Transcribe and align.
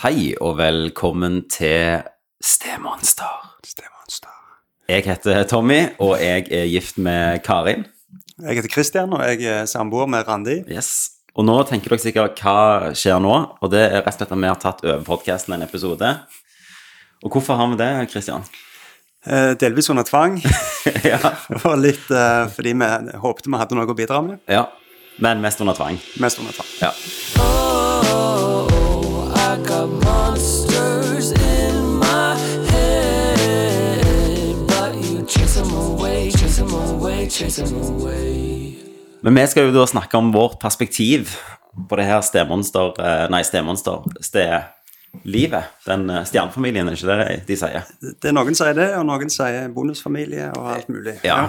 Hei 0.00 0.30
og 0.40 0.54
velkommen 0.56 1.42
til 1.52 2.00
Stemonster. 2.40 3.50
Stemonster. 3.68 4.32
Jeg 4.88 5.04
heter 5.04 5.42
Tommy, 5.44 5.82
og 6.00 6.14
jeg 6.22 6.46
er 6.48 6.70
gift 6.72 6.96
med 6.96 7.42
Karin. 7.44 7.84
Jeg 8.40 8.56
heter 8.56 8.72
Christian, 8.72 9.12
og 9.12 9.20
jeg 9.28 9.44
er 9.44 9.68
samboer 9.68 10.08
med 10.08 10.24
Randi. 10.28 10.62
Yes. 10.72 11.20
Og 11.36 11.44
nå 11.44 11.58
tenker 11.68 11.92
dere 11.92 12.00
sikkert 12.00 12.40
hva 12.40 12.94
skjer 12.96 13.20
nå, 13.20 13.36
og 13.60 13.74
det 13.76 13.84
er 13.90 14.00
rett 14.00 14.08
og 14.14 14.16
slett 14.16 14.32
at 14.32 14.40
vi 14.40 14.48
har 14.48 14.64
tatt 14.64 14.82
over 14.88 15.04
podkasten 15.04 15.58
en 15.58 15.68
episode. 15.68 16.16
Og 17.20 17.36
hvorfor 17.36 17.60
har 17.60 17.68
vi 17.68 17.80
det, 17.84 17.92
Christian? 18.16 18.48
Eh, 19.28 19.52
delvis 19.60 19.92
under 19.92 20.08
tvang, 20.08 20.40
ja. 21.12 21.20
og 21.60 21.76
litt 21.76 22.08
eh, 22.08 22.46
fordi 22.56 22.72
vi 22.72 22.92
håpte 23.20 23.52
vi 23.52 23.60
hadde 23.60 23.76
noe 23.76 23.92
å 23.92 24.00
bidra 24.00 24.24
med. 24.24 24.40
ja. 24.48 24.70
Men 25.20 25.42
mest 25.44 25.60
under 25.60 25.76
tvang. 25.76 26.00
Mest 26.16 26.40
under 26.40 26.56
tvang. 26.56 26.70
Ja. 26.80 27.59
Men 39.22 39.36
vi 39.36 39.46
skal 39.52 39.68
jo 39.68 39.72
da 39.74 39.86
snakke 39.88 40.16
om 40.18 40.30
vårt 40.32 40.58
perspektiv 40.60 41.34
på 41.88 41.96
det 41.98 42.06
her 42.08 42.20
stemonster 42.24 42.96
eh, 43.00 43.26
Nei, 43.32 43.42
stemonster. 43.46 44.04
Stedlivet. 44.24 45.70
Den 45.86 46.08
eh, 46.10 46.24
stjernefamilien, 46.28 46.88
er 46.88 46.96
ikke 46.98 47.16
det 47.16 47.38
de 47.48 47.58
sier? 47.60 47.88
Det 48.00 48.30
er 48.30 48.36
Noen 48.36 48.56
sier 48.58 48.76
det, 48.76 48.88
og 48.98 49.06
noen 49.08 49.32
sier 49.32 49.68
bonusfamilie 49.74 50.50
og 50.56 50.70
alt 50.74 50.88
mulig. 50.92 51.18
Ja. 51.26 51.42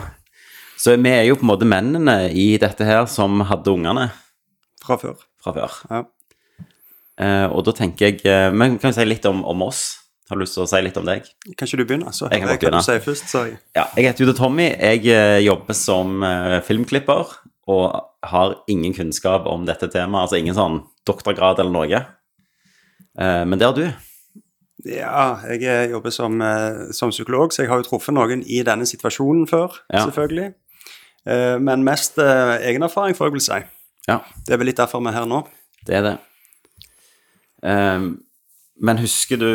Så 0.81 0.95
vi 0.97 1.13
er 1.13 1.25
jo 1.27 1.37
på 1.37 1.45
en 1.45 1.51
måte 1.51 1.67
mennene 1.69 2.17
i 2.31 2.55
dette 2.61 2.87
her 2.87 3.05
som 3.11 3.43
hadde 3.45 3.73
ungene 3.73 4.09
Fra 4.81 4.97
før. 4.97 5.19
fra 5.43 5.53
før. 5.55 5.79
Ja. 5.91 6.03
Eh, 7.21 7.47
og 7.51 7.65
da 7.67 7.73
tenker 7.77 8.07
jeg 8.09 8.53
Men 8.55 8.79
kan 8.79 8.89
vi 8.89 8.97
si 8.97 9.05
litt 9.05 9.25
om, 9.29 9.43
om 9.45 9.67
oss? 9.67 10.00
Har 10.31 10.37
du 10.39 10.45
lyst 10.45 10.53
til 10.55 10.63
å 10.63 10.67
si 10.71 10.79
litt 10.79 10.95
om 10.95 11.03
deg? 11.09 11.25
Kan 11.59 11.67
ikke 11.67 11.77
du 11.81 11.83
begynne? 11.89 12.11
Så 12.15 12.29
Jeg 12.31 12.39
kan 12.39 12.47
jeg 12.53 12.59
begynne. 12.61 12.79
du 12.79 12.85
si 12.87 12.93
først. 13.03 13.25
Så 13.27 13.39
jeg. 13.49 13.57
Ja, 13.75 13.83
jeg 13.97 14.05
heter 14.07 14.23
Jude 14.23 14.33
Tommy. 14.37 14.69
Jeg 14.79 15.01
eh, 15.11 15.39
jobber 15.43 15.75
som 15.75 16.21
eh, 16.23 16.61
filmklipper 16.63 17.33
og 17.67 17.97
har 18.31 18.53
ingen 18.71 18.93
kunnskap 18.95 19.43
om 19.51 19.65
dette 19.67 19.89
temaet. 19.91 20.21
Altså 20.29 20.39
ingen 20.39 20.55
sånn 20.55 20.77
doktorgrad 21.05 21.59
eller 21.59 21.75
noe. 21.75 21.99
Eh, 23.19 23.43
men 23.43 23.59
det 23.59 23.67
har 23.67 23.75
du. 23.75 23.83
Ja, 24.87 25.41
jeg 25.51 25.91
jobber 25.91 26.15
som, 26.15 26.39
som 26.95 27.11
psykolog, 27.11 27.51
så 27.53 27.65
jeg 27.65 27.69
har 27.73 27.83
jo 27.83 27.89
truffet 27.91 28.15
noen 28.15 28.41
i 28.47 28.63
denne 28.65 28.87
situasjonen 28.87 29.43
før, 29.51 29.75
Ja. 29.91 30.05
selvfølgelig. 30.07 30.53
Men 31.61 31.83
mest 31.85 32.15
egen 32.17 32.63
egenerfaring, 32.65 33.13
får 33.13 33.27
jeg 33.27 33.35
vel 33.35 33.43
si. 33.45 33.59
Ja, 34.07 34.15
Det 34.47 34.55
er 34.55 34.57
vel 34.57 34.71
litt 34.71 34.79
derfor 34.79 35.03
vi 35.03 35.11
er 35.11 35.19
her 35.19 35.27
nå. 35.29 35.43
det 35.85 35.95
er 35.99 36.01
det. 36.07 36.17
Men 38.81 38.97
husker 38.97 39.37
du 39.37 39.51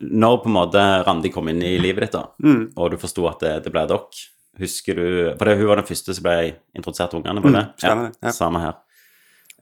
Når 0.00 0.38
på 0.42 0.48
en 0.48 0.54
måte 0.56 0.82
Randi 1.06 1.30
kom 1.30 1.48
inn 1.48 1.62
i 1.62 1.74
livet 1.78 2.06
ditt, 2.06 2.12
da, 2.12 2.24
Mm. 2.42 2.72
og 2.76 2.90
du 2.90 2.96
forsto 2.96 3.26
at 3.28 3.40
det, 3.40 3.64
det 3.64 3.72
ble 3.72 3.86
dere 3.86 4.00
Husker 4.60 4.94
du 4.94 5.06
For 5.38 5.44
det, 5.50 5.56
hun 5.58 5.66
var 5.66 5.76
den 5.80 5.84
første 5.88 6.14
som 6.14 6.22
ble 6.22 6.54
introdusert 6.78 7.10
til 7.10 7.18
ungene, 7.20 7.42
var 7.42 7.50
det? 7.56 7.64
Mm, 7.64 7.78
stemmer 7.82 8.04
det, 8.12 8.18
ja. 8.22 8.30
Samme 8.30 8.60
her. 8.62 8.74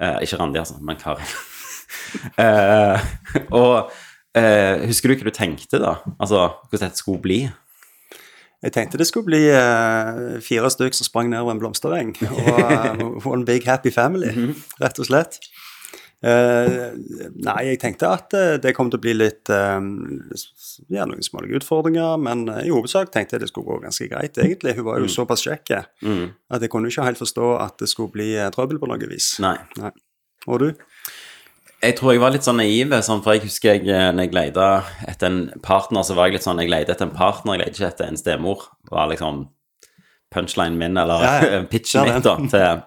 Eh, 0.00 0.18
ikke 0.26 0.38
Randi, 0.38 0.58
altså, 0.58 0.76
men 0.80 0.96
Karin. 0.96 1.24
Eh, 2.40 3.00
og 3.52 3.90
eh, 4.36 4.84
husker 4.88 5.08
du 5.12 5.16
hva 5.16 5.28
du 5.28 5.34
tenkte, 5.36 5.78
da? 5.82 5.94
Altså, 6.20 6.46
hvordan 6.70 6.88
dette 6.90 7.00
skulle 7.00 7.20
bli? 7.24 7.40
Jeg 8.62 8.72
tenkte 8.76 8.98
det 9.00 9.08
skulle 9.08 9.26
bli 9.26 9.40
eh, 9.50 10.38
fire 10.44 10.70
stykker 10.70 10.94
som 10.96 11.08
sprang 11.08 11.28
nedover 11.32 11.52
en 11.56 11.60
blomstereng. 11.62 12.12
Og 12.28 12.60
eh, 12.62 13.02
one 13.32 13.44
big 13.48 13.64
happy 13.68 13.90
family, 13.90 14.30
Mhm. 14.32 14.54
rett 14.80 15.00
og 15.02 15.08
slett. 15.08 15.38
Eh, 16.22 16.92
nei, 17.42 17.62
jeg 17.72 17.78
tenkte 17.82 18.06
at 18.14 18.34
eh, 18.38 18.52
det 18.62 18.70
kom 18.76 18.90
til 18.92 19.00
å 19.00 19.02
bli 19.02 19.14
litt 19.16 19.50
eh, 19.50 19.80
Ja, 20.94 21.02
noen 21.10 21.24
små 21.26 21.42
utfordringer, 21.58 22.14
men 22.22 22.44
i 22.62 22.70
hovedsak 22.70 23.10
tenkte 23.10 23.34
jeg 23.36 23.42
det 23.42 23.48
skulle 23.50 23.66
gå 23.72 23.80
ganske 23.82 24.06
greit, 24.12 24.38
egentlig. 24.38 24.76
Hun 24.78 24.84
var 24.86 25.00
Mm. 25.00 25.08
jo 25.08 25.14
såpass 25.16 25.42
kjekk 25.42 25.72
at 25.80 26.60
jeg 26.62 26.70
kunne 26.70 26.86
ikke 26.92 27.04
helt 27.08 27.18
forstå 27.18 27.48
at 27.64 27.78
det 27.82 27.88
skulle 27.90 28.12
bli 28.14 28.30
trøbbel 28.54 28.78
på 28.78 28.86
noe 28.92 29.08
vis. 29.10 29.32
Nei. 29.42 29.56
Nei. 29.80 29.90
Og 30.46 30.58
du? 30.62 30.68
Jeg 31.82 31.96
tror 31.98 32.12
jeg 32.14 32.20
var 32.22 32.30
litt 32.30 32.46
sånn 32.46 32.60
naiv, 32.62 32.92
sånn, 33.02 33.22
for 33.24 33.34
jeg 33.34 33.42
husker 33.48 33.74
jeg, 33.74 33.86
når 34.14 34.28
jeg 34.28 34.34
leita 34.36 34.68
etter 35.10 35.26
en 35.26 35.40
partner, 35.62 36.04
så 36.06 36.14
var 36.14 36.28
jeg 36.30 36.36
litt 36.38 36.46
sånn 36.46 36.60
Jeg 36.62 36.70
leita 36.70 36.92
etter 36.94 37.08
en 37.08 37.16
partner, 37.16 37.56
jeg 37.56 37.64
leita 37.64 37.74
ikke 37.80 37.88
etter 37.90 38.06
en 38.12 38.20
stemor. 38.20 38.68
var 38.90 39.08
liksom 39.10 39.48
punchlinen 40.32 40.78
min, 40.78 40.96
eller 40.96 41.24
Ja, 41.26 41.34
ja. 41.56 41.62
pitchen 41.72 42.06
Ja, 42.06 42.14
mitt, 42.14 42.24
da, 42.24 42.36
til, 42.46 42.82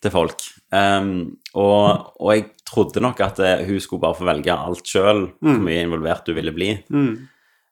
til 0.00 0.10
folk. 0.16 0.40
Um, 0.70 1.36
og, 1.58 2.12
og 2.22 2.28
jeg 2.36 2.44
trodde 2.70 3.00
nok 3.02 3.18
at 3.26 3.40
eh, 3.42 3.64
hun 3.66 3.80
skulle 3.82 4.02
bare 4.04 4.14
få 4.14 4.26
velge 4.28 4.54
alt 4.54 4.86
sjøl, 4.86 5.24
hvor 5.42 5.62
mye 5.66 5.80
involvert 5.82 6.28
hun 6.30 6.36
ville 6.38 6.52
bli. 6.54 6.68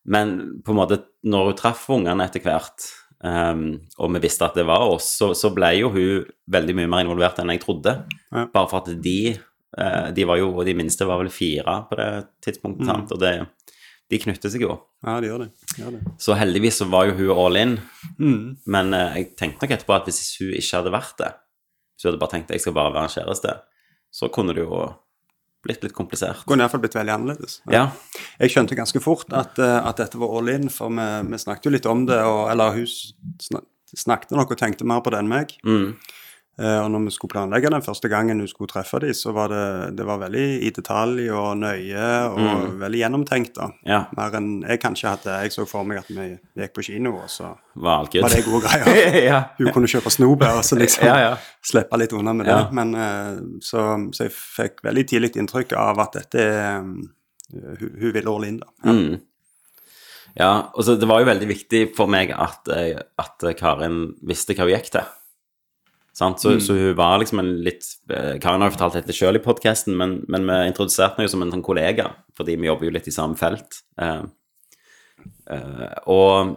Men 0.09 0.33
på 0.65 0.73
en 0.73 0.79
måte, 0.81 1.03
når 1.29 1.51
hun 1.51 1.59
traff 1.59 1.85
ungene 1.95 2.25
etter 2.27 2.43
hvert, 2.43 2.87
um, 3.23 3.67
og 4.01 4.15
vi 4.15 4.23
visste 4.25 4.47
at 4.49 4.57
det 4.57 4.65
var 4.69 4.87
oss, 4.89 5.11
så, 5.21 5.31
så 5.37 5.51
ble 5.55 5.73
jo 5.79 5.91
hun 5.95 6.25
veldig 6.55 6.75
mye 6.79 6.89
mer 6.91 7.05
involvert 7.05 7.39
enn 7.43 7.53
jeg 7.53 7.63
trodde. 7.65 7.95
Ja. 8.33 8.47
Bare 8.55 8.71
for 8.71 8.81
at 8.83 8.91
de 9.05 9.19
uh, 9.79 10.09
De 10.17 10.25
var 10.29 10.41
jo, 10.41 10.51
og 10.57 10.65
de 10.67 10.75
minste 10.79 11.07
var 11.09 11.21
vel 11.23 11.31
fire 11.35 11.79
på 11.91 11.99
det 12.01 12.11
tidspunktet, 12.49 12.89
sant? 12.89 13.13
og 13.15 13.21
det, 13.23 13.35
de 14.09 14.21
knytter 14.23 14.51
seg 14.55 14.65
jo. 14.65 14.79
Ja, 15.05 15.19
de 15.23 15.29
gjør 15.29 15.45
det. 15.45 15.51
De 15.77 15.83
gjør 15.85 15.93
det. 15.99 16.01
Så 16.25 16.35
heldigvis 16.41 16.81
så 16.81 16.89
var 16.91 17.11
jo 17.11 17.19
hun 17.21 17.35
all 17.45 17.61
in, 17.63 17.77
Mm. 18.19 18.57
men 18.67 18.95
uh, 18.97 19.13
jeg 19.19 19.35
tenkte 19.39 19.63
nok 19.67 19.77
etterpå 19.77 19.95
at 20.01 20.09
hvis 20.09 20.23
hun 20.41 20.55
ikke 20.57 20.79
hadde 20.81 20.95
vært 20.97 21.19
det, 21.21 21.29
hvis 21.99 22.07
du 22.07 22.13
hadde 22.13 22.23
bare 22.23 22.31
tenkt 22.37 22.53
jeg 22.55 22.63
skal 22.63 22.77
bare 22.77 22.95
være 22.95 23.09
en 23.09 23.15
kjæreste, 23.17 23.53
så 24.15 24.29
kunne 24.31 24.55
det 24.55 24.63
jo 24.63 24.85
blitt 25.67 25.83
litt 25.83 25.95
komplisert. 25.97 26.45
Kunne 26.47 26.63
iallfall 26.63 26.85
blitt 26.85 26.95
veldig 26.95 27.11
annerledes. 27.17 27.57
Ja. 27.75 27.89
Jeg 28.39 28.55
skjønte 28.55 28.79
ganske 28.79 29.03
fort 29.03 29.35
at, 29.35 29.59
eh, 29.59 29.81
at 29.83 29.99
dette 29.99 30.21
var 30.21 30.31
all 30.39 30.53
in, 30.53 30.71
for 30.71 30.95
vi, 30.95 31.09
vi 31.27 31.41
snakket 31.43 31.67
jo 31.67 31.73
litt 31.75 31.89
om 31.91 32.05
det, 32.07 32.21
og, 32.23 32.45
eller 32.53 32.77
hun 32.77 32.87
snak, 33.43 33.67
snakket 33.91 34.37
nok 34.39 34.55
og 34.55 34.61
tenkte 34.61 34.87
mer 34.87 35.03
på 35.03 35.11
det 35.11 35.25
enn 35.25 35.33
meg. 35.33 35.57
Mm. 35.67 35.97
Eh, 36.59 36.79
og 36.83 36.89
når 36.91 37.05
vi 37.07 37.13
skulle 37.15 37.31
planlegge 37.37 37.71
den 37.71 37.85
første 37.87 38.09
gangen 38.11 38.41
hun 38.43 38.49
skulle 38.51 38.71
treffe 38.73 38.99
dem, 39.05 39.13
så 39.15 39.31
var 39.37 39.53
det, 39.53 39.65
det 39.99 40.07
var 40.09 40.19
veldig 40.25 40.47
i 40.67 40.71
detalj 40.75 41.29
og 41.31 41.53
nøye 41.61 42.07
og 42.33 42.81
veldig 42.81 42.99
gjennomtenkt. 43.03 43.53
da. 43.61 43.69
Ja. 43.87 44.01
Mer 44.19 44.35
enn 44.41 44.49
jeg 44.67 44.81
kanskje 44.83 45.13
hadde. 45.13 45.37
Jeg 45.45 45.55
så 45.55 45.67
for 45.71 45.87
meg 45.87 46.01
at 46.03 46.11
vi 46.11 46.27
gikk 46.59 46.75
på 46.75 46.87
kino, 46.89 47.15
og 47.23 47.31
så 47.31 47.53
Var 47.79 48.09
var 48.11 48.35
det 48.35 48.43
gode 48.49 48.63
greier. 48.67 49.21
ja. 49.23 49.39
Hun 49.61 49.71
kunne 49.77 49.91
kjøpe 49.91 50.11
snobær 50.11 50.59
og 50.59 50.67
så 50.67 50.81
liksom 50.81 51.07
Ja, 51.07 51.37
slippe 51.63 52.01
litt 52.03 52.13
unna 52.19 52.35
med 52.35 52.51
det. 52.51 52.59
Men, 52.75 52.95
eh, 52.95 53.39
så, 53.63 53.87
så 54.11 54.27
jeg 54.27 54.35
fikk 54.35 54.83
veldig 54.89 55.07
tidlig 55.15 55.37
inntrykk 55.39 55.77
av 55.79 56.03
at 56.09 56.19
dette 56.19 56.43
er 56.43 56.81
um, 56.83 56.97
hun, 57.55 57.93
hun 58.03 58.13
vil 58.19 58.29
all 58.29 58.45
in, 58.51 58.59
da. 58.65 58.73
Ja. 58.83 58.93
Mm. 58.99 59.21
Ja, 60.39 60.51
og 60.75 60.85
så 60.85 60.95
det 60.99 61.07
var 61.09 61.23
jo 61.23 61.27
veldig 61.31 61.47
viktig 61.51 61.81
for 61.97 62.11
meg 62.11 62.31
at, 62.35 62.69
eh, 62.75 62.99
at 63.19 63.43
Karin 63.59 64.13
visste 64.27 64.55
hva 64.55 64.67
hun 64.69 64.75
gikk 64.75 64.91
til. 64.95 65.07
Så, 66.19 66.57
så 66.65 66.75
hun 66.75 66.97
var 66.99 67.21
liksom 67.23 67.39
en 67.39 67.53
litt 67.63 67.85
eh, 68.11 68.41
Karin 68.43 68.65
har 68.65 68.73
jo 68.73 68.75
fortalt 68.75 68.97
dette 68.99 69.15
sjøl 69.15 69.39
i 69.39 69.43
podkasten, 69.45 69.95
men, 69.99 70.17
men 70.27 70.49
vi 70.49 70.57
introduserte 70.67 71.15
henne 71.15 71.29
jo 71.29 71.35
som 71.37 71.45
en 71.45 71.53
sånn 71.55 71.63
kollega, 71.63 72.09
fordi 72.35 72.57
vi 72.59 72.67
jobber 72.67 72.89
jo 72.89 72.95
litt 72.97 73.07
i 73.07 73.15
samme 73.15 73.39
felt. 73.39 73.79
Eh, 74.03 74.25
eh, 75.55 75.93
og, 76.11 76.57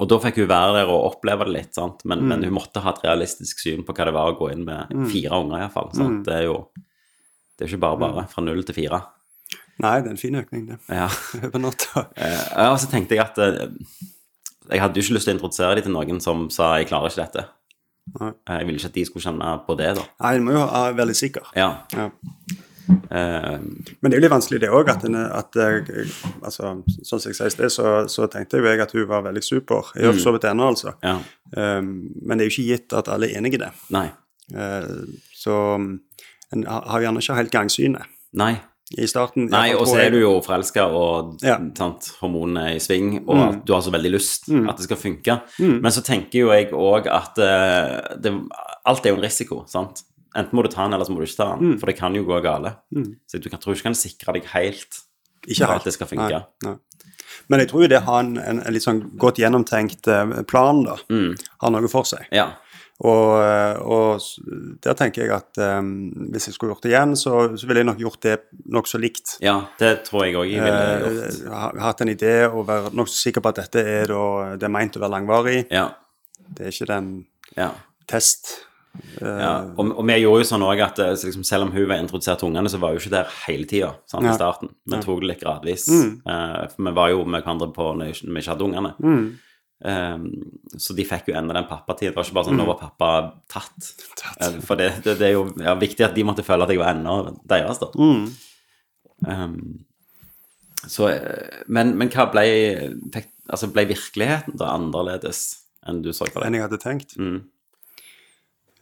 og 0.00 0.08
da 0.08 0.20
fikk 0.24 0.40
hun 0.40 0.48
være 0.54 0.78
der 0.78 0.94
og 0.94 1.10
oppleve 1.10 1.50
det 1.50 1.56
litt, 1.58 1.74
sant? 1.76 2.00
Men, 2.08 2.24
men 2.30 2.46
hun 2.48 2.56
måtte 2.56 2.80
ha 2.80 2.94
et 2.94 3.04
realistisk 3.04 3.60
syn 3.60 3.84
på 3.84 3.92
hva 3.92 4.08
det 4.08 4.16
var 4.16 4.32
å 4.32 4.38
gå 4.40 4.48
inn 4.54 4.64
med 4.64 4.96
fire 5.12 5.42
unger, 5.44 5.66
iallfall. 5.66 5.92
Mm. 5.92 6.22
Det 6.24 6.38
er 6.38 6.48
jo 6.48 6.56
det 7.62 7.68
er 7.68 7.76
ikke 7.76 7.84
bare 7.84 8.00
bare 8.00 8.24
fra 8.26 8.42
null 8.42 8.64
til 8.66 8.74
fire. 8.74 8.98
Nei, 9.82 9.96
det 10.02 10.08
er 10.08 10.14
en 10.16 10.20
fin 10.20 10.34
økning, 10.34 10.64
det. 10.70 10.78
Ja. 10.90 11.08
Over 11.46 11.62
natta. 11.62 12.08
Eh, 12.16 12.40
ja, 12.56 12.68
og 12.72 12.80
så 12.82 12.88
tenkte 12.90 13.14
jeg 13.16 13.22
at 13.22 13.38
eh, 13.38 13.68
jeg 14.70 14.82
hadde 14.82 14.98
jo 14.98 15.04
ikke 15.04 15.16
lyst 15.16 15.28
til 15.28 15.34
å 15.34 15.36
introdusere 15.36 15.76
dem 15.78 15.86
til 15.86 15.94
noen 15.94 16.20
som 16.22 16.48
sa 16.50 16.76
'jeg 16.78 16.88
klarer 16.90 17.12
ikke 17.12 17.22
dette'. 17.22 17.44
Nei. 18.20 18.32
Eh, 18.48 18.58
Jeg 18.58 18.66
ville 18.68 18.80
ikke 18.80 18.90
at 18.90 18.98
de 18.98 19.04
skulle 19.08 19.24
kjenne 19.24 19.52
på 19.66 19.76
det, 19.78 19.92
da. 19.98 20.04
Nei, 20.24 20.34
en 20.36 20.44
må 20.46 20.54
jo 20.56 20.64
være 20.66 20.96
veldig 20.98 21.16
sikker. 21.16 21.52
Ja. 21.56 21.70
Ja. 21.96 22.10
Uh, 23.12 23.60
Men 24.02 24.10
det 24.10 24.16
er 24.16 24.18
jo 24.18 24.24
litt 24.24 24.32
vanskelig 24.32 24.58
det 24.64 24.70
òg, 24.74 24.88
at, 24.90 25.04
at 25.06 25.58
altså, 26.42 26.72
sånn 27.06 27.20
som 27.22 27.30
jeg 27.30 27.36
sa 27.38 27.46
i 27.46 27.54
sted, 27.54 27.70
så, 27.72 27.92
så 28.10 28.26
tenkte 28.32 28.58
jo 28.58 28.66
jeg 28.66 28.82
at 28.82 28.92
hun 28.96 29.06
var 29.08 29.22
veldig 29.28 29.42
super. 29.46 29.92
Jeg 29.94 30.08
har 30.08 30.16
for 30.16 30.24
så 30.24 30.32
vidt 30.34 30.48
ennå, 30.50 30.72
altså. 30.74 30.96
ja. 31.04 31.18
Um, 31.52 32.08
men 32.24 32.38
det 32.40 32.46
er 32.46 32.48
jo 32.50 32.54
ikke 32.56 32.68
gitt 32.72 32.94
at 32.96 33.10
alle 33.12 33.28
er 33.28 33.38
enig 33.38 33.54
i 33.54 33.60
det. 33.60 33.70
Nei. 33.94 34.06
Uh, 34.52 35.04
så 35.36 35.56
um, 35.78 36.00
en 36.52 36.66
har 36.68 36.88
har 36.92 37.04
gjerne 37.06 37.20
ikke 37.22 37.36
helt 37.38 37.52
gangsynet 37.54 38.08
Nei. 38.36 38.54
I 38.98 39.06
starten. 39.08 39.46
Nei, 39.52 39.72
og 39.74 39.86
så 39.88 39.98
er 40.02 40.10
du 40.14 40.18
jo 40.20 40.32
forelska, 40.44 40.84
og 40.92 41.38
Ja. 41.42 41.56
Mm. 41.58 41.70
sant, 41.76 42.10
hormonene 42.20 42.70
er 42.70 42.76
i 42.76 42.82
sving, 42.82 43.22
og 43.26 43.36
mm. 43.36 43.60
du 43.64 43.72
har 43.72 43.82
så 43.82 43.92
veldig 43.94 44.12
lyst 44.12 44.48
at 44.52 44.76
det 44.76 44.84
skal 44.88 45.00
funke. 45.00 45.40
Men 45.58 45.90
så 45.94 46.02
tenker 46.04 46.38
jo 46.42 46.50
jeg 46.52 46.70
òg 46.72 47.06
at 47.10 47.38
eh, 47.38 48.16
det, 48.22 48.32
alt 48.84 49.06
er 49.06 49.14
jo 49.14 49.20
en 49.20 49.24
risiko, 49.24 49.62
sant. 49.70 50.04
Enten 50.36 50.56
må 50.56 50.62
du 50.64 50.70
ta 50.72 50.84
den, 50.86 50.94
eller 50.96 51.04
så 51.04 51.12
må 51.12 51.20
du 51.20 51.26
ikke 51.28 51.36
ta 51.42 51.50
den, 51.56 51.72
Mm. 51.74 51.78
for 51.80 51.86
det 51.86 51.96
kan 51.98 52.14
jo 52.14 52.24
gå 52.24 52.40
gale. 52.42 52.76
Så 53.28 53.38
du 53.40 53.48
kan, 53.50 53.60
tror 53.60 53.74
ikke 53.74 53.82
du 53.82 53.88
kan 53.90 53.94
sikre 53.98 54.32
deg 54.38 54.44
helt 54.54 55.02
Ikke 55.48 55.66
at 55.68 55.84
det 55.84 55.92
skal 55.96 56.06
funke. 56.06 56.30
Nei, 56.30 56.44
nei. 56.64 56.76
Men 57.48 57.58
jeg 57.60 57.68
tror 57.72 57.82
jo 57.82 57.88
det 57.88 58.02
har 58.06 58.20
en, 58.22 58.36
en, 58.38 58.60
en 58.62 58.72
litt 58.72 58.84
sånn 58.84 59.00
godt 59.18 59.40
gjennomtenkt 59.42 60.06
eh, 60.08 60.42
plan, 60.46 60.84
da. 60.86 60.96
Mm. 61.10 61.32
Har 61.64 61.72
noe 61.74 61.88
for 61.90 62.04
seg. 62.06 62.28
Ja. 62.30 62.52
Og, 63.02 63.30
eh, 63.42 63.80
og 63.82 64.20
der 64.84 64.94
tenker 64.94 65.24
jeg 65.24 65.32
at 65.34 65.58
um, 65.80 65.88
hvis 66.30 66.46
jeg 66.46 66.54
skulle 66.54 66.70
gjort 66.74 66.84
det 66.86 66.92
igjen, 66.92 67.16
så, 67.18 67.32
så 67.58 67.66
ville 67.66 67.82
jeg 67.82 67.88
nok 67.88 67.98
gjort 68.04 68.20
det 68.22 68.36
nokså 68.76 69.00
likt. 69.02 69.36
Ja, 69.42 69.56
det 69.80 70.04
tror 70.06 70.26
jeg 70.28 70.36
òg 70.38 70.46
jeg 70.52 70.62
ville 70.62 70.84
gjort. 71.02 71.40
Uh, 71.42 71.54
ha- 71.56 71.72
hatt 71.88 72.04
en 72.06 72.12
idé 72.14 72.34
og 72.46 72.66
vært 72.70 72.94
nokså 72.94 73.18
sikker 73.24 73.42
på 73.42 73.50
at 73.50 73.58
dette 73.64 73.82
er, 73.82 74.06
da, 74.12 74.54
det 74.54 74.68
er 74.68 74.76
meint 74.78 74.98
å 74.98 75.02
være 75.02 75.16
langvarig. 75.16 75.64
Ja. 75.74 75.88
Det 76.52 76.68
er 76.68 76.76
ikke 76.76 76.90
den 76.94 77.10
ja. 77.58 77.72
test. 78.06 78.54
Eh, 79.22 79.24
Ja, 79.24 79.52
og, 79.72 79.94
og 79.96 80.02
vi 80.06 80.18
gjorde 80.20 80.42
jo 80.42 80.48
sånn 80.52 80.62
også 80.66 80.84
at 80.86 80.98
eh, 81.02 81.12
liksom, 81.26 81.44
selv 81.48 81.66
om 81.66 81.70
hun 81.74 81.86
var 81.88 82.02
introdusert 82.02 82.42
til 82.42 82.50
ungene, 82.52 82.68
så 82.70 82.78
var 82.82 82.92
hun 82.92 83.00
ikke 83.00 83.14
der 83.18 83.30
hele 83.46 83.66
tida 83.70 83.94
sånn, 84.10 84.28
i 84.28 84.34
starten. 84.36 84.70
Vi 84.84 84.98
tok 85.02 85.22
det 85.24 85.30
litt 85.32 85.40
gradvis. 85.42 85.86
Mm. 85.88 86.10
Uh, 86.28 86.58
for 86.70 86.86
vi 86.90 86.92
var 87.02 87.10
jo 87.16 87.24
med 87.24 87.40
hverandre 87.42 87.70
på 87.74 87.86
når 87.98 88.12
vi 88.20 88.36
ikke 88.42 88.52
hadde 88.52 88.66
ungene. 88.68 88.92
Mm. 89.02 89.24
Eh, 89.84 90.18
så 90.78 90.94
de 90.94 91.06
fikk 91.06 91.30
jo 91.32 91.36
enda 91.38 91.56
den 91.56 91.68
pappatiden. 91.70 92.12
Det 92.12 92.20
var 92.20 92.28
ikke 92.28 92.38
bare 92.38 92.50
sånn 92.50 92.60
nå 92.60 92.66
var 92.68 92.80
pappa 92.80 93.12
tatt. 93.52 93.92
Eh, 94.38 94.58
for 94.64 94.80
det, 94.80 94.90
det, 95.04 95.16
det 95.20 95.30
er 95.30 95.36
jo 95.36 95.46
ja, 95.62 95.74
viktig 95.78 96.06
at 96.06 96.16
de 96.18 96.26
måtte 96.26 96.46
føle 96.46 96.66
at 96.66 96.74
jeg 96.74 96.82
var 96.82 96.94
ennå 96.94 97.16
deres, 97.50 97.82
da. 97.82 97.90
Mm. 97.98 98.28
Um, 99.22 99.56
så, 100.86 101.08
eh, 101.12 101.62
men, 101.70 101.94
men 101.98 102.10
hva 102.10 102.28
ble, 102.32 102.44
altså 103.46 103.70
ble 103.74 103.86
virkeligheten 103.92 104.58
da 104.58 104.72
annerledes 104.74 105.44
enn 105.86 106.00
du 106.02 106.10
så 106.14 106.28
for 106.30 106.46
enn 106.46 106.58
jeg 106.58 106.66
hadde 106.66 106.82
tenkt. 106.82 107.16
Mm. 107.18 107.42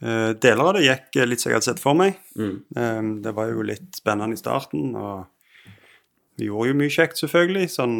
Uh, 0.01 0.31
deler 0.41 0.65
av 0.65 0.73
det 0.77 0.87
gikk 0.87 1.19
litt 1.29 1.41
som 1.41 1.51
jeg 1.51 1.59
hadde 1.59 1.69
sett 1.69 1.81
for 1.81 1.97
meg. 1.97 2.17
Mm. 2.37 2.55
Um, 2.77 3.11
det 3.25 3.33
var 3.37 3.51
jo 3.51 3.65
litt 3.65 3.89
spennende 3.97 4.37
i 4.37 4.41
starten, 4.41 4.95
og 4.97 5.73
vi 6.37 6.47
gjorde 6.47 6.71
jo 6.71 6.77
mye 6.79 6.93
kjekt, 6.93 7.21
selvfølgelig, 7.21 7.69
sånn 7.73 7.97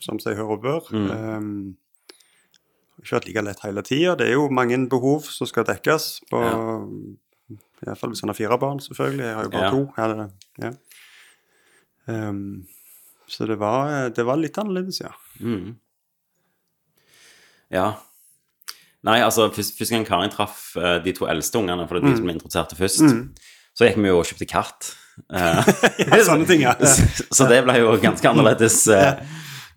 som 0.00 0.18
seg 0.22 0.36
hør 0.38 0.54
og 0.56 0.62
bør. 0.64 0.90
Mm. 0.92 1.10
Um, 1.10 1.76
ikke 3.00 3.16
vært 3.16 3.28
like 3.30 3.42
lett 3.46 3.62
hele 3.64 3.82
tida. 3.86 4.14
Det 4.20 4.26
er 4.28 4.34
jo 4.36 4.48
mange 4.52 4.76
behov 4.92 5.24
som 5.32 5.48
skal 5.48 5.64
dekkes. 5.68 6.08
På, 6.30 6.40
Iallfall 7.86 8.12
hvis 8.12 8.20
han 8.20 8.28
har 8.32 8.36
fire 8.36 8.58
barn, 8.60 8.80
selvfølgelig. 8.84 9.24
Jeg 9.24 9.34
har 9.38 9.46
jo 9.46 9.52
bare 9.54 9.64
Ja. 9.64 9.70
to. 9.70 9.82
Eller, 10.04 10.30
ja. 10.60 10.72
Um, 12.28 12.66
så 13.30 13.46
det 13.46 13.56
var, 13.60 14.10
det 14.10 14.24
var 14.26 14.36
litt 14.36 14.58
annerledes, 14.58 15.00
ja. 15.00 15.12
Mm. 15.40 15.76
Ja. 17.70 17.86
Nei, 19.06 19.20
altså, 19.24 19.48
først- 19.54 19.78
første 19.78 19.94
gang 19.94 20.04
Karin 20.06 20.30
traff 20.30 20.74
uh, 20.76 20.98
de 21.04 21.12
to 21.16 21.24
eldste 21.30 21.56
ungene, 21.58 21.86
for 21.88 21.96
det 21.96 22.04
er 22.04 22.10
de 22.10 22.16
som 22.18 22.26
ble 22.26 22.34
introdusert 22.36 22.74
først, 22.76 23.14
så 23.74 23.86
gikk 23.86 23.96
vi 24.02 24.10
jo 24.10 24.18
og 24.20 24.26
kjøpte 24.28 24.48
katt. 24.50 24.90
Uh, 25.30 25.62
ja 26.10 26.20
sånne 26.26 26.46
ting, 26.48 26.60
ja. 26.66 26.74
så 27.36 27.46
det 27.48 27.62
ble 27.64 27.78
jo 27.80 27.94
ganske 28.02 28.28
annerledes. 28.28 28.82
eh, 28.92 29.22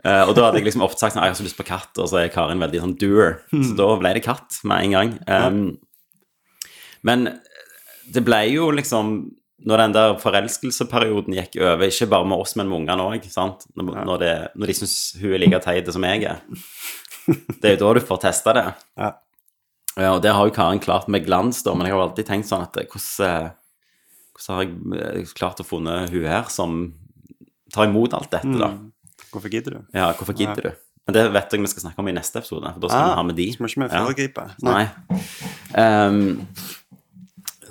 eh, 0.05 0.23
og 0.27 0.35
da 0.35 0.45
hadde 0.47 0.59
jeg 0.61 0.67
liksom 0.69 0.83
ofte 0.85 0.99
sagt 1.03 1.15
sånn, 1.15 1.23
jeg 1.23 1.33
har 1.33 1.39
så 1.39 1.45
lyst 1.47 1.57
på 1.59 1.65
katt, 1.67 1.91
og 1.97 2.09
så 2.11 2.19
er 2.23 2.29
Karin 2.33 2.59
veldig 2.63 2.81
sånn 2.83 2.97
doer. 2.99 3.39
Så 3.53 3.75
da 3.79 3.87
ble 4.01 4.13
det 4.17 4.23
katt 4.25 4.59
med 4.63 4.83
en 4.87 4.91
gang. 4.97 5.13
Um, 5.27 5.77
men 7.03 7.25
det 8.13 8.23
ble 8.27 8.41
jo 8.51 8.69
liksom 8.75 9.13
Når 9.63 9.77
den 9.79 9.93
der 9.95 10.13
forelskelseperioden 10.19 11.35
gikk 11.37 11.53
over, 11.63 11.85
ikke 11.87 12.09
bare 12.11 12.25
med 12.27 12.37
oss, 12.43 12.55
men 12.59 12.67
med 12.67 12.81
ungene 12.81 13.03
òg, 13.05 13.23
når, 13.79 14.03
når, 14.05 14.17
det- 14.19 14.49
når 14.59 14.67
de 14.67 14.73
syns 14.75 14.95
hun 15.21 15.31
er 15.33 15.39
like 15.39 15.59
teit 15.63 15.87
som 15.95 16.03
jeg 16.03 16.25
er, 16.27 16.41
det 17.61 17.69
er 17.69 17.77
jo 17.77 17.85
da 17.85 17.93
du 17.95 18.01
får 18.03 18.19
testa 18.25 18.53
det. 18.57 18.65
Ja. 18.99 19.11
Ja, 19.95 20.09
og 20.17 20.21
det 20.25 20.33
har 20.35 20.49
jo 20.49 20.51
Karin 20.51 20.81
klart 20.83 21.07
med 21.07 21.23
glans, 21.23 21.61
da, 21.63 21.71
men 21.77 21.85
jeg 21.87 21.93
har 21.95 22.01
alltid 22.03 22.25
tenkt 22.27 22.49
sånn 22.49 22.65
at 22.65 22.75
eh, 22.81 22.89
hvordan, 22.91 23.29
eh, 23.29 23.49
hvordan 24.35 24.57
har 24.57 24.63
jeg 24.65 25.23
eh, 25.23 25.33
klart 25.37 25.61
å 25.63 25.67
funne 25.69 25.95
hun 26.11 26.25
her 26.27 26.49
som 26.51 26.75
tar 27.71 27.87
imot 27.87 28.13
alt 28.17 28.31
dette, 28.35 28.57
da? 28.59 28.71
Hvorfor 29.31 29.49
gidder 29.53 29.77
du? 29.77 29.79
Ja, 29.93 30.11
hvorfor 30.17 30.35
gidder 30.37 30.69
du? 30.69 30.71
Men 31.07 31.17
det 31.17 31.23
vet 31.35 31.51
jeg 31.51 31.63
vi 31.63 31.67
skal 31.67 31.83
snakke 31.87 31.99
om 31.99 32.07
i 32.07 32.15
neste 32.15 32.39
episode, 32.39 32.69
for 32.75 32.79
da 32.83 32.89
skal 32.91 33.09
vi 33.09 33.15
ha 33.17 33.23
med 33.27 33.35
de. 33.35 33.47
Skal 33.51 33.65
vi 33.65 33.71
ikke 33.73 33.81
vi 33.83 33.89
Ja. 33.91 34.03
foregripe? 34.05 34.45
Nei. 34.63 34.83
Um, 35.75 36.47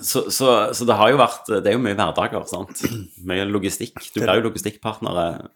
så, 0.03 0.25
så, 0.35 0.75
så 0.75 0.87
det 0.89 0.97
har 0.99 1.13
jo 1.13 1.19
vært 1.21 1.47
Det 1.63 1.71
er 1.71 1.77
jo 1.77 1.83
mye 1.85 1.95
hverdager, 1.97 2.45
sant. 2.51 2.83
Mye 3.25 3.47
logistikk. 3.49 3.95
Du 4.13 4.21
blir 4.21 4.41
jo 4.41 4.49
logistikkpartnere. 4.51 5.49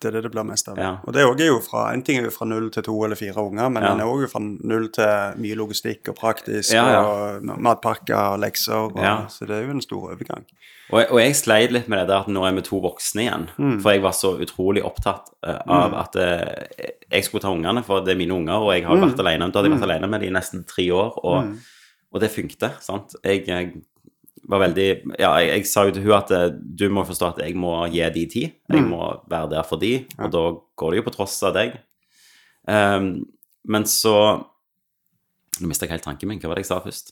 Det 0.00 0.08
er 0.08 0.12
det 0.14 0.22
det 0.28 0.30
blir 0.30 0.44
mest 0.46 0.68
av. 0.70 0.76
Ja. 0.78 0.90
Og 1.04 1.12
det 1.12 1.24
er 1.24 1.48
jo 1.48 1.58
fra, 1.60 1.88
En 1.92 2.02
ting 2.06 2.18
er 2.20 2.28
jo 2.28 2.30
fra 2.30 2.46
null 2.46 2.68
til 2.70 2.84
to 2.86 2.94
eller 3.04 3.16
fire 3.18 3.34
unger, 3.42 3.68
men 3.68 3.82
Ja. 3.82 3.88
den 3.94 4.00
er 4.00 4.06
òg 4.06 4.28
fra 4.30 4.38
null 4.40 4.88
til 4.94 5.40
mye 5.42 5.56
logistikk 5.58 6.08
og 6.12 6.16
praktisk, 6.20 6.72
Ja, 6.72 6.84
ja. 6.92 7.00
og 7.02 7.42
matpakker 7.58 8.34
og 8.34 8.38
lekser. 8.40 8.74
Og. 8.86 8.92
Så 9.28 9.46
det 9.46 9.56
er 9.56 9.64
jo 9.66 9.70
en 9.74 9.82
stor 9.82 10.12
overgang. 10.12 10.44
Og, 10.90 11.02
og 11.10 11.18
jeg 11.20 11.34
sleit 11.36 11.70
litt 11.74 11.88
med 11.88 11.98
det 11.98 12.06
der 12.08 12.20
at 12.22 12.28
nå 12.32 12.46
er 12.46 12.54
vi 12.56 12.62
to 12.62 12.78
voksne 12.80 13.26
igjen. 13.26 13.48
For 13.82 13.90
jeg 13.92 14.00
var 14.02 14.12
så 14.16 14.38
utrolig 14.40 14.84
opptatt 14.86 15.28
uh, 15.44 15.58
av 15.66 15.94
at 15.94 16.16
uh, 16.16 16.94
jeg 17.12 17.24
skulle 17.26 17.42
ta 17.42 17.50
ungene, 17.52 17.82
for 17.84 18.00
det 18.00 18.14
er 18.14 18.22
mine 18.22 18.32
unger, 18.38 18.56
og 18.56 18.72
jeg 18.72 18.86
har 18.86 18.96
jo 18.96 19.02
vært 19.04 19.18
alene. 19.20 19.50
Da 19.52 19.58
hadde 19.60 19.68
jeg 19.68 19.76
vært 19.80 19.88
alene 19.90 20.08
med 20.08 20.20
dem 20.22 20.30
i 20.30 20.38
nesten 20.38 20.64
tre 20.64 20.86
år, 20.94 21.18
og, 21.24 21.58
og 22.14 22.20
det 22.22 22.30
funket. 22.32 22.78
sant. 22.80 23.18
Jeg, 23.24 23.44
jeg 23.50 23.82
var 24.48 24.62
veldig 24.64 24.88
Ja, 25.20 25.32
jeg, 25.42 25.50
jeg 25.52 25.68
sa 25.70 25.84
jo 25.86 25.94
til 25.94 26.06
hun 26.06 26.16
at 26.18 26.32
eh, 26.34 26.50
du 26.52 26.86
må 26.92 27.04
forstå 27.08 27.32
at 27.32 27.42
jeg 27.44 27.56
må 27.58 27.74
gi 27.92 28.04
de 28.14 28.24
tid. 28.30 28.56
Jeg 28.72 28.84
må 28.86 29.02
være 29.30 29.52
der 29.54 29.66
for 29.68 29.80
de, 29.80 29.92
og 30.18 30.32
da 30.34 30.44
går 30.80 30.94
det 30.94 31.00
jo 31.00 31.06
på 31.08 31.14
tross 31.18 31.36
av 31.46 31.56
deg. 31.56 31.76
Um, 32.68 33.12
men 33.68 33.86
så 33.88 34.14
Nå 35.58 35.66
mista 35.66 35.86
jeg 35.86 35.96
helt 35.96 36.04
tanken 36.06 36.30
min. 36.30 36.38
Hva 36.38 36.52
var 36.52 36.58
det 36.60 36.62
jeg 36.62 36.70
sa 36.70 36.76
først? 36.84 37.08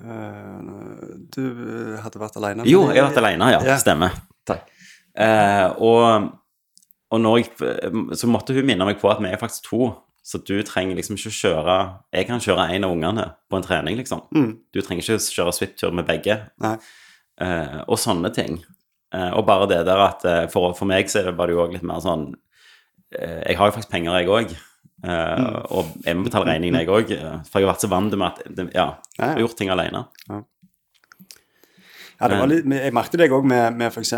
Uh, 0.00 1.18
du 1.34 1.42
eh, 1.44 1.98
hadde 2.00 2.20
vært 2.20 2.38
alene? 2.40 2.64
Jo, 2.68 2.86
jeg 2.88 3.02
har 3.02 3.10
vært 3.10 3.20
alene, 3.20 3.50
ja. 3.52 3.58
Ja. 3.68 3.74
Stemmer. 3.82 4.16
Takk. 4.48 4.70
Uh, 5.12 5.68
og, 5.84 6.30
og 7.12 7.20
når 7.20 7.42
jeg, 7.42 7.50
så 8.16 8.30
måtte 8.32 8.56
hun 8.56 8.64
minne 8.68 8.88
meg 8.88 8.96
på 9.02 9.10
at 9.12 9.20
vi 9.20 9.28
er 9.28 9.40
faktisk 9.40 9.68
to, 9.68 9.90
så 10.26 10.40
du 10.42 10.56
trenger 10.66 10.98
liksom 10.98 11.14
ikke 11.14 11.30
kjøre 11.30 11.74
Jeg 12.16 12.26
kan 12.26 12.40
kjøre 12.42 12.64
en 12.74 12.86
av 12.88 12.94
ungene 12.94 13.26
på 13.46 13.58
en 13.58 13.66
trening, 13.66 13.98
liksom. 14.00 14.24
Mm. 14.34 14.48
Du 14.74 14.80
trenger 14.82 15.04
ikke 15.04 15.20
kjøre 15.22 15.54
svipptur 15.54 15.94
med 15.94 16.08
begge. 16.08 16.40
Eh, 17.38 17.76
og 17.86 18.00
sånne 18.00 18.32
ting. 18.34 18.58
Eh, 19.14 19.30
og 19.38 19.46
bare 19.46 19.68
det 19.70 19.84
der 19.86 20.02
at 20.02 20.24
eh, 20.26 20.46
for, 20.50 20.74
for 20.74 20.88
meg 20.90 21.10
så 21.12 21.22
var 21.30 21.46
det 21.46 21.54
jo 21.54 21.62
òg 21.62 21.76
litt 21.76 21.86
mer 21.86 22.02
sånn 22.02 22.32
eh, 23.14 23.42
Jeg 23.52 23.58
har 23.60 23.70
jo 23.70 23.76
faktisk 23.76 23.92
penger, 23.92 24.18
jeg 24.18 24.32
òg. 24.32 24.56
Og 25.06 25.92
jeg 26.02 26.16
må 26.18 26.24
betale 26.26 26.48
regningen, 26.48 26.80
jeg 26.80 26.90
òg. 26.90 27.12
For 27.46 27.60
jeg 27.60 27.68
har 27.68 27.74
vært 27.74 27.84
så 27.84 27.92
vant 27.92 28.16
med 28.18 28.26
at 28.26 28.62
ja, 28.74 28.86
jeg 29.14 29.22
har 29.22 29.42
gjort 29.44 29.58
ting 29.60 29.70
alene. 29.70 30.06
Ja, 30.26 30.40
det 32.28 32.38
var 32.38 32.46
Men- 32.46 32.56
litt, 32.56 32.82
jeg 32.82 32.92
merket 32.96 33.18
deg 33.20 33.30
òg 33.30 33.44
med, 33.44 33.76
med 33.76 33.92
f.eks. 33.92 34.12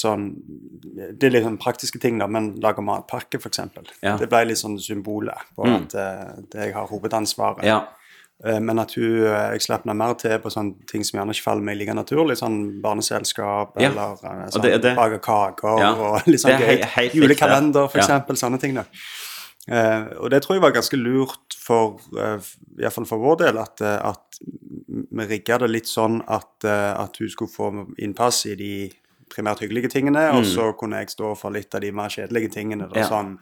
sånn 0.00 0.22
Det 0.96 1.24
er 1.28 1.30
litt 1.34 1.44
sånn 1.44 1.58
praktiske 1.60 2.00
ting, 2.00 2.18
da, 2.18 2.26
men 2.26 2.54
lage 2.62 2.80
matpakke, 2.84 3.36
f.eks. 3.40 3.60
Ja. 4.02 4.16
Det 4.16 4.28
ble 4.32 4.44
litt 4.46 4.58
sånn 4.58 4.78
symbolet 4.80 5.36
på 5.54 5.66
Mm. 5.66 5.74
at 5.82 5.94
eh, 5.94 6.42
det 6.50 6.64
jeg 6.66 6.72
har 6.74 6.86
hovedansvaret. 6.88 7.62
Ja. 7.64 7.82
Eh, 8.44 8.58
Men 8.60 8.78
at 8.78 8.92
hun, 8.94 9.26
eh, 9.26 9.50
jeg 9.52 9.60
slapp 9.60 9.84
meg 9.86 9.96
mer 9.96 10.14
til 10.14 10.38
på 10.38 10.50
sånne 10.52 10.74
ting 10.86 11.04
som 11.04 11.18
gjerne 11.20 11.30
ikke 11.34 11.42
faller 11.44 11.62
meg 11.62 11.76
like 11.78 11.94
naturlig, 11.94 12.36
sånn 12.40 12.80
barneselskap 12.82 13.72
Ja. 13.80 13.90
eller 13.90 14.12
eh, 14.24 14.48
sånn, 14.50 14.62
det- 14.62 14.82
det- 14.82 14.96
bake 14.96 15.20
kaker 15.20 15.78
Ja. 15.80 15.92
og 15.94 16.22
litt 16.26 16.40
sånn 16.40 16.58
gøy. 16.60 17.12
Julekalender. 17.12 17.90
Ja. 17.94 18.00
eksempel, 18.00 18.36
sånne 18.36 18.58
ting. 18.60 18.74
da. 18.74 18.84
Uh, 19.68 20.06
og 20.22 20.30
det 20.30 20.42
tror 20.44 20.54
jeg 20.54 20.62
var 20.62 20.70
ganske 20.70 20.94
lurt 20.96 21.56
for, 21.58 21.98
uh, 22.16 22.38
iallfall 22.78 23.04
for 23.04 23.18
vår 23.18 23.38
del, 23.38 23.58
at, 23.58 23.80
eh, 23.80 23.98
at 23.98 24.38
vi 25.12 25.26
rigga 25.26 25.58
det 25.58 25.70
litt 25.70 25.88
sånn 25.90 26.20
at, 26.28 26.64
eh, 26.64 26.92
at 27.02 27.16
hun 27.20 27.28
skulle 27.28 27.50
få 27.52 27.70
innpass 27.98 28.44
i 28.46 28.54
de 28.56 28.70
primært 29.28 29.58
hyggelige 29.64 29.90
tingene, 29.90 30.28
og 30.38 30.44
så 30.46 30.70
kunne 30.78 31.00
jeg 31.02 31.08
stå 31.10 31.32
for 31.36 31.50
litt 31.50 31.74
av 31.74 31.80
de 31.82 31.90
mer 31.92 32.08
kjedelige 32.08 32.52
tingene. 32.54 32.86
Da, 32.88 32.94
Mm. 32.94 33.02
Ja. 33.02 33.08
sånn 33.10 33.38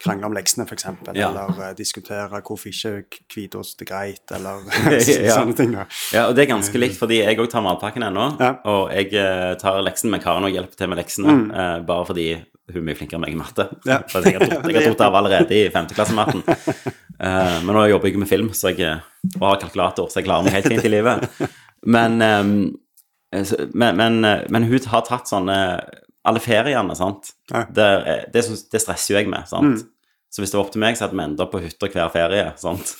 Krangle 0.00 0.24
om 0.24 0.32
leksene, 0.32 0.64
f.eks., 0.66 0.84
Ja. 1.14 1.28
eller 1.28 1.68
eh, 1.68 1.74
diskutere 1.76 2.30
hvorfor 2.40 2.70
ikke 2.72 3.04
hvitost 3.28 3.82
er 3.82 3.84
greit, 3.84 4.32
eller 4.32 4.62
Ja. 5.26 5.36
sånne 5.36 5.54
ting. 5.56 5.72
da. 5.72 5.84
Ja, 6.12 6.22
og 6.28 6.34
det 6.34 6.46
er 6.48 6.54
ganske 6.54 6.72
likt, 6.80 6.96
fordi 6.96 7.18
jeg 7.22 7.36
òg 7.36 7.50
tar 7.52 7.60
matpakken 7.62 8.02
ennå. 8.02 8.38
Ja. 8.40 8.54
Og 8.64 8.90
jeg 8.90 9.12
eh, 9.12 9.54
tar 9.60 9.82
leksen 9.84 10.08
med 10.10 10.22
Karen 10.24 10.44
og 10.48 10.50
hjelper 10.52 10.76
til 10.80 10.88
med 10.88 10.98
leksene, 10.98 11.34
eh, 11.52 11.80
bare 11.84 12.06
fordi 12.08 12.28
hun 12.72 12.80
er 12.80 12.86
mye 12.88 12.96
flinkere 12.96 13.18
enn 13.20 13.26
meg 13.26 13.34
i 13.34 13.36
matte. 13.36 13.68
Mm. 13.68 13.84
Ja. 13.92 13.98
For 14.08 14.22
jeg 14.24 14.40
har 14.40 14.94
tatt 14.94 15.04
av 15.10 15.14
allerede 15.20 15.52
i 15.52 15.68
femteklassematten. 15.68 16.42
Uh, 17.16 17.58
men 17.64 17.72
nå 17.76 17.86
jobber 17.88 18.10
jeg 18.10 18.20
med 18.20 18.28
film 18.28 18.50
så 18.52 18.72
jeg, 18.74 18.82
eh, 18.84 19.32
og 19.38 19.46
har 19.46 19.60
kalkulator, 19.62 20.10
så 20.12 20.20
jeg 20.20 20.26
klarer 20.28 20.44
meg 20.44 20.58
helt 20.58 20.68
fint 20.68 20.84
i 20.84 20.92
livet. 20.92 21.24
Men, 21.86 22.18
eh, 22.24 22.42
men, 23.72 23.96
men, 24.00 24.20
men 24.22 24.66
hun 24.66 24.88
har 24.90 25.04
tatt 25.06 25.28
sånne 25.30 25.56
Alle 26.26 26.40
feriene, 26.42 26.96
sant. 26.98 27.28
Ja. 27.52 27.60
Eh, 27.62 28.24
det, 28.32 28.42
det 28.72 28.80
stresser 28.82 29.12
jo 29.12 29.18
jeg 29.20 29.28
med, 29.30 29.46
sant. 29.46 29.84
Så 30.34 30.42
hvis 30.42 30.50
det 30.50 30.58
var 30.58 30.64
opp 30.66 30.72
til 30.74 30.82
meg, 30.82 30.96
så 30.98 31.06
hadde 31.06 31.14
vi 31.16 31.22
enda 31.22 31.46
på 31.46 31.60
hytta 31.62 31.88
hver 31.92 32.10
ferie, 32.10 32.48
sant. 32.58 32.96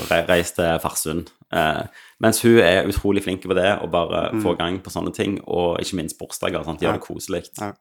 Og 0.00 0.08
reist 0.30 0.56
til 0.56 0.78
Farsund. 0.80 1.28
Uh, 1.52 1.84
mens 2.24 2.40
hun 2.44 2.56
er 2.64 2.88
utrolig 2.88 3.22
flink 3.24 3.44
på 3.44 3.56
det, 3.56 3.68
og 3.84 3.92
bare 3.92 4.30
få 4.40 4.54
gang 4.56 4.80
på 4.80 4.92
sånne 4.92 5.12
ting, 5.12 5.36
og 5.44 5.76
ikke 5.82 6.00
minst 6.00 6.16
bursdager, 6.20 6.64
sant. 6.64 6.80
Gjør 6.80 6.96
det 6.96 7.04
koselig. 7.04 7.42
Ja. 7.60 7.74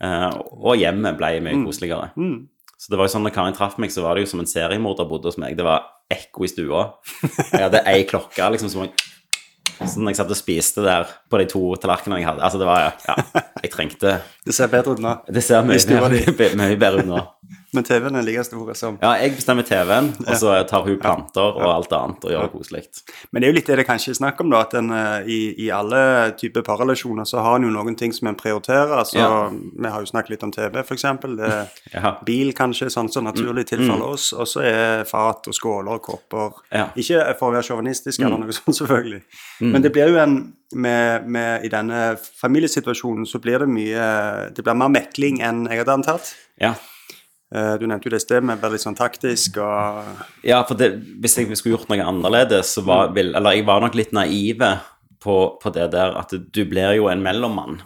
Uh, 0.00 0.40
og 0.64 0.80
hjemmet 0.80 1.20
ble 1.20 1.30
mye 1.44 1.60
koseligere. 1.66 2.08
Mm. 2.16 2.38
Så 2.84 2.92
det 2.92 2.98
var 3.00 3.08
jo 3.08 3.14
sånn 3.14 3.24
når 3.24 3.32
Karin 3.32 3.54
traff 3.56 3.78
meg, 3.80 3.88
så 3.94 4.02
var 4.04 4.12
det 4.18 4.26
jo 4.26 4.28
som 4.34 4.42
en 4.42 4.48
seriemorder 4.50 5.06
bodde 5.08 5.30
hos 5.30 5.38
meg. 5.40 5.56
Det 5.56 5.64
var 5.64 5.86
ekko 6.12 6.44
i 6.44 6.50
stua. 6.52 6.82
Jeg 7.48 7.62
hadde 7.62 7.80
ei 7.88 8.02
klokke 8.08 8.50
liksom 8.52 8.72
som 8.72 8.84
jeg 8.84 8.92
Sånn 9.74 10.06
jeg 10.06 10.14
satt 10.14 10.30
og 10.30 10.38
spiste 10.38 10.84
der 10.84 11.08
på 11.32 11.38
de 11.40 11.48
to 11.50 11.60
tallerkenene 11.82 12.20
jeg 12.20 12.28
hadde 12.28 12.44
Altså, 12.46 12.60
det 12.60 12.66
var 12.68 12.92
Ja, 13.08 13.16
jeg 13.64 13.72
trengte 13.72 14.12
Det 14.46 14.54
ser 14.54 14.68
bedre 14.70 14.94
ut 14.94 15.02
nå. 15.02 15.14
Det 15.26 15.42
ser 15.42 15.64
mye, 15.66 16.52
mye 16.60 16.76
bedre 16.78 17.02
ut 17.02 17.08
nå. 17.08 17.22
Men 17.74 17.86
TV-en 17.86 18.16
er 18.20 18.24
like 18.26 18.44
ordet 18.56 18.76
som 18.78 18.98
Ja, 19.02 19.14
jeg 19.20 19.34
bestemmer 19.36 19.66
TV-en, 19.66 20.12
og 20.24 20.36
så 20.40 20.54
tar 20.70 20.84
hun 20.86 20.98
planter 21.02 21.58
og 21.58 21.64
alt 21.68 21.92
annet 21.96 22.24
og 22.24 22.30
gjør 22.32 22.46
det 22.46 22.52
koselig. 22.52 22.82
Men 23.32 23.42
det 23.42 23.48
er 23.48 23.52
jo 23.52 23.56
litt 23.58 23.70
det 23.72 23.78
det 23.80 23.86
kanskje 23.88 24.12
er 24.14 24.18
snakk 24.20 24.40
om, 24.44 24.52
da. 24.52 24.62
At 24.64 24.76
en, 24.78 24.90
eh, 24.94 25.28
i, 25.30 25.38
i 25.66 25.70
alle 25.74 26.00
typer 26.40 26.64
parrelasjoner 26.66 27.26
så 27.28 27.42
har 27.44 27.58
en 27.58 27.66
jo 27.68 27.72
noen 27.74 27.96
ting 27.98 28.14
som 28.14 28.30
en 28.30 28.38
prioriterer. 28.38 28.94
Altså, 29.00 29.18
Ja. 29.18 29.50
Vi 29.50 29.90
har 29.90 30.00
jo 30.00 30.06
snakket 30.10 30.30
litt 30.36 30.46
om 30.46 30.52
TV, 30.54 30.80
f.eks. 30.84 31.04
Ja. 31.94 32.14
Bil 32.26 32.52
kanskje, 32.56 32.90
sånn 32.90 33.10
som 33.12 33.24
naturlig 33.28 33.66
tilfaller 33.70 34.14
oss. 34.14 34.32
Og 34.32 34.48
så 34.50 34.62
er 34.66 35.04
fat 35.08 35.46
og 35.50 35.54
skåler 35.54 35.98
og 35.98 36.02
kopper. 36.02 36.60
Ja. 36.72 36.88
Ikke 36.96 37.22
for 37.38 37.50
å 37.50 37.56
være 37.56 37.66
sjåvinistisk 37.68 38.20
eller 38.24 38.38
noe 38.40 38.54
sånt, 38.56 38.78
selvfølgelig. 38.80 39.22
Men 39.60 39.82
det 39.84 39.92
blir 39.94 40.10
jo 40.14 40.20
en 40.22 40.38
med, 40.74 41.26
med, 41.30 41.64
I 41.64 41.68
denne 41.70 42.16
familiesituasjonen 42.40 43.28
så 43.30 43.38
blir 43.38 43.62
det 43.62 43.68
mye 43.70 44.06
Det 44.56 44.64
blir 44.64 44.74
mer 44.74 44.90
mekling 44.90 45.40
enn 45.44 45.68
jeg 45.70 45.84
hadde 45.84 45.96
antatt. 46.00 46.34
ja. 46.60 46.74
Eh, 47.54 47.76
Du 47.78 47.86
nevnte 47.86 48.08
jo 48.08 48.10
det 48.10 48.20
i 48.22 48.24
sted 48.26 48.42
men 48.42 48.58
veldig 48.58 48.80
sånn 48.82 48.96
taktisk 48.98 49.58
og 49.62 50.04
Ja, 50.42 50.62
for 50.66 50.74
det, 50.74 50.88
hvis 51.22 51.36
jeg 51.38 51.54
skulle 51.56 51.76
gjort 51.78 51.88
noe 51.92 52.02
annerledes, 52.02 52.74
så 52.74 52.82
var 52.84 53.12
vil, 53.14 53.34
Eller 53.34 53.52
jeg 53.60 53.66
var 53.66 53.80
nok 53.80 53.94
litt 53.94 54.12
naive 54.12 54.80
på, 55.24 55.36
på 55.62 55.72
det 55.72 55.86
der 55.94 56.18
at 56.20 56.34
du 56.52 56.64
blir 56.68 56.96
jo 56.98 57.06
en 57.08 57.22
mellommann, 57.24 57.78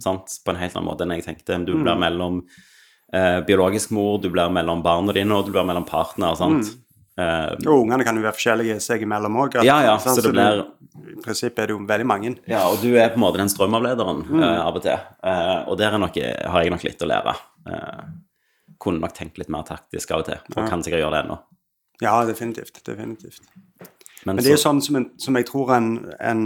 sant? 0.00 0.28
på 0.44 0.52
en 0.52 0.60
helt 0.60 0.76
annen 0.76 0.86
måte 0.86 1.02
enn 1.02 1.10
jeg 1.16 1.24
tenkte. 1.24 1.56
Du 1.66 1.72
blir 1.82 1.96
mellom 1.98 2.42
eh, 3.12 3.40
biologisk 3.46 3.90
mor, 3.90 4.20
du 4.22 4.28
blir 4.30 4.48
mellom 4.52 4.82
barna 4.82 5.12
dine, 5.12 5.32
og 5.34 5.46
du 5.46 5.50
blir 5.52 5.64
mellom 5.66 5.84
partner, 5.88 6.36
sant? 6.38 6.70
Eh, 7.18 7.56
Og 7.66 7.82
ungene 7.84 8.04
kan 8.04 8.14
jo 8.16 8.22
være 8.22 8.34
forskjellige 8.38 8.76
seg 8.82 9.02
imellom 9.02 9.36
òg. 9.42 9.54
Ja, 9.64 9.80
ja, 9.82 9.96
så 9.98 10.20
det 10.22 10.32
blir- 10.34 10.64
I 11.16 11.20
prinsippet 11.22 11.58
er 11.58 11.66
det 11.66 11.74
jo 11.74 11.84
veldig 11.86 12.06
mange. 12.06 12.36
ja, 12.46 12.62
og 12.68 12.78
du 12.82 12.94
er 12.96 13.08
på 13.10 13.14
en 13.18 13.20
måte 13.26 13.38
den 13.38 13.48
strømavlederen 13.48 14.24
eh, 14.42 14.60
av 14.66 14.76
og 14.76 14.82
til. 14.82 14.98
Uh, 15.24 15.64
og 15.70 15.78
der 15.78 15.92
er 15.94 15.98
nok, 15.98 16.14
har 16.14 16.62
jeg 16.62 16.70
nok 16.70 16.84
litt 16.84 17.02
å 17.02 17.06
lære. 17.10 17.34
Kunne 18.84 19.00
nok 19.00 19.14
tenkt 19.16 19.38
litt 19.40 19.48
mer 19.52 19.64
taktisk 19.64 20.10
av 20.12 20.20
og 20.22 20.26
til, 20.28 20.40
og 20.56 20.68
kan 20.68 20.82
sikkert 20.84 21.00
gjøre 21.00 21.16
det 21.16 21.22
ennå. 21.24 21.38
Ja, 22.04 22.18
definitivt. 22.28 22.82
definitivt. 22.84 23.40
Men, 24.26 24.36
Men 24.36 24.44
det 24.44 24.46
er 24.52 24.56
jo 24.56 24.62
sånn 24.62 24.80
som, 24.84 24.96
en, 24.96 25.06
som 25.20 25.36
jeg 25.36 25.46
tror 25.50 25.70
en, 25.76 25.88
en 26.20 26.44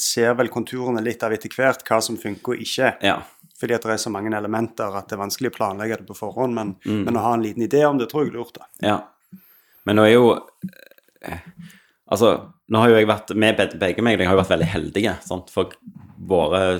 ser 0.00 0.34
vel 0.38 0.48
konturene 0.52 1.02
litt 1.04 1.22
av 1.26 1.32
etter 1.36 1.48
hvert, 1.52 1.82
hva 1.88 1.98
som 2.04 2.16
funker 2.20 2.54
og 2.56 2.62
ikke. 2.64 2.94
ja. 3.02 3.18
Fordi 3.58 3.74
at 3.74 3.82
det 3.82 3.90
er 3.90 3.98
så 3.98 4.10
mange 4.14 4.30
elementer 4.30 4.94
at 4.94 5.08
det 5.10 5.16
er 5.16 5.18
vanskelig 5.24 5.50
å 5.50 5.54
planlegge 5.56 5.96
det 5.98 6.06
på 6.06 6.14
forhånd. 6.14 6.54
Men, 6.54 6.76
Mm. 6.86 7.00
men 7.08 7.16
å 7.18 7.22
ha 7.24 7.32
en 7.34 7.42
liten 7.42 7.64
idé 7.66 7.80
om 7.88 7.98
det 7.98 8.06
tror 8.08 8.22
jeg 8.24 8.30
er 8.32 8.36
lurt. 8.38 8.54
da. 8.54 8.66
Ja. 8.80 9.00
Men 9.84 9.96
nå 9.96 10.04
er 10.06 10.12
jo 10.14 10.28
Altså, 12.10 12.28
nå 12.72 12.78
har 12.80 12.88
jo 12.88 12.96
jeg 12.96 13.08
vært 13.08 13.34
med 13.36 13.58
begge- 13.80 14.02
meg, 14.02 14.18
jeg 14.18 14.28
har 14.28 14.36
jo 14.36 14.42
vært 14.42 14.54
veldig 14.54 14.68
heldige, 14.72 15.16
sant? 15.26 15.50
for 15.50 15.72
våre 16.26 16.78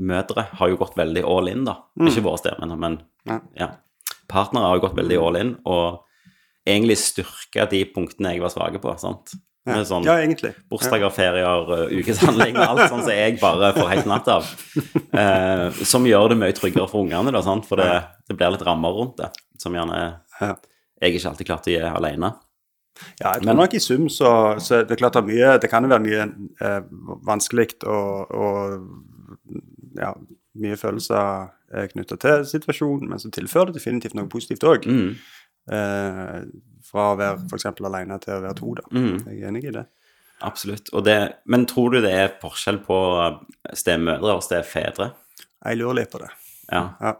stemødre 0.00 0.46
har 0.56 0.68
jo 0.72 0.76
gått 0.80 0.96
veldig 0.96 1.22
all 1.28 1.48
in, 1.48 1.64
da. 1.64 1.76
Ikke 2.00 2.22
våre 2.24 2.38
sted, 2.40 2.56
men 2.76 3.00
Nei. 3.28 3.40
ja. 3.58 3.70
Partnere 4.30 4.68
har 4.70 4.78
jo 4.78 4.86
gått 4.86 4.96
veldig 4.96 5.18
all 5.20 5.36
in, 5.36 5.56
og 5.66 6.04
egentlig 6.66 6.96
styrka 6.98 7.68
de 7.70 7.84
punktene 7.92 8.32
jeg 8.34 8.40
var 8.42 8.52
svake 8.52 8.80
på, 8.80 8.92
sant. 8.98 9.32
Ja, 9.68 9.82
sånn 9.84 10.04
Ja, 10.06 10.14
egentlig. 10.22 10.54
bursdager, 10.70 11.10
ferier, 11.12 11.66
uh, 11.68 11.90
ukeshandling 11.92 12.56
og 12.56 12.62
alt 12.64 12.86
sånn 12.88 13.02
som 13.04 13.12
jeg 13.12 13.36
bare 13.42 13.74
får 13.76 13.90
helt 13.92 14.06
natt 14.08 14.28
av. 14.28 14.48
Eh, 15.10 15.70
som 15.84 16.04
gjør 16.06 16.28
det 16.30 16.36
mye 16.38 16.54
tryggere 16.54 16.86
for 16.88 17.02
ungene, 17.02 17.32
da, 17.34 17.40
sant? 17.42 17.66
for 17.66 17.76
det, 17.76 17.88
det 18.30 18.36
blir 18.38 18.52
litt 18.54 18.62
rammer 18.64 18.94
rundt 18.94 19.16
det, 19.18 19.26
som 19.58 19.74
gjerne 19.74 19.98
Ja. 20.40 20.54
jeg 21.02 21.16
ikke 21.16 21.28
alltid 21.32 21.46
klarte 21.48 21.68
å 21.68 21.74
gi 21.74 21.80
alene. 21.82 22.30
Ja, 23.20 23.34
jeg 23.34 23.42
tror 23.42 23.58
nok 23.58 23.74
i 23.74 23.80
sum 23.82 24.06
så, 24.08 24.30
så 24.62 24.80
det 24.86 24.94
er 24.94 25.00
klart 25.00 25.16
er 25.16 25.22
mye 25.24 25.50
Det 25.62 25.70
kan 25.70 25.82
jo 25.84 25.90
være 25.90 26.04
mye 26.04 26.24
eh, 26.60 26.80
vanskelig 27.26 27.82
å, 27.88 27.98
og 28.30 28.86
ja, 29.98 30.14
mye 30.60 30.78
følelser 30.78 31.50
eh, 31.74 31.86
knytta 31.92 32.18
til 32.20 32.44
situasjonen, 32.48 33.08
men 33.10 33.22
så 33.22 33.30
tilfører 33.34 33.70
det 33.70 33.80
definitivt 33.80 34.16
noe 34.18 34.30
positivt 34.30 34.66
òg. 34.66 34.86
Mm. 34.90 35.14
Eh, 35.70 36.36
fra 36.90 37.06
å 37.12 37.16
være 37.20 37.46
f.eks. 37.46 37.68
alene 37.86 38.18
til 38.22 38.36
å 38.36 38.44
være 38.44 38.58
to, 38.58 38.74
da. 38.80 38.86
Mm. 38.94 39.16
Jeg 39.28 39.40
er 39.40 39.48
enig 39.52 39.64
i 39.68 39.74
det. 39.78 39.86
Absolutt. 40.40 40.88
Det, 41.04 41.16
men 41.52 41.66
tror 41.68 41.94
du 41.94 42.00
det 42.00 42.12
er 42.16 42.36
forskjell 42.40 42.80
på 42.86 42.98
stemødre 43.76 44.38
og 44.38 44.44
stefedre? 44.44 45.10
Jeg 45.60 45.80
lurer 45.80 46.00
litt 46.00 46.12
på 46.12 46.22
det. 46.22 46.30
Ja. 46.72 46.86
Ja. 47.02 47.16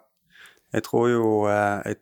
Jeg 0.71 0.87
tror 0.87 1.11
jo 1.11 1.27
eh, 1.51 1.91
jeg, 1.91 2.01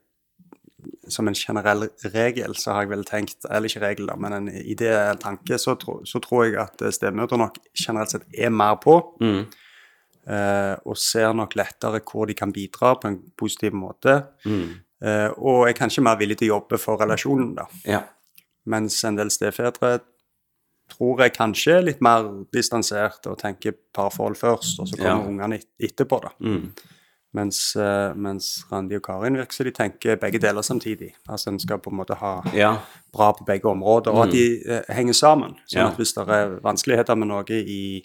Som 1.09 1.29
en 1.29 1.35
generell 1.35 1.89
regel 2.13 2.55
så 2.61 2.75
har 2.75 2.85
jeg 2.85 2.91
vel 2.91 3.05
tenkt 3.09 3.47
Eller 3.49 3.71
ikke 3.71 3.81
regel, 3.87 4.11
da, 4.11 4.17
men 4.21 4.37
en 4.37 4.51
idé 4.53 4.91
eller 4.93 5.21
tanke, 5.23 5.59
så, 5.59 5.75
tro, 5.81 6.03
så 6.05 6.21
tror 6.21 6.45
jeg 6.47 6.59
at 6.63 6.85
eh, 6.85 6.95
stemødre 6.95 7.41
nok 7.41 7.59
generelt 7.73 8.13
sett 8.13 8.29
er 8.37 8.53
mer 8.55 8.77
på. 8.83 9.01
Mm. 9.25 9.49
Eh, 10.29 10.75
og 10.85 10.97
ser 11.01 11.33
nok 11.33 11.55
lettere 11.57 12.01
hvor 12.05 12.27
de 12.29 12.35
kan 12.35 12.53
bidra 12.53 12.95
på 13.01 13.09
en 13.09 13.19
positiv 13.39 13.73
måte. 13.73 14.19
Mm. 14.45 14.75
Eh, 15.03 15.29
og 15.39 15.69
er 15.69 15.73
kanskje 15.79 16.03
mer 16.05 16.19
villig 16.21 16.39
til 16.39 16.51
å 16.51 16.57
jobbe 16.59 16.79
for 16.83 17.01
relasjonen, 17.01 17.55
da. 17.59 17.67
ja. 17.87 18.03
Mens 18.69 18.99
en 19.09 19.17
del 19.17 19.31
stefedre 19.33 19.95
tror 20.93 21.21
jeg 21.23 21.33
kanskje 21.37 21.73
er 21.79 21.83
litt 21.87 22.01
mer 22.05 22.27
distansert 22.53 23.25
og 23.31 23.39
tenker 23.41 23.73
parforhold 23.97 24.37
først, 24.37 24.81
og 24.81 24.89
så 24.91 24.97
kommer 24.97 25.23
Ja. 25.23 25.29
ungene 25.29 25.55
et- 25.55 25.69
etterpå, 25.81 26.21
da. 26.23 26.29
Mm. 26.41 26.73
Mens, 27.35 27.77
eh, 27.77 28.15
mens 28.15 28.65
Randi 28.73 28.97
og 28.97 29.03
Karin 29.03 29.37
virker 29.37 29.53
som 29.53 29.65
de 29.65 29.71
tenker 29.71 30.17
begge 30.17 30.41
deler 30.41 30.63
samtidig. 30.63 31.13
Altså 31.29 31.49
en 31.49 31.59
skal 31.59 31.79
på 31.79 31.91
en 31.91 31.99
måte 31.99 32.17
ha 32.17 32.43
ja. 32.55 32.79
bra 33.15 33.33
på 33.33 33.45
begge 33.47 33.65
områder, 33.69 34.11
og 34.13 34.27
at 34.27 34.33
de 34.33 34.63
eh, 34.67 34.83
henger 34.95 35.13
sammen. 35.15 35.57
Sånn 35.69 35.79
Ja. 35.81 35.89
at 35.89 35.97
hvis 35.97 36.15
det 36.15 36.27
er 36.29 36.59
vanskeligheter 36.61 37.17
med 37.17 37.29
noe 37.29 37.45
i, 37.51 38.03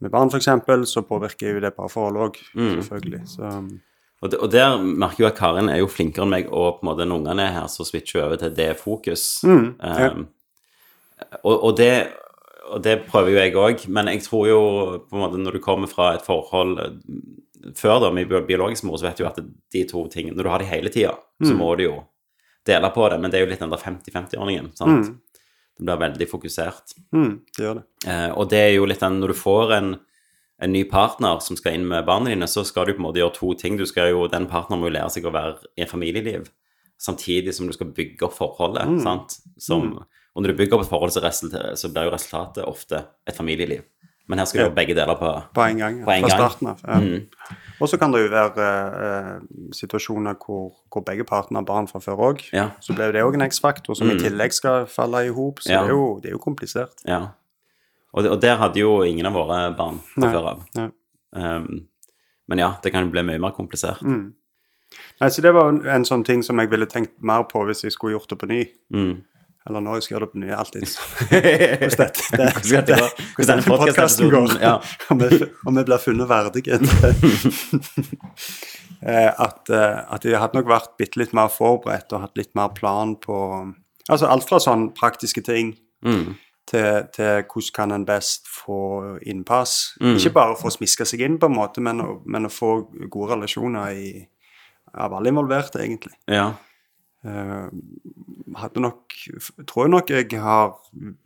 med 0.00 0.10
barn 0.10 0.28
f.eks., 0.30 0.48
så 0.92 1.02
påvirker 1.02 1.54
jo 1.54 1.60
det 1.60 1.74
parforholdet 1.76 2.22
òg, 2.28 2.36
Mm. 2.54 2.74
selvfølgelig. 2.82 3.22
Så 3.28 3.52
Og, 4.22 4.30
det, 4.30 4.38
og 4.42 4.50
der 4.50 4.78
merker 4.82 5.24
jo 5.24 5.26
at 5.28 5.36
Karin 5.38 5.68
er 5.68 5.78
jo 5.78 5.86
flinkere 5.86 6.24
enn 6.26 6.30
meg, 6.30 6.48
og 6.50 6.80
på 6.80 6.82
en 6.82 6.88
måte 6.90 7.04
når 7.06 7.20
ungene 7.20 7.42
er 7.46 7.52
her, 7.60 7.66
så 7.70 7.84
switcher 7.86 8.20
hun 8.20 8.26
over 8.28 8.36
til 8.40 8.50
det 8.56 8.72
fokus. 8.80 9.44
Mm, 9.46 9.74
ja. 9.82 10.08
Um, 10.10 10.24
og, 11.44 11.64
og, 11.64 11.76
det, 11.76 12.08
og 12.70 12.82
det 12.82 12.96
prøver 13.08 13.30
jo 13.30 13.38
jeg 13.38 13.54
òg, 13.54 13.88
men 13.88 14.06
jeg 14.10 14.22
tror 14.26 14.46
jo 14.48 14.60
på 15.08 15.14
en 15.16 15.22
måte 15.22 15.38
når 15.38 15.52
du 15.52 15.58
kommer 15.62 15.86
fra 15.90 16.14
et 16.16 16.22
forhold 16.26 16.78
eh, 16.82 17.72
før 17.78 18.00
da, 18.00 18.10
med 18.14 18.26
biologisk 18.46 18.84
mor, 18.84 18.98
så 18.98 19.06
vet 19.08 19.18
du 19.18 19.26
at 19.26 19.38
de 19.72 19.84
to 19.90 20.06
tingene 20.08 20.36
Når 20.36 20.42
du 20.42 20.50
har 20.50 20.58
de 20.58 20.64
hele 20.70 20.88
tida, 20.90 21.14
så 21.42 21.52
Mm. 21.54 21.58
må 21.58 21.76
du 21.76 21.84
jo 21.84 21.96
dele 22.66 22.90
på 22.94 23.08
det, 23.10 23.20
men 23.20 23.30
det 23.30 23.38
er 23.38 23.44
jo 23.46 23.50
litt 23.50 23.60
den 23.60 23.70
der 23.70 23.78
50-50-ordningen. 23.78 24.74
sant? 24.76 25.06
Det 25.78 25.86
blir 25.86 26.00
veldig 26.02 26.26
fokusert. 26.30 26.94
mm, 27.14 27.32
det 27.56 27.64
gjør 27.64 27.80
det. 27.80 27.84
Eh, 28.10 28.30
og 28.34 28.48
det 28.50 28.58
er 28.58 28.72
jo 28.74 28.86
litt 28.90 29.00
den 29.00 29.20
Når 29.20 29.28
du 29.32 29.34
får 29.38 29.74
en, 29.76 29.90
en 30.62 30.72
ny 30.72 30.84
partner 30.90 31.38
som 31.44 31.56
skal 31.56 31.78
inn 31.78 31.86
med 31.86 32.06
barna 32.06 32.32
dine, 32.32 32.48
så 32.50 32.64
skal 32.66 32.86
du 32.86 32.96
på 32.96 32.98
en 33.02 33.06
måte 33.06 33.22
gjøre 33.22 33.36
to 33.36 33.52
ting. 33.54 33.76
Du 33.78 33.86
skal 33.86 34.10
jo, 34.10 34.26
Den 34.28 34.48
partneren 34.50 34.82
må 34.82 34.90
jo 34.90 34.96
lære 34.96 35.10
seg 35.14 35.28
å 35.28 35.34
være 35.34 35.70
i 35.76 35.84
et 35.86 35.90
familieliv, 35.90 36.50
samtidig 36.98 37.54
som 37.54 37.70
du 37.70 37.72
skal 37.76 37.92
bygge 37.94 38.26
opp 38.26 38.34
forholdet. 38.34 39.02
sant? 39.02 39.38
Som, 39.58 39.94
Og 40.34 40.42
når 40.42 40.52
du 40.52 40.58
bygger 40.58 40.78
opp 40.78 40.84
et 40.86 40.90
forhold, 40.90 41.14
så, 41.14 41.88
blir 41.88 42.04
jo 42.04 42.14
resultatet 42.14 42.64
ofte 42.66 43.04
et 43.26 43.36
familieliv. 43.36 43.86
Men 44.28 44.38
her 44.38 44.46
skal 44.46 44.60
du 44.60 44.64
gjøre 44.66 44.76
begge 44.76 44.94
deler 44.94 45.16
på 45.16 45.30
På 45.54 45.62
en 45.64 45.78
gang. 45.78 46.04
På 46.04 46.12
en 46.12 46.26
fra 46.26 46.28
gang. 46.28 46.38
starten 46.38 46.66
av. 46.68 46.82
Ja. 46.84 46.98
Mm. 47.00 47.66
Og 47.80 47.88
så 47.88 47.98
kan 47.98 48.10
det 48.12 48.24
jo 48.24 48.30
være 48.32 48.68
eh, 49.06 49.40
situasjoner 49.72 50.34
hvor, 50.42 50.72
hvor 50.90 51.04
begge 51.06 51.24
partene 51.24 51.60
har 51.60 51.64
barn 51.68 51.86
fra 51.90 52.00
før 52.02 52.22
òg. 52.32 52.40
Ja. 52.52 52.70
Så 52.80 52.94
blir 52.96 53.12
det 53.14 53.22
òg 53.22 53.34
en 53.38 53.44
X-faktor 53.46 53.94
som 53.94 54.10
i 54.10 54.14
Mm. 54.16 54.22
tillegg 54.24 54.52
skal 54.52 54.86
falle 54.86 55.26
i 55.26 55.28
hop. 55.28 55.60
Så 55.60 55.70
Ja. 55.70 55.82
det, 55.82 55.90
er 55.90 55.94
jo, 55.94 56.18
det 56.22 56.28
er 56.32 56.32
jo 56.32 56.38
komplisert. 56.42 57.04
Ja. 57.06 57.20
Og, 58.12 58.22
det, 58.24 58.30
og 58.32 58.40
der 58.42 58.56
hadde 58.56 58.80
jo 58.80 59.02
ingen 59.02 59.26
av 59.26 59.32
våre 59.34 59.60
barn 59.76 60.00
fra 60.14 60.20
Nei. 60.24 60.32
før 60.32 60.48
av. 60.54 60.64
Um, 61.36 61.86
men 62.48 62.58
ja, 62.58 62.72
det 62.82 62.90
kan 62.92 63.04
jo 63.04 63.10
bli 63.12 63.22
mye 63.22 63.38
mer 63.38 63.50
komplisert. 63.52 64.00
Mm. 64.02 64.32
Nei, 65.20 65.28
så 65.28 65.42
Det 65.42 65.52
var 65.54 65.68
en, 65.68 65.82
en 65.86 66.04
sånn 66.04 66.24
ting 66.24 66.42
som 66.42 66.58
jeg 66.58 66.70
ville 66.70 66.86
tenkt 66.86 67.12
mer 67.20 67.42
på 67.44 67.62
hvis 67.68 67.82
jeg 67.84 67.92
skulle 67.92 68.16
gjort 68.16 68.28
det 68.30 68.38
på 68.40 68.48
ny. 68.48 68.62
Mm. 68.94 69.22
Eller 69.68 69.84
Norge 69.84 70.02
skal 70.04 70.14
gjøre 70.16 70.26
det 70.26 70.32
på 70.32 70.40
nye 70.42 70.56
Alltid. 70.56 70.84
Hvordan 73.36 73.92
dette 73.92 74.28
går. 74.32 74.56
Ja. 74.62 74.74
om, 75.12 75.18
vi, 75.22 75.40
om 75.68 75.76
vi 75.80 75.84
blir 75.88 76.02
funnet 76.02 76.28
verdige. 76.30 76.80
Eh, 78.98 79.28
at, 79.30 79.70
eh, 79.70 79.98
at 80.10 80.24
jeg 80.26 80.34
hadde 80.42 80.58
nok 80.58 80.66
vært 80.72 80.96
bitte 80.98 81.20
litt 81.20 81.30
mer 81.36 81.46
forberedt 81.54 82.10
og 82.16 82.24
hatt 82.24 82.34
litt 82.40 82.50
mer 82.58 82.72
plan 82.74 83.12
på 83.22 83.36
Altså 84.10 84.26
alt 84.26 84.42
fra 84.48 84.58
sånn 84.58 84.88
praktiske 84.96 85.44
ting 85.46 85.76
Mm. 86.02 86.32
til, 86.66 87.04
til 87.14 87.44
hvordan 87.46 87.72
kan 87.74 87.92
en 87.94 88.04
best 88.06 88.46
få 88.50 89.18
innpass. 89.26 89.94
Mm. 90.00 90.16
Ikke 90.16 90.30
bare 90.34 90.56
for 90.58 90.70
å 90.70 90.74
smiske 90.74 91.06
seg 91.06 91.22
inn, 91.26 91.38
på 91.38 91.46
en 91.46 91.56
måte, 91.56 91.80
men 91.82 92.02
men 92.26 92.46
å 92.46 92.50
få 92.52 92.72
gode 93.10 93.32
relasjoner 93.36 93.94
i, 93.98 94.12
av 94.94 95.14
alle 95.14 95.30
involverte, 95.30 95.78
egentlig. 95.82 96.14
ja. 96.26 96.52
Eh, 97.26 97.68
hadde 98.54 98.80
nok 98.80 99.02
Tror 99.66 99.88
nok 99.90 100.06
jeg 100.12 100.28
har 100.40 100.76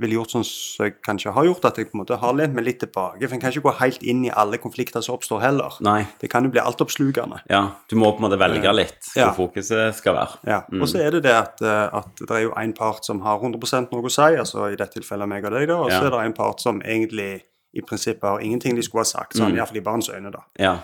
ville 0.01 0.15
gjort 0.17 0.33
sånn 0.33 0.45
som 0.49 0.87
jeg 0.87 0.95
kanskje 1.05 1.33
har 1.37 1.45
gjort, 1.45 1.65
at 1.69 1.77
jeg 1.77 1.91
på 1.91 1.95
en 1.99 2.01
måte 2.01 2.17
har 2.19 2.33
lent 2.35 2.55
meg 2.57 2.65
litt 2.65 2.79
tilbake. 2.81 3.21
For 3.29 3.35
en 3.37 3.41
kan 3.43 3.53
ikke 3.53 3.67
gå 3.67 3.75
helt 3.79 4.03
inn 4.09 4.25
i 4.25 4.31
alle 4.33 4.57
konflikter 4.59 5.05
som 5.05 5.15
oppstår, 5.19 5.43
heller. 5.45 5.77
Nei. 5.85 6.07
Det 6.19 6.31
kan 6.33 6.45
jo 6.45 6.51
bli 6.55 6.63
altoppslukende. 6.65 7.43
Ja, 7.53 7.61
du 7.93 7.97
må 8.01 8.11
på 8.17 8.23
en 8.23 8.31
måte 8.31 8.39
velge 8.41 8.73
litt 8.75 9.11
Ja. 9.15 9.29
hvor 9.31 9.49
fokuset 9.53 9.95
skal 10.01 10.15
være. 10.17 10.39
Ja. 10.49 10.63
Og 10.81 10.89
så 10.89 10.99
er 11.05 11.11
det 11.11 11.23
det 11.29 11.35
at, 11.37 11.61
eh, 11.63 11.89
at 11.93 12.17
det 12.17 12.31
er 12.31 12.43
jo 12.49 12.55
en 12.57 12.73
part 12.73 13.05
som 13.05 13.21
har 13.21 13.39
100 13.39 13.93
noe 13.93 14.03
å 14.03 14.11
si, 14.11 14.23
altså 14.37 14.73
i 14.73 14.77
dette 14.77 14.99
tilfellet 15.01 15.29
meg 15.29 15.45
og 15.45 15.53
deg, 15.53 15.69
da, 15.69 15.77
og 15.77 15.91
så 15.91 16.01
Ja. 16.01 16.07
er 16.07 16.11
det 16.11 16.25
en 16.27 16.33
part 16.33 16.61
som 16.61 16.81
egentlig 16.81 17.43
i 17.75 17.81
prinsippet 17.81 18.23
har 18.23 18.39
ingenting 18.41 18.75
de 18.75 18.83
skulle 18.83 19.01
ha 19.01 19.05
sagt, 19.05 19.35
sånn, 19.35 19.53
Mm. 19.53 19.57
iallfall 19.59 19.77
i 19.77 19.81
barns 19.81 20.09
øyne, 20.09 20.33
da. 20.33 20.41
Ja. 20.59 20.79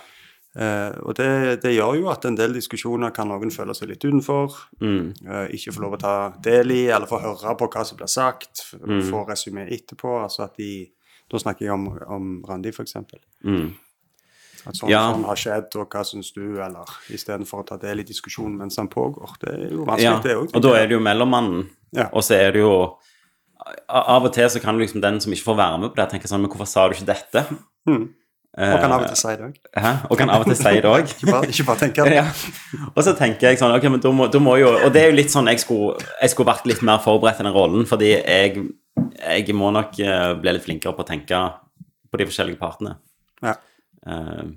Eh, 0.59 0.91
og 1.07 1.15
det, 1.15 1.61
det 1.63 1.71
gjør 1.77 1.99
jo 2.01 2.09
at 2.11 2.25
en 2.27 2.35
del 2.39 2.53
diskusjoner 2.57 3.13
kan 3.15 3.29
noen 3.31 3.51
føle 3.55 3.75
seg 3.79 3.93
litt 3.93 4.03
utenfor. 4.05 4.57
Mm. 4.83 5.13
eh, 5.29 5.49
ikke 5.55 5.75
få 5.77 5.85
lov 5.85 5.95
å 5.95 6.01
ta 6.03 6.15
del 6.43 6.73
i, 6.75 6.81
eller 6.91 7.07
få 7.07 7.21
høre 7.23 7.53
på 7.61 7.69
hva 7.71 7.85
som 7.87 7.99
blir 8.01 8.11
sagt. 8.11 8.65
Mm. 8.83 9.03
Få 9.11 9.21
resymé 9.29 9.69
etterpå. 9.71 10.17
altså 10.25 10.43
at 10.49 10.57
de, 10.59 10.89
Da 11.31 11.37
snakker 11.39 11.67
jeg 11.67 11.73
om, 11.75 11.87
om 12.09 12.29
Randi, 12.49 12.71
f.eks. 12.73 12.95
Mm. 13.45 13.69
At 14.67 14.75
sånn, 14.75 14.89
Ja. 14.91 15.13
sånn 15.13 15.25
har 15.29 15.37
skjedd, 15.37 15.77
og 15.77 15.91
hva 15.93 16.03
syns 16.09 16.33
du? 16.35 16.57
Eller 16.59 16.89
istedenfor 17.15 17.63
å 17.63 17.67
ta 17.69 17.77
del 17.77 18.01
i 18.01 18.07
diskusjonen 18.09 18.57
mens 18.59 18.77
den 18.81 18.89
pågår. 18.89 19.37
Det 19.41 19.53
er 19.55 19.69
jo 19.71 19.85
Ja, 19.85 19.93
vanskelig, 19.93 20.23
det 20.25 20.37
òg. 20.41 20.55
og 20.57 20.63
da 20.63 20.73
er 20.81 20.87
det 20.89 20.97
jo 20.97 21.01
mellommannen, 21.05 21.69
Ja. 21.93 22.09
og 22.13 22.23
så 22.23 22.35
er 22.35 22.53
det 22.53 22.61
jo 22.65 22.97
Av 23.89 24.25
og 24.25 24.33
til 24.33 24.49
så 24.49 24.61
kan 24.63 24.79
liksom 24.79 25.01
den 25.03 25.21
som 25.21 25.33
ikke 25.33 25.45
får 25.45 25.57
være 25.57 25.79
med 25.81 25.91
på 25.91 25.97
det, 25.97 26.11
tenke 26.13 26.29
sånn 26.31 26.41
Men 26.41 26.51
hvorfor 26.51 26.67
sa 26.67 26.89
du 26.89 26.95
ikke 26.95 27.07
dette? 27.07 27.43
Mm. 27.89 28.09
Eh, 28.59 28.73
Og 28.75 28.81
kan 28.83 28.91
av 28.91 29.03
og 29.05 29.07
til 29.13 29.17
si 29.21 29.29
det 29.39 29.45
òg. 29.47 29.59
Og 30.11 30.19
kan 30.19 30.31
av 30.35 30.41
og 30.43 30.47
til 30.51 30.57
si 30.59 30.71
det 30.83 30.89
òg. 30.91 31.05
Ikke, 31.13 31.31
bare- 31.31 31.67
bare 31.69 31.79
tenke 31.79 32.05
det. 32.09 32.15
ja. 32.17 32.25
Og 32.97 33.05
så 33.07 33.13
tenker 33.15 33.49
jeg 33.53 33.59
sånn 33.61 33.75
Ok, 33.77 33.85
men 33.93 34.01
da 34.03 34.11
må, 34.11 34.27
må 34.43 34.57
jo 34.59 34.73
Og 34.85 34.93
det 34.93 35.03
er 35.03 35.11
jo 35.13 35.17
litt 35.17 35.31
sånn 35.31 35.47
Jeg 35.47 35.61
skulle, 35.63 35.95
jeg 36.21 36.31
skulle 36.33 36.51
vært 36.51 36.67
litt 36.67 36.83
mer 36.83 36.99
forberedt 37.05 37.39
i 37.39 37.47
den 37.47 37.53
rollen, 37.55 37.87
fordi 37.87 38.09
jeg, 38.17 38.65
jeg 39.23 39.55
må 39.55 39.71
nok 39.71 39.95
eh, 40.03 40.35
bli 40.43 40.53
litt 40.57 40.65
flinkere 40.67 40.93
på 40.97 41.05
å 41.05 41.07
tenke 41.07 41.39
på 42.11 42.19
de 42.19 42.27
forskjellige 42.27 42.59
partene. 42.59 42.97
Ja. 43.45 43.55
Uh, 44.07 44.49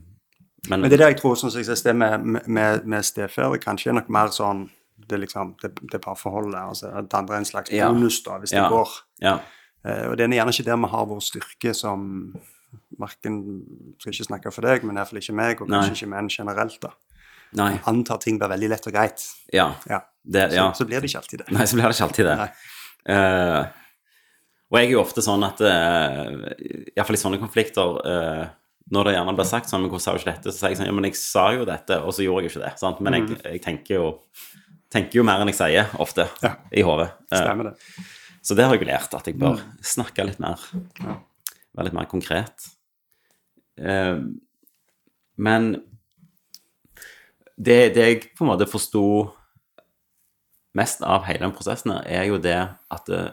men, 0.69 0.79
Men 0.81 0.89
det 0.89 0.93
er 0.93 1.01
det 1.03 1.07
jeg 1.11 1.17
tror 1.21 1.35
som 1.35 1.51
sier, 1.51 1.65
det 1.67 1.95
med, 1.95 2.25
med, 2.47 2.85
med 2.87 3.03
stefedre 3.03 3.59
kanskje 3.59 3.91
er 3.91 3.97
nok 3.99 4.07
mer 4.13 4.31
sånn 4.31 4.69
det 5.09 5.19
liksom, 5.19 5.55
det, 5.61 5.73
det 5.91 5.99
parforholdet. 6.01 6.55
altså 6.61 6.91
Det 7.03 7.17
andre 7.19 7.35
er 7.35 7.43
en 7.43 7.49
slags 7.49 7.69
bonus, 7.73 8.21
da, 8.23 8.37
hvis 8.39 8.53
Ja. 8.55 8.63
det 8.63 8.71
går. 8.71 8.89
ja. 9.21 9.37
Uh, 9.83 10.11
og 10.11 10.17
det 10.17 10.25
er 10.27 10.35
gjerne 10.37 10.53
ikke 10.53 10.65
der 10.69 10.77
vi 10.77 10.89
har 10.93 11.05
vår 11.09 11.21
styrke 11.25 11.73
som 11.75 12.07
Marken 13.01 13.37
skal 13.99 14.13
ikke 14.13 14.27
snakke 14.29 14.51
for 14.53 14.61
deg, 14.67 14.83
men 14.87 14.97
iallfall 14.99 15.19
ikke 15.21 15.33
meg, 15.35 15.61
og 15.61 15.67
kanskje 15.71 15.89
Nei. 15.91 15.97
ikke 15.99 16.11
menn 16.13 16.29
generelt. 16.29 16.79
da. 16.81 16.91
Nei. 17.59 17.71
Antar 17.89 18.17
ting 18.23 18.37
blir 18.39 18.47
veldig 18.53 18.69
lett 18.71 18.85
og 18.87 18.93
greit. 18.95 19.25
Ja. 19.51 19.73
Ja. 19.89 20.01
Det, 20.23 20.49
Så, 20.51 20.55
ja. 20.55 20.65
så 20.77 20.85
blir 20.87 21.01
det 21.01 21.09
ikke 21.09 21.19
alltid 21.23 21.39
det. 21.43 21.51
Nei, 21.51 21.65
så 21.67 21.75
blir 21.75 21.87
det 21.89 21.95
ikke 21.97 22.07
alltid 22.07 22.25
det. 22.29 22.49
Eh, 23.11 23.65
og 24.71 24.77
jeg 24.79 24.87
er 24.87 24.91
jo 24.93 25.01
ofte 25.01 25.23
sånn 25.25 25.43
at 25.43 25.59
uh, 25.65 26.45
Iallfall 26.95 27.17
i 27.17 27.19
sånne 27.19 27.39
konflikter 27.41 27.97
uh, 28.05 28.43
Når 28.93 29.07
det 29.09 29.13
gjerne 29.17 29.33
blir 29.35 29.47
sagt 29.49 29.67
sånn 29.71 29.81
Men 29.81 29.89
hvorfor 29.91 30.03
sa 30.05 30.13
du 30.13 30.19
ikke 30.21 30.29
dette? 30.35 30.53
Så 30.53 30.61
sier 30.61 30.69
jeg 30.71 30.77
sånn 30.79 30.87
Ja, 30.87 30.93
men 30.95 31.07
jeg 31.09 31.17
sa 31.19 31.47
jo 31.57 31.65
dette, 31.67 31.97
og 32.05 32.13
så 32.15 32.23
gjorde 32.23 32.45
jeg 32.45 32.51
jo 32.53 32.53
ikke 32.53 32.63
det. 32.69 32.71
Sant? 32.79 33.01
Men 33.03 33.17
jeg, 33.17 33.35
jeg 33.43 33.63
tenker 33.65 33.97
jo 33.97 34.05
tenker 34.91 35.19
jo 35.19 35.23
mer 35.27 35.39
enn 35.43 35.47
jeg 35.51 35.55
sier, 35.59 35.91
ofte. 36.03 36.25
Ja. 36.43 36.53
i 36.71 36.81
hodet. 36.83 37.09
Eh, 37.31 37.39
Stemmer 37.41 37.69
det. 37.71 37.75
så 38.43 38.55
det 38.59 38.65
har 38.67 38.75
jeg 38.75 38.87
lært, 38.89 39.13
at 39.15 39.27
jeg 39.27 39.37
bør 39.39 39.55
Mm. 39.59 39.75
snakke 39.87 40.25
litt 40.27 40.39
mer. 40.43 40.59
Være 41.77 41.87
litt 41.87 41.95
mer 41.97 42.09
konkret. 42.11 42.65
Eh, 43.79 44.17
men 45.41 45.69
det, 47.57 47.93
det 47.95 48.07
jeg 48.07 48.19
på 48.37 48.45
en 48.45 48.51
måte 48.51 48.67
forsto 48.69 49.03
mest 50.77 51.01
av 51.03 51.25
hele 51.27 51.43
den 51.45 51.55
prosessen, 51.55 51.91
her, 51.97 52.05
er 52.07 52.27
jo 52.31 52.37
det 52.41 52.57
at 52.91 53.09
eh, 53.11 53.31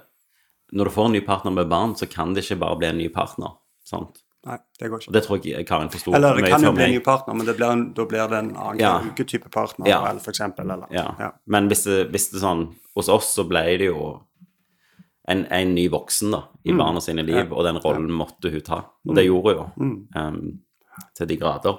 når 0.74 0.88
du 0.90 0.94
får 0.94 1.06
en 1.08 1.14
ny 1.16 1.20
partner 1.24 1.54
med 1.54 1.68
barn, 1.70 1.94
så 1.96 2.08
kan 2.10 2.34
det 2.36 2.44
ikke 2.44 2.60
bare 2.60 2.78
bli 2.80 2.88
en 2.90 2.98
ny 3.00 3.06
partner. 3.14 3.54
Sant? 3.88 4.20
Nei, 4.46 4.58
det 4.78 4.88
går 4.90 5.00
Og 5.00 5.02
ikke. 5.02 5.12
det 5.16 5.22
tror 5.24 5.38
jeg 5.44 5.66
Karin 5.66 5.88
forsto 5.90 6.12
Eller 6.14 6.36
det 6.38 6.50
kan 6.52 6.62
jo 6.62 6.70
bli 6.76 6.84
en 6.86 6.92
ny 6.94 7.00
partner, 7.04 7.34
men 7.34 7.46
det 7.48 7.56
blir 7.58 7.72
en, 7.74 7.86
da 7.96 8.04
blir 8.06 8.28
det 8.30 8.38
en 8.38 8.50
annen 8.54 8.78
Ja. 8.80 8.92
uketype 9.02 9.50
partner, 9.50 9.88
Ja. 9.88 9.98
eller 10.10 10.20
for 10.22 10.30
eksempel. 10.30 10.70
Eller, 10.70 10.86
Ja. 10.94 11.14
ja. 11.18 11.30
Men 11.46 11.66
hvis 11.68 11.82
det, 11.84 12.10
hvis 12.12 12.30
det 12.32 12.40
sånn 12.40 12.76
Hos 12.94 13.08
oss 13.08 13.34
så 13.34 13.44
ble 13.46 13.62
det 13.78 13.86
jo 13.90 14.22
en, 15.28 15.44
en 15.52 15.74
ny 15.74 15.88
voksen 15.92 16.30
da, 16.32 16.42
i 16.64 16.72
Mm. 16.72 16.78
barna 16.78 17.00
sine 17.04 17.22
liv, 17.26 17.52
og 17.52 17.64
den 17.64 17.76
rollen 17.84 18.10
måtte 18.10 18.50
hun 18.50 18.60
ta. 18.64 18.78
Og 19.08 19.14
det 19.14 19.26
gjorde 19.26 19.54
hun 19.54 19.56
jo. 19.56 19.66
Mm. 19.76 20.08
em, 20.16 20.60
til 21.14 21.26
de 21.30 21.36
grader. 21.36 21.78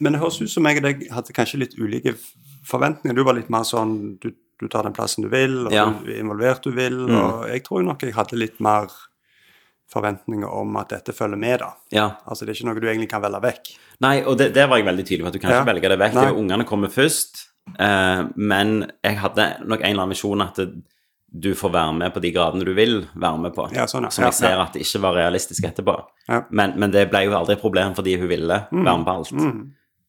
Men 0.00 0.12
det 0.14 0.20
høres 0.22 0.40
ut 0.40 0.50
som 0.50 0.64
jeg 0.68 0.78
og 0.78 0.82
deg 0.86 1.08
hadde 1.10 1.34
kanskje 1.34 1.58
litt 1.58 1.74
ulike 1.78 2.14
forventninger. 2.68 3.16
Du 3.18 3.24
var 3.26 3.34
litt 3.34 3.50
mer 3.50 3.64
sånn 3.66 4.18
du, 4.22 4.30
du 4.60 4.68
tar 4.68 4.82
den 4.86 4.94
plassen 4.94 5.22
du 5.26 5.28
vil, 5.32 5.66
og 5.66 5.72
Ja. 5.74 5.86
Mm. 5.90 6.04
du 6.04 6.12
er 6.12 6.20
involvert 6.22 6.62
du 6.62 6.70
vil. 6.70 6.98
Og 7.10 7.48
jeg 7.48 7.64
tror 7.64 7.82
nok 7.84 8.02
jeg 8.02 8.14
hadde 8.14 8.38
litt 8.38 8.60
mer 8.60 8.88
forventninger 9.88 10.48
om 10.52 10.76
at 10.76 10.90
dette 10.92 11.14
følger 11.16 11.38
med, 11.40 11.60
da. 11.62 11.70
Ja. 11.94 12.06
Altså 12.28 12.44
det 12.44 12.52
er 12.52 12.58
ikke 12.60 12.68
noe 12.68 12.80
du 12.82 12.86
egentlig 12.90 13.08
kan 13.10 13.22
velge 13.24 13.40
vekk. 13.42 13.70
Nei, 14.04 14.18
og 14.22 14.36
det, 14.38 14.50
der 14.54 14.68
var 14.68 14.76
jeg 14.78 14.86
veldig 14.86 15.06
tydelig 15.08 15.24
på, 15.24 15.30
at 15.32 15.32
du 15.32 15.38
kan 15.40 15.50
Ja. 15.50 15.60
ikke 15.62 15.72
velge 15.72 15.88
det 15.88 15.98
vekk. 15.98 16.36
Ungene 16.36 16.64
kommer 16.68 16.88
først. 16.92 17.46
eh, 17.78 18.22
men 18.36 18.90
jeg 19.04 19.16
hadde 19.18 19.44
nok 19.66 19.80
en 19.80 19.90
eller 19.90 20.02
annen 20.02 20.14
visjon 20.14 20.40
at 20.42 20.54
det, 20.56 20.68
du 21.30 21.50
får 21.54 21.70
være 21.74 21.92
med 21.92 22.12
på 22.14 22.20
de 22.24 22.30
gradene 22.32 22.64
du 22.64 22.70
vil 22.74 23.02
være 23.14 23.38
med 23.42 23.52
på. 23.54 23.66
Ja, 23.76 23.84
sånn, 23.90 24.06
ja. 24.08 24.10
Som 24.14 24.24
jeg 24.24 24.34
ser 24.38 24.60
at 24.62 24.72
det 24.72 24.80
ikke 24.86 25.00
var 25.04 25.12
realistisk 25.18 25.66
etterpå. 25.68 25.96
Ja. 26.28 26.42
Men, 26.50 26.72
men 26.80 26.90
det 26.94 27.08
ble 27.10 27.26
jo 27.26 27.34
aldri 27.36 27.58
et 27.58 27.60
problem 27.64 27.92
fordi 27.98 28.14
hun 28.20 28.30
ville 28.30 28.62
være 28.70 28.84
med 28.96 29.04
på 29.04 29.16
alt. 29.18 29.32
Mm. 29.36 29.66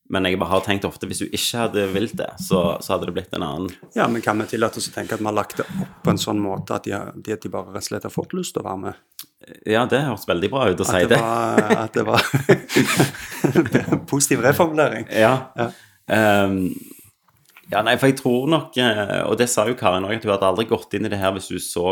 Men 0.09 0.25
jeg 0.25 0.39
bare 0.41 0.49
har 0.55 0.63
tenkt 0.65 0.85
ofte 0.87 1.05
hvis 1.05 1.19
du 1.21 1.27
ikke 1.27 1.59
hadde 1.67 1.83
vilt 1.93 2.15
det, 2.17 2.31
så, 2.41 2.61
så 2.81 2.95
hadde 2.95 3.05
det 3.05 3.13
blitt 3.19 3.35
en 3.37 3.43
annen 3.45 3.67
Ja, 3.93 4.07
men 4.09 4.23
kan 4.25 4.39
vi 4.41 4.47
tillate 4.49 4.79
oss 4.81 4.87
å 4.89 4.93
tenke 4.95 5.13
at 5.13 5.21
vi 5.21 5.27
har 5.27 5.35
lagt 5.37 5.59
det 5.59 5.67
opp 5.69 5.99
på 6.07 6.09
en 6.15 6.17
sånn 6.17 6.39
måte 6.41 6.79
at 6.79 6.87
de, 6.87 6.95
har- 6.95 7.11
de, 7.13 7.35
bare 7.53 7.75
rett 7.75 7.83
og 7.83 7.89
slett 7.91 8.07
har 8.07 8.15
fått 8.15 8.33
lyst 8.33 8.55
til 8.55 8.63
å 8.63 8.69
være 8.71 8.81
med? 8.87 9.27
Ja, 9.69 9.83
det 9.91 9.99
høres 10.07 10.25
veldig 10.27 10.49
bra 10.55 10.65
ut 10.71 10.81
å 10.81 10.87
si 10.87 11.03
At 11.03 11.11
det 11.11 11.13
det. 11.13 11.21
var, 11.21 11.77
at 11.83 11.93
det 11.93 12.07
var 12.09 14.07
positiv 14.09 14.41
reformulering. 14.47 15.05
Ja. 15.13 15.35
Ja. 15.55 15.69
Ehm, 16.09 16.71
ja, 17.69 17.83
nei, 17.85 17.95
for 18.01 18.09
jeg 18.09 18.17
tror 18.19 18.47
nok 18.49 18.77
eh, 18.81 19.19
Og 19.29 19.37
det 19.39 19.49
sa 19.51 19.67
jo 19.69 19.77
Karin 19.77 20.07
òg, 20.07 20.17
at 20.17 20.25
hun 20.25 20.33
hadde 20.33 20.49
aldri 20.49 20.65
gått 20.69 20.95
inn 20.97 21.05
i 21.05 21.11
det 21.11 21.19
her 21.21 21.33
hvis 21.35 21.51
hun 21.53 21.63
så 21.63 21.91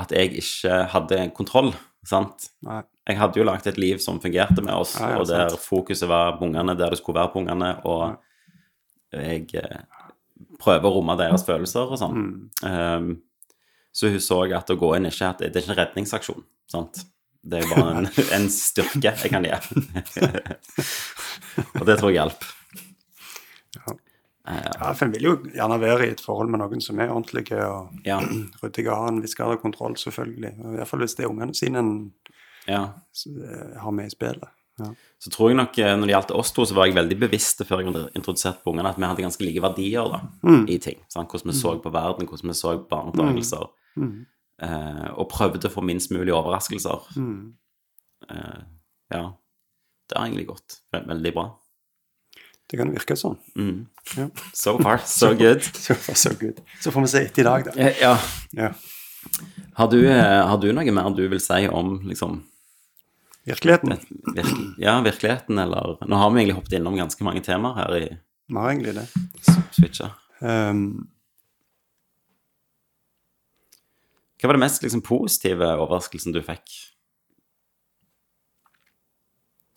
at 0.00 0.12
jeg 0.14 0.36
ikke 0.38 0.76
hadde 0.92 1.16
kontroll. 1.36 1.72
Sant? 2.06 2.46
Nei. 2.64 2.82
Jeg 3.10 3.18
hadde 3.18 3.40
jo 3.40 3.44
lagt 3.44 3.66
et 3.66 3.78
liv 3.80 3.98
som 4.00 4.20
fungerte 4.22 4.62
med 4.62 4.72
oss, 4.72 4.94
nei, 5.00 5.16
og 5.18 5.26
der 5.28 5.50
sant. 5.50 5.64
fokuset 5.64 6.08
var 6.08 6.36
på 6.38 6.46
ungene 6.46 6.76
der 6.78 6.94
det 6.94 7.00
skulle 7.00 7.18
være 7.18 7.32
på 7.32 7.40
ungene, 7.42 7.72
og 7.88 8.20
jeg 9.16 9.48
eh, 9.58 9.80
prøver 10.62 10.86
å 10.86 10.94
romme 10.94 11.16
deres 11.18 11.44
følelser 11.48 11.90
og 11.90 11.98
sånn. 12.00 12.20
Mm. 12.20 12.36
Um, 12.62 13.10
så 13.90 14.12
hun 14.12 14.22
så 14.22 14.44
at 14.54 14.70
å 14.70 14.78
gå 14.78 14.92
inn 14.96 15.08
ikke 15.10 15.32
at 15.32 15.42
det 15.42 15.50
er 15.50 15.64
ikke 15.64 15.74
en 15.74 15.80
redningsaksjon. 15.80 16.44
Sant? 16.70 17.02
Det 17.42 17.64
er 17.64 17.72
bare 17.72 17.96
en, 17.98 18.10
en 18.36 18.46
styrke 18.52 19.14
jeg 19.24 19.32
kan 19.32 19.48
gi. 19.48 19.56
og 21.80 21.84
det 21.88 21.98
tror 21.98 22.12
jeg 22.12 22.20
hjalp. 22.20 22.46
Ja. 23.80 23.96
Ja, 24.50 24.92
for 24.96 25.06
en 25.06 25.12
vil 25.14 25.26
jo 25.26 25.34
gjerne 25.54 25.80
være 25.82 26.06
i 26.06 26.12
et 26.14 26.22
forhold 26.24 26.50
med 26.52 26.62
noen 26.62 26.82
som 26.84 26.98
er 27.00 27.12
ordentlige 27.12 27.58
og 27.66 28.06
ja, 28.06 28.18
ryddige 28.62 28.90
og 28.90 28.96
har 28.96 29.12
en 29.12 29.20
viss 29.24 29.36
grad 29.38 29.54
av 29.54 29.60
kontroll, 29.62 29.96
selvfølgelig. 30.00 30.54
I 30.56 30.78
hvert 30.78 30.90
fall 30.90 31.04
hvis 31.04 31.16
det 31.18 31.26
er 31.26 31.30
ungene 31.32 31.56
sine 31.56 31.82
en 31.82 31.92
ja. 32.66 32.82
eh, 33.26 33.76
har 33.82 33.94
med 33.94 34.10
i 34.10 34.14
spillet. 34.14 34.56
Ja. 34.80 34.88
Så 35.20 35.30
tror 35.30 35.50
jeg 35.50 35.58
nok, 35.60 35.78
eh, 35.78 35.92
når 35.96 36.08
det 36.08 36.14
gjaldt 36.14 36.34
oss 36.40 36.52
to, 36.56 36.64
så 36.66 36.76
var 36.76 36.88
jeg 36.88 36.96
veldig 36.96 37.18
bevisst 37.20 37.62
før 37.68 37.82
jeg 37.82 37.90
hadde 37.90 38.04
introdusert 38.16 38.62
på 38.64 38.72
ungene, 38.72 38.92
at 38.92 39.00
vi 39.00 39.08
hadde 39.08 39.26
ganske 39.26 39.44
like 39.44 39.62
verdier 39.64 40.12
da, 40.14 40.20
i 40.70 40.78
ting. 40.82 41.00
Sant? 41.12 41.30
Hvordan 41.30 41.52
vi 41.52 41.58
så 41.60 41.76
på 41.82 41.94
verden, 41.94 42.28
hvordan 42.30 42.52
vi 42.52 42.58
så 42.58 42.76
på 42.78 42.88
barneoppdragelser. 42.92 43.66
Mm. 44.00 44.14
Eh, 44.60 45.08
og 45.16 45.28
prøvde 45.32 45.68
å 45.68 45.72
få 45.72 45.84
minst 45.84 46.12
mulig 46.12 46.34
overraskelser. 46.36 47.10
Mm. 47.16 47.52
Eh, 48.28 48.60
ja. 49.14 49.24
Det 50.10 50.18
har 50.18 50.26
egentlig 50.26 50.48
gått 50.48 50.80
veldig 50.90 51.32
bra. 51.36 51.46
Det 52.70 52.78
kan 52.78 52.92
virke 52.94 53.16
sånn. 53.18 53.34
Mm. 53.58 53.78
Ja. 54.16 54.28
So 54.54 54.76
far, 54.78 55.00
so 55.10 55.32
good. 55.34 55.64
Så, 55.84 55.96
so 56.14 56.30
good. 56.38 56.60
Så 56.82 56.92
får 56.94 57.02
vi 57.06 57.10
se 57.10 57.22
etter 57.26 57.42
i 57.42 57.48
dag, 57.48 57.64
da. 57.66 57.74
Eh, 57.82 57.98
Ja. 58.04 58.14
Ja. 58.54 58.70
Har 59.76 59.88
du, 59.92 59.98
eh, 60.06 60.46
har 60.48 60.56
du 60.62 60.70
noe 60.72 60.92
mer 60.94 61.10
du 61.12 61.26
vil 61.28 61.40
si 61.42 61.66
om 61.68 61.98
liksom, 62.08 62.38
Virkeligheten. 63.44 63.98
virke, 64.36 64.54
ja, 64.78 64.94
virkeligheten, 65.04 65.58
eller 65.58 65.96
Nå 66.06 66.16
har 66.16 66.30
vi 66.30 66.40
egentlig 66.40 66.56
hoppet 66.60 66.76
innom 66.78 66.96
ganske 66.96 67.24
mange 67.26 67.42
temaer 67.44 67.74
her 67.82 67.96
i 67.98 68.04
Vi 68.50 68.56
har 68.56 68.70
egentlig 68.70 68.94
det. 68.94 69.06
Switcha. 69.76 70.10
Um, 70.40 71.08
Hva 74.40 74.48
var 74.48 74.56
det 74.56 74.62
mest 74.64 74.82
liksom, 74.82 75.02
positive 75.04 75.66
overraskelsen 75.76 76.32
du 76.32 76.40
fikk? 76.44 76.76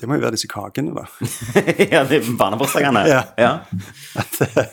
Det 0.03 0.09
må 0.11 0.17
jo 0.17 0.23
være 0.25 0.35
disse 0.35 0.49
kakene, 0.51 0.91
da. 0.91 1.05
ja, 1.93 2.01
de 2.03 2.17
barnebursdagene? 2.35 3.05
Ja. 3.07 3.21
ja. 3.39 3.51
At 4.19 4.35
det, 4.41 4.65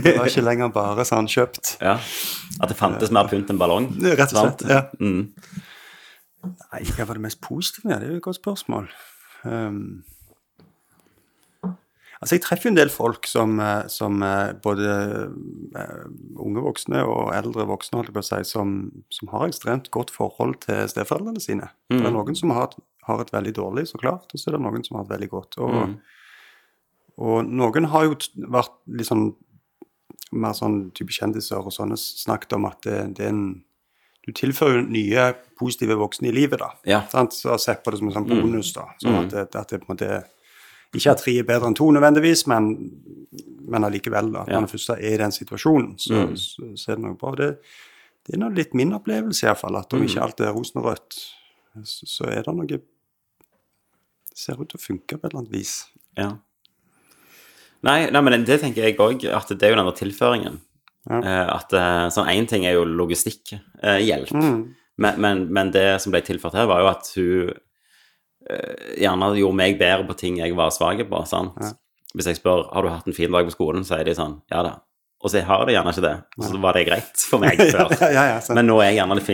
det 0.00 0.14
var 0.16 0.30
ikke 0.30 0.44
lenger 0.46 0.70
bare 0.72 1.04
sånn 1.04 1.28
kjøpt. 1.28 1.74
Ja. 1.84 1.98
At 2.56 2.72
det 2.72 2.78
fantes 2.78 3.12
mer 3.12 3.28
pynt 3.28 3.52
enn 3.52 3.60
ballong? 3.60 3.90
Rett 4.00 4.32
og 4.32 4.38
slett. 4.46 4.64
Ja. 4.64 4.86
Mm. 4.96 5.26
Nei, 6.48 6.80
hva 6.96 7.04
var 7.10 7.18
det 7.20 7.26
mest 7.26 7.42
positive? 7.44 7.84
med 7.90 8.00
det 8.00 8.08
er 8.08 8.14
jo 8.16 8.22
et 8.22 8.24
godt 8.30 8.40
spørsmål. 8.40 8.88
Um, 9.44 9.82
altså, 12.22 12.38
jeg 12.38 12.42
treffer 12.48 12.70
jo 12.70 12.72
en 12.72 12.80
del 12.80 12.90
folk 12.96 13.28
som, 13.28 13.58
eh, 13.60 13.84
som 13.92 14.22
eh, 14.24 14.54
både 14.64 14.88
eh, 15.76 16.04
unge 16.40 16.64
voksne 16.64 17.04
og 17.06 17.34
eldre 17.36 17.68
voksne, 17.68 18.00
holdt 18.00 18.08
jeg 18.10 18.16
på 18.16 18.24
å 18.24 18.28
si, 18.30 18.40
som, 18.48 18.72
som 19.14 19.34
har 19.34 19.50
ekstremt 19.50 19.92
godt 19.94 20.16
forhold 20.16 20.62
til 20.64 20.88
steforeldrene 20.90 21.44
sine. 21.44 21.68
Det 21.92 22.00
er 22.08 22.14
noen 22.16 22.38
som 22.38 22.56
har, 22.56 22.70
et- 22.72 22.80
har 23.08 23.20
et 23.24 23.32
veldig 23.34 23.52
dårlig, 23.56 23.86
så 23.90 23.98
klart, 24.00 24.28
og 24.32 24.40
så 24.40 24.50
er 24.52 24.56
det 24.58 24.62
noen 24.64 24.84
som 24.86 24.96
har 25.00 25.06
et 25.08 25.12
veldig 25.16 25.28
godt. 25.32 25.58
Og, 25.64 25.94
og 27.18 27.48
noen 27.50 27.88
har 27.92 28.06
jo 28.06 28.16
vært 28.52 28.74
litt 28.94 29.08
sånn 29.10 29.30
mer 30.38 30.52
sånn 30.52 30.90
type 30.92 31.14
kjendiser 31.14 31.64
og 31.64 31.72
sånne 31.72 31.96
snakket 31.96 32.52
om 32.58 32.66
at 32.68 32.82
det, 32.84 32.98
det 33.16 33.24
er 33.24 33.32
en 33.32 33.46
du 34.28 34.32
tilfører 34.36 34.82
jo 34.82 34.88
nye 34.92 35.22
positive 35.56 35.94
voksne 35.96 36.28
i 36.28 36.32
livet, 36.36 36.60
da. 36.60 36.66
Ja. 36.84 36.98
Sant? 37.08 37.32
Så 37.32 37.48
jeg 37.54 37.62
sett 37.64 37.78
på 37.80 37.94
det 37.94 37.96
som 38.02 38.10
en 38.10 38.12
sånn 38.18 38.26
bonus, 38.28 38.74
da. 38.76 38.82
Sånn 39.00 39.14
at, 39.22 39.30
det, 39.32 39.44
at 39.56 39.70
det 39.72 39.78
på 39.80 39.88
en 39.88 39.94
måte 39.94 40.08
Ikke 40.98 41.14
at 41.14 41.22
tre 41.22 41.32
er 41.40 41.46
bedre 41.48 41.68
enn 41.70 41.76
to 41.78 41.86
nødvendigvis, 41.96 42.42
men, 42.52 42.66
men 43.72 43.84
allikevel, 43.88 44.28
da. 44.34 44.42
At 44.44 44.52
Ja. 44.52 44.60
man 44.60 44.68
først 44.68 44.90
er 44.98 45.00
i 45.14 45.16
den 45.20 45.32
situasjonen, 45.32 45.94
så, 46.00 46.26
Mm. 46.26 46.36
så, 46.36 46.68
så 46.76 46.92
er 46.92 46.96
det 47.00 47.04
noe 47.06 47.16
bra. 47.16 47.32
Det, 47.40 47.48
det 48.28 48.34
er 48.36 48.40
nå 48.42 48.48
litt 48.56 48.76
min 48.76 48.92
opplevelse, 48.96 49.46
iallfall, 49.48 49.76
at 49.80 49.92
om 49.96 50.00
Mm. 50.00 50.06
ikke 50.10 50.22
alt 50.26 50.40
er 50.44 50.52
rosenrødt, 50.52 51.18
så, 51.84 52.06
så 52.12 52.28
er 52.28 52.42
det 52.44 52.54
noe 52.56 52.80
ser 54.38 54.60
ut 54.62 54.68
til 54.70 54.78
å 54.78 54.84
funke 54.84 55.16
på 55.18 55.26
et 55.26 55.32
eller 55.32 55.42
annet 55.44 55.54
vis. 55.56 55.74
Ja. 56.18 56.30
Nei, 57.86 58.08
nei, 58.10 58.20
men 58.26 58.42
det 58.46 58.58
tenker 58.62 58.88
jeg 58.88 58.96
òg, 58.98 59.22
at 59.30 59.52
det 59.54 59.62
er 59.68 59.72
jo 59.74 59.78
den 59.78 59.86
der 59.88 59.98
tilføringen. 59.98 60.56
Ja. 61.08 61.18
Eh, 61.22 61.46
at 61.54 61.72
eh, 61.78 62.08
sånn 62.12 62.30
én 62.32 62.48
ting 62.50 62.66
er 62.68 62.74
jo 62.76 62.84
logistikkhjelp, 62.88 64.32
Mm. 64.34 64.58
men, 64.98 65.20
men, 65.22 65.44
men 65.54 65.70
det 65.72 65.86
som 66.02 66.12
ble 66.12 66.20
tilført 66.26 66.56
her, 66.58 66.66
var 66.68 66.82
jo 66.82 66.88
at 66.90 67.10
hun 67.14 67.52
eh, 68.50 68.98
gjerne 69.04 69.30
gjorde 69.38 69.56
meg 69.60 69.78
bedre 69.80 70.08
på 70.10 70.16
ting 70.18 70.40
jeg 70.42 70.56
var 70.58 70.74
svak 70.74 71.04
på. 71.08 71.22
sant? 71.30 71.54
Ja. 71.62 71.70
Hvis 72.16 72.26
jeg 72.32 72.40
spør 72.40 72.66
har 72.74 72.82
du 72.82 72.90
hatt 72.90 73.06
en 73.08 73.14
fin 73.16 73.30
dag 73.32 73.46
på 73.46 73.54
skolen, 73.54 73.84
så 73.86 73.98
er 74.00 74.04
de 74.08 74.16
sånn 74.18 74.40
ja 74.50 74.62
da. 74.66 74.74
Og 75.18 75.32
så 75.32 75.40
har 75.42 75.64
de 75.66 75.72
gjerne 75.74 75.90
ikke 75.90 76.02
det. 76.04 76.14
Så 76.46 76.58
var 76.62 76.76
det 76.78 76.84
greit 76.86 77.22
for 77.30 77.42
meg 77.42 77.58
før. 77.74 77.90
ja. 78.14 78.38
Men 78.54 78.68
nå 78.70 78.76
er 78.82 78.92
jeg 78.92 79.00
gjerne 79.00 79.16
litt 79.18 79.30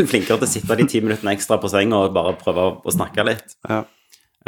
er 0.00 0.06
flinkere 0.10 0.40
til 0.40 0.46
å 0.46 0.50
sitte 0.50 0.76
de 0.80 0.86
ti 0.90 1.00
minuttene 1.04 1.34
ekstra 1.36 1.58
på 1.62 1.70
senga 1.70 2.00
og 2.06 2.14
bare 2.16 2.32
prøve 2.40 2.64
å 2.82 2.94
snakke 2.94 3.26
litt. 3.28 3.56
ja. 3.68 3.82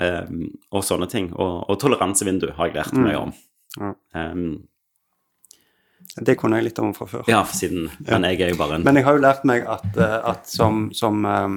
Um, 0.00 0.46
og 0.72 0.80
sånne 0.88 1.04
ting. 1.12 1.26
Og, 1.36 1.68
og 1.68 1.76
toleransevindu 1.82 2.48
har 2.56 2.70
jeg 2.70 2.78
lært 2.78 2.94
mye 2.96 3.18
om. 3.26 3.32
Ja. 3.76 3.90
Um, 4.16 4.62
Det 6.16 6.34
kunne 6.40 6.56
jeg 6.58 6.64
litt 6.70 6.80
om 6.80 6.94
fra 6.96 7.06
før. 7.08 7.24
ja, 7.28 7.42
for 7.44 7.56
siden 7.56 7.90
Men 8.04 8.24
jeg 8.28 8.40
er 8.44 8.50
jo 8.52 8.58
bare 8.60 8.74
en 8.76 8.82
Men 8.84 8.96
jeg 8.98 9.04
har 9.06 9.14
jo 9.16 9.22
lært 9.22 9.44
meg 9.48 9.60
at, 9.64 9.96
eh, 9.96 10.18
at 10.28 10.44
som, 10.50 10.90
som 10.92 11.24
eh, 11.24 11.48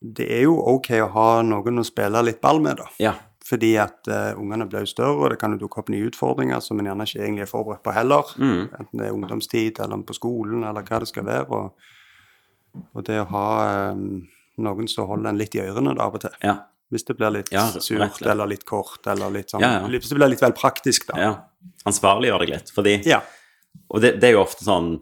Det 0.00 0.26
er 0.26 0.42
jo 0.48 0.56
ok 0.74 0.90
å 1.04 1.10
ha 1.14 1.28
noen 1.46 1.78
å 1.78 1.84
spille 1.86 2.22
litt 2.26 2.40
ball 2.40 2.58
med, 2.64 2.76
da. 2.80 2.86
Ja. 2.98 3.14
Fordi 3.50 3.72
at 3.82 4.06
uh, 4.06 4.38
ungene 4.38 4.66
blir 4.70 4.84
jo 4.84 4.88
større, 4.90 5.16
og 5.18 5.30
det 5.32 5.38
kan 5.40 5.50
jo 5.54 5.58
dukke 5.64 5.80
opp 5.82 5.88
nye 5.90 6.06
utfordringer 6.06 6.60
som 6.62 6.78
en 6.78 6.86
gjerne 6.86 7.04
ikke 7.08 7.22
egentlig 7.24 7.42
er 7.46 7.50
forberedt 7.50 7.82
på 7.82 7.94
heller. 7.96 8.24
Mm. 8.38 8.60
Enten 8.78 8.94
det 9.00 9.06
er 9.08 9.14
ungdomstid 9.16 9.74
eller 9.82 9.98
på 10.06 10.14
skolen 10.14 10.62
eller 10.68 10.82
hva 10.86 10.96
det 11.02 11.08
skal 11.10 11.24
være. 11.26 11.46
Og, 11.50 11.66
og 12.94 13.00
det 13.08 13.18
å 13.24 13.30
ha 13.32 13.46
ehm, 13.66 14.20
noen 14.62 14.88
som 14.88 15.06
holder 15.08 15.30
en 15.32 15.38
litt 15.40 15.54
i 15.54 15.62
ørene 15.64 15.96
av 15.98 16.14
og 16.14 16.20
til. 16.20 16.30
Ja. 16.42 16.56
Hvis 16.90 17.04
det 17.06 17.16
blir 17.18 17.30
litt 17.30 17.52
Ja, 17.54 17.68
surt 17.70 18.20
eller 18.26 18.46
litt 18.50 18.64
kort 18.66 19.06
eller 19.06 19.30
litt 19.30 19.50
sånn 19.52 19.60
Ja. 19.62 19.80
Hvis 19.86 20.08
det 20.10 20.16
blir 20.18 20.28
litt 20.32 20.40
vel 20.42 20.52
praktisk, 20.52 21.06
da. 21.06 21.18
ja. 21.20 21.34
Ansvarliggjør 21.86 22.40
deg 22.44 22.48
litt. 22.56 22.70
Fordi 22.74 22.96
Ja. 23.06 23.20
Og 23.90 24.00
det, 24.02 24.16
det 24.20 24.30
er 24.30 24.32
jo 24.32 24.42
ofte 24.42 24.64
sånn 24.66 25.00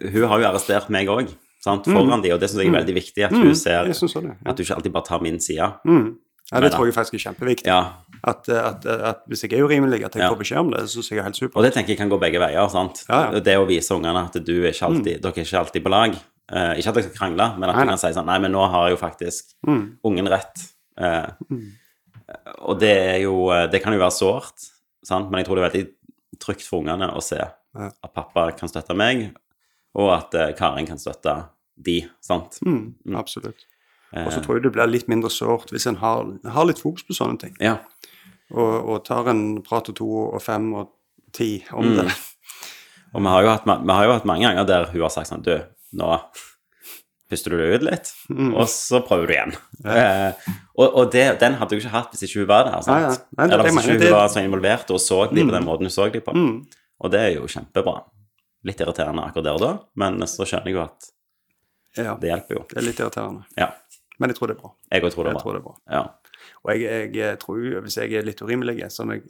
Hun 0.00 0.24
har 0.28 0.40
jo 0.40 0.46
arrestert 0.48 0.88
meg 0.90 1.06
òg, 1.06 1.28
foran 1.62 2.20
de, 2.22 2.32
og 2.34 2.40
det 2.40 2.50
syns 2.50 2.60
jeg 2.64 2.68
er 2.68 2.78
veldig 2.80 2.94
viktig, 2.96 3.24
at 3.24 3.30
hun 3.32 3.54
ser 3.54 3.84
Mm. 3.86 3.92
Det. 3.94 4.36
At 4.44 4.56
du 4.56 4.62
ikke 4.64 4.74
alltid 4.76 4.92
bare 4.92 5.04
tar 5.06 5.20
min 5.22 5.38
side. 5.40 5.72
Mm. 5.86 6.16
Ja, 6.52 6.60
det 6.60 6.72
tror 6.72 6.84
jeg 6.84 6.94
faktisk 6.94 7.14
er 7.14 7.32
kjempeviktig. 7.32 7.66
Ja. 7.66 7.92
At, 8.26 8.48
eh, 8.48 8.58
at, 8.68 8.84
at 8.86 9.22
hvis 9.28 9.42
jeg 9.46 9.52
er 9.54 9.62
urimelig, 9.64 10.04
at 10.04 10.12
jeg 10.14 10.22
Ja. 10.22 10.28
får 10.30 10.38
beskjed 10.42 10.58
om 10.58 10.70
det, 10.72 10.80
så 10.90 10.98
syns 10.98 11.08
jeg 11.10 11.18
er 11.18 11.22
helt 11.22 11.36
supert. 11.36 11.56
Og 11.56 11.62
det 11.62 11.72
tenker 11.72 11.88
jeg 11.94 11.98
kan 11.98 12.10
gå 12.10 12.18
begge 12.20 12.38
veier. 12.42 12.68
sant? 12.70 13.04
Ja. 13.08 13.30
Det 13.40 13.54
å 13.56 13.64
vise 13.66 13.94
ungene 13.94 14.24
at 14.26 14.32
du 14.44 14.52
er 14.64 14.72
ikke 14.72 14.86
alltid, 14.90 15.22
dere 15.22 15.32
er 15.32 15.44
ikke 15.46 15.58
alltid 15.62 15.82
på 15.84 15.90
lag. 15.90 16.14
Eh, 16.52 16.74
ikke 16.78 16.88
at 16.90 16.94
dere 16.94 17.02
skal 17.06 17.16
krangle, 17.16 17.46
men 17.58 17.70
at 17.70 17.76
du 17.76 17.86
kan 17.88 17.98
si 17.98 18.10
sånn 18.12 18.26
Nei, 18.28 18.38
men 18.38 18.52
nå 18.52 18.66
har 18.70 18.90
jo 18.90 18.96
faktisk 19.00 19.54
Mm. 19.66 19.98
ungen 20.04 20.28
rett. 20.28 20.66
Eh, 20.98 21.26
Og 22.64 22.78
det 22.80 22.90
er 22.96 23.18
jo 23.22 23.48
Det 23.70 23.82
kan 23.82 23.92
jo 23.92 23.98
være 24.00 24.12
sårt, 24.12 24.70
sant? 25.04 25.30
men 25.30 25.38
jeg 25.40 25.46
tror 25.48 25.56
det 25.56 25.64
er 25.64 25.70
veldig 25.70 25.90
trygt 26.40 26.66
for 26.68 26.80
ungene 26.82 27.10
å 27.14 27.22
se 27.22 27.36
Ja. 27.36 27.90
at 28.02 28.14
pappa 28.14 28.50
kan 28.56 28.68
støtte 28.68 28.94
meg, 28.96 29.34
og 29.94 30.10
at 30.12 30.34
uh, 30.34 30.52
Karin 30.52 30.86
kan 30.86 30.96
støtte 30.98 31.48
de. 31.82 32.08
sant? 32.20 32.58
Mm, 32.64 32.94
absolutt. 33.16 33.64
Og 34.12 34.30
så 34.32 34.38
Eh, 34.38 34.42
tror 34.44 34.54
jeg 34.56 34.62
det 34.62 34.72
blir 34.72 34.86
litt 34.86 35.08
mindre 35.08 35.28
sårt 35.30 35.70
hvis 35.72 35.86
en 35.88 35.96
har, 35.96 36.24
har 36.48 36.64
litt 36.66 36.78
fokus 36.78 37.02
på 37.02 37.14
sånne 37.16 37.38
ting. 37.38 37.56
ja. 37.60 37.78
Og, 38.52 38.88
og 38.88 39.04
tar 39.04 39.26
en 39.28 39.62
prat 39.62 39.88
og 39.88 39.96
to 39.96 40.06
og 40.34 40.42
fem 40.42 40.72
og 40.74 40.90
ti 41.32 41.64
om 41.72 41.84
Mm. 41.84 41.96
det. 41.96 42.12
Og 43.14 43.22
vi 43.22 43.28
har, 43.28 43.44
hatt, 43.46 43.64
vi 43.64 43.92
har 43.92 44.04
jo 44.04 44.12
hatt 44.12 44.24
mange 44.24 44.42
ganger 44.42 44.66
der 44.66 44.84
hun 44.86 45.00
har 45.00 45.08
sagt 45.10 45.28
sånn 45.28 45.42
Du, 45.42 45.58
nå 45.94 46.10
puster 47.30 47.50
du 47.54 47.56
deg 47.58 47.74
ut 47.80 47.84
litt, 47.86 48.10
Mm. 48.30 48.50
og 48.54 48.66
så 48.68 49.00
prøver 49.06 49.26
du 49.26 49.32
igjen. 49.34 49.54
Eh, 49.88 50.32
og 50.78 50.96
og 51.00 51.10
det, 51.12 51.38
den 51.40 51.54
hadde 51.58 51.70
du 51.70 51.80
ikke 51.80 51.90
hatt 51.94 52.10
hvis 52.12 52.26
ikke 52.28 52.40
hun 52.42 52.48
var 52.50 52.64
der. 52.68 52.82
sant? 52.82 53.00
Ja, 53.00 53.10
ja. 53.10 53.16
Nei, 53.38 53.46
det- 53.46 53.54
Eller 53.54 53.64
hvis 53.64 53.78
ikke 53.84 53.98
det- 53.98 54.10
hun 54.10 54.18
var 54.18 54.28
så 54.28 54.42
involvert 54.44 54.90
og 54.90 55.00
så 55.00 55.18
de 55.34 55.44
på 55.44 55.50
den 55.54 55.64
måten 55.64 55.88
hun 55.88 55.94
så 55.96 56.10
de 56.12 56.20
på. 56.20 56.34
Mm. 56.34 56.66
Og 57.00 57.10
det 57.10 57.20
er 57.20 57.32
jo 57.40 57.46
kjempebra. 57.46 58.04
Litt 58.64 58.78
irriterende 58.80 59.24
akkurat 59.24 59.44
der 59.44 59.52
og 59.54 59.60
da, 59.60 59.78
men 59.96 60.20
så 60.22 60.44
skjønner 60.46 60.64
jeg 60.66 60.74
jo 60.74 60.82
at 60.82 61.10
Ja, 61.96 62.14
det 62.16 62.28
hjelper 62.30 62.54
jo. 62.58 62.64
det 62.68 62.76
er 62.78 62.82
litt 62.82 62.96
irriterende. 63.00 63.44
Ja. 63.56 63.70
Men 64.18 64.30
jeg 64.30 64.36
tror 64.38 64.46
det 64.48 64.56
er 64.56 64.60
bra. 64.62 64.70
Jeg 64.92 65.02
òg 65.02 65.12
tror 65.12 65.24
det 65.24 65.32
Jeg 65.32 65.36
er 65.36 65.42
tror 65.42 65.52
bra. 65.52 65.52
det 65.52 65.60
er 65.60 65.64
bra. 65.64 65.74
Ja. 65.90 66.02
Og 66.64 66.80
jeg, 66.80 67.14
jeg 67.14 67.38
tror 67.40 67.80
hvis 67.82 67.96
jeg 67.96 68.12
er 68.14 68.22
litt 68.22 68.40
urimelig, 68.42 68.90
som 68.92 69.10
jeg 69.10 69.22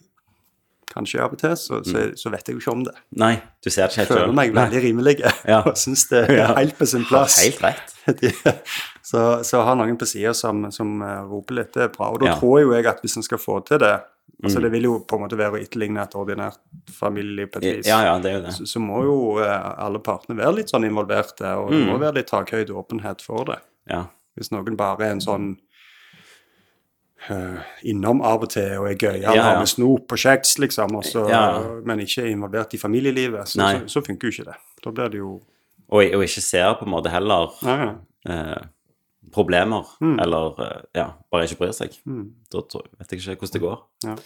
kanskje 0.93 1.21
av 1.25 1.33
og 1.33 1.39
til, 1.41 1.55
så, 1.57 1.81
så, 1.87 2.03
så 2.19 2.31
vet 2.33 2.49
jeg 2.49 2.57
jo 2.57 2.61
ikke 2.63 2.73
om 2.75 2.85
det. 2.85 2.95
Nei, 3.21 3.35
du 3.65 3.71
ser 3.71 3.87
det 3.87 3.93
ikke 3.93 4.01
helt 4.03 4.13
føler 4.13 4.27
selv. 4.27 4.35
meg 4.41 4.55
veldig 4.55 4.83
rimelig 4.85 5.17
Ja. 5.53 5.61
og 5.63 5.77
syns 5.81 6.07
det 6.11 6.25
er 6.31 6.55
helt 6.59 6.77
på 6.79 6.87
sin 6.87 7.05
plass. 7.09 7.39
Helt 7.45 7.63
rett. 7.63 7.95
Så, 9.05 9.21
så 9.45 9.59
å 9.61 9.65
ha 9.67 9.75
noen 9.77 9.99
på 10.01 10.07
sida 10.09 10.31
som, 10.35 10.63
som 10.73 10.95
eh, 11.05 11.19
roper 11.29 11.59
litt, 11.59 11.75
det 11.77 11.83
er 11.87 11.91
bra. 11.93 12.07
Og 12.15 12.23
da 12.23 12.31
Ja. 12.31 12.37
tror 12.41 12.63
jo 12.63 12.71
jeg 12.73 12.87
at 12.89 13.03
hvis 13.05 13.17
en 13.21 13.25
skal 13.27 13.39
få 13.43 13.61
til 13.69 13.79
det 13.85 13.95
altså 14.45 14.59
Mm. 14.59 14.63
Det 14.65 14.71
vil 14.73 14.83
jo 14.89 14.95
på 15.09 15.17
en 15.17 15.21
måte 15.23 15.37
være 15.39 15.55
å 15.57 15.61
etterligne 15.63 16.03
et 16.03 16.15
ordinært 16.19 16.57
familieliv 16.93 17.47
på 17.53 17.61
et 17.63 17.65
vis. 17.79 17.87
Ja, 17.89 18.01
ja, 18.05 18.15
det 18.21 18.31
er 18.31 18.35
jo 18.35 18.41
det. 18.45 18.53
Så, 18.57 18.67
så 18.69 18.81
må 18.83 18.99
jo 19.07 19.15
eh, 19.41 19.69
alle 19.81 20.01
partene 20.05 20.37
være 20.37 20.57
litt 20.59 20.73
sånn 20.73 20.85
involverte, 20.85 21.53
og 21.61 21.71
det 21.71 21.79
Mm. 21.79 21.87
må 21.93 21.99
være 22.03 22.17
litt 22.19 22.29
takhøyde 22.33 22.75
og 22.75 22.83
åpenhet 22.83 23.23
for 23.25 23.45
det. 23.49 23.61
Ja. 23.89 24.03
Hvis 24.37 24.51
noen 24.53 24.77
bare 24.77 25.07
er 25.07 25.15
en 25.15 25.23
sånn 25.25 25.47
innom 27.85 28.21
av 28.23 28.43
og 28.43 28.51
til 28.51 28.79
og 28.79 28.89
er 28.91 28.95
gøyal, 29.01 29.23
Ja, 29.23 29.35
ja. 29.35 29.43
har 29.43 29.59
med 29.59 29.69
snop 29.69 30.13
og 30.13 30.19
kjeks, 30.19 30.59
liksom, 30.59 30.95
og 30.97 31.05
så, 31.05 31.27
Ja. 31.29 31.63
men 31.85 32.01
ikke 32.01 32.23
er 32.23 32.31
involvert 32.35 32.75
i 32.75 32.79
familielivet, 32.79 33.49
så, 33.49 33.61
så, 33.61 33.89
så 33.89 34.05
funker 34.07 34.29
jo 34.29 34.33
ikke 34.33 34.45
det. 34.51 34.57
Da 34.85 34.91
blir 34.91 35.09
det 35.11 35.19
jo 35.19 35.41
Og, 35.89 36.01
og 36.15 36.23
ikke 36.25 36.41
ser 36.41 36.75
på 36.79 36.85
en 36.87 36.91
måte 36.91 37.11
heller 37.13 37.53
eh, 38.29 38.63
problemer, 39.33 39.85
Mm. 40.01 40.19
eller 40.21 40.61
eh, 40.61 40.81
ja, 40.95 41.07
bare 41.31 41.45
ikke 41.45 41.57
bryr 41.61 41.73
seg. 41.73 41.91
Da 42.53 42.61
tror, 42.61 42.87
vet 42.99 43.13
jeg 43.13 43.21
ikke 43.21 43.37
hvordan 43.37 43.53
det 43.53 43.61
går. 43.63 44.19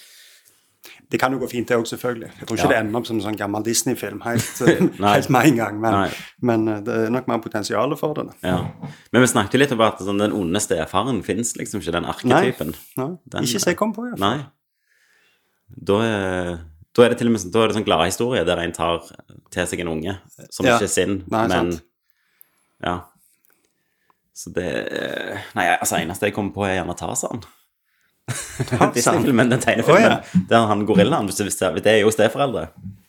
Det 1.10 1.18
kan 1.20 1.32
jo 1.32 1.38
gå 1.40 1.48
fint, 1.50 1.68
det 1.68 1.76
òg, 1.78 1.86
selvfølgelig. 1.88 2.28
Jeg 2.38 2.46
tror 2.48 2.56
ikke 2.58 2.64
Ja. 2.66 2.68
det 2.68 2.78
ender 2.78 2.98
opp 3.00 3.06
som 3.06 3.16
en 3.16 3.22
sånn 3.24 3.36
gammel 3.38 3.62
Disney-film 3.64 4.20
helt, 4.24 4.60
eh, 4.68 4.80
Nei. 5.00 5.12
helt 5.14 5.30
med 5.30 5.46
en 5.46 5.56
gang, 5.56 5.80
men, 5.80 6.10
men 6.42 6.68
eh, 6.68 6.80
det 6.84 6.96
er 7.06 7.10
nok 7.10 7.28
mer 7.28 7.38
potensial 7.44 7.96
for 7.96 8.14
det. 8.14 8.26
Ja. 8.42 8.58
Men 9.12 9.22
vi 9.24 9.30
snakket 9.32 9.52
jo 9.56 9.58
litt 9.62 9.72
om 9.72 9.80
at 9.86 9.98
sånn, 10.04 10.18
den 10.18 10.32
onde 10.36 10.60
stefaren 10.60 11.22
fins 11.24 11.54
liksom 11.56 11.80
ikke, 11.80 11.92
den 11.96 12.04
arketypen. 12.04 12.74
Nei, 13.00 13.10
Den- 13.26 13.44
ikke 13.44 13.60
så 13.64 13.72
jeg 13.72 13.76
kom 13.80 13.92
på, 13.96 14.06
i 14.06 14.10
hvert 14.12 14.18
fall. 14.18 14.38
Nei. 14.38 14.46
Da 15.90 15.98
er, 16.00 16.58
da 16.96 17.02
er 17.04 17.08
det 17.12 17.18
til 17.18 17.28
og 17.28 17.32
med 17.32 17.40
sånn, 17.42 17.52
da 17.52 17.62
er 17.64 17.68
det 17.68 17.76
sånn 17.76 17.84
gladhistorie 17.88 18.44
der 18.48 18.58
en 18.62 18.72
tar 18.72 19.02
til 19.52 19.66
seg 19.68 19.80
en 19.80 19.88
unge 19.96 20.18
som 20.50 20.66
Ja. 20.66 20.76
ikke 20.78 20.84
er 20.88 20.92
sin, 20.94 21.22
Nei, 21.28 21.46
men 21.48 21.72
sant. 21.72 21.82
Ja. 22.82 22.96
Så 24.38 24.52
det 24.54 24.64
eh, 24.92 25.38
Nei, 25.58 25.64
altså 25.76 25.98
eneste 25.98 26.28
jeg 26.28 26.34
kommer 26.36 26.52
på, 26.54 26.64
er 26.64 26.76
gjerne 26.78 26.94
Tarzan. 26.96 27.42
Disney-filmen, 28.94 29.50
den 29.50 29.60
tegnefilmen. 29.62 30.04
Oh, 30.04 30.18
ja. 30.18 30.40
Der 30.50 30.66
han 30.70 30.84
gorillaen 30.88 31.28
hvis 31.30 31.38
det, 31.58 31.68
det 31.84 31.92
er 31.92 32.00
jo 32.02 32.10
steforeldre. 32.12 32.66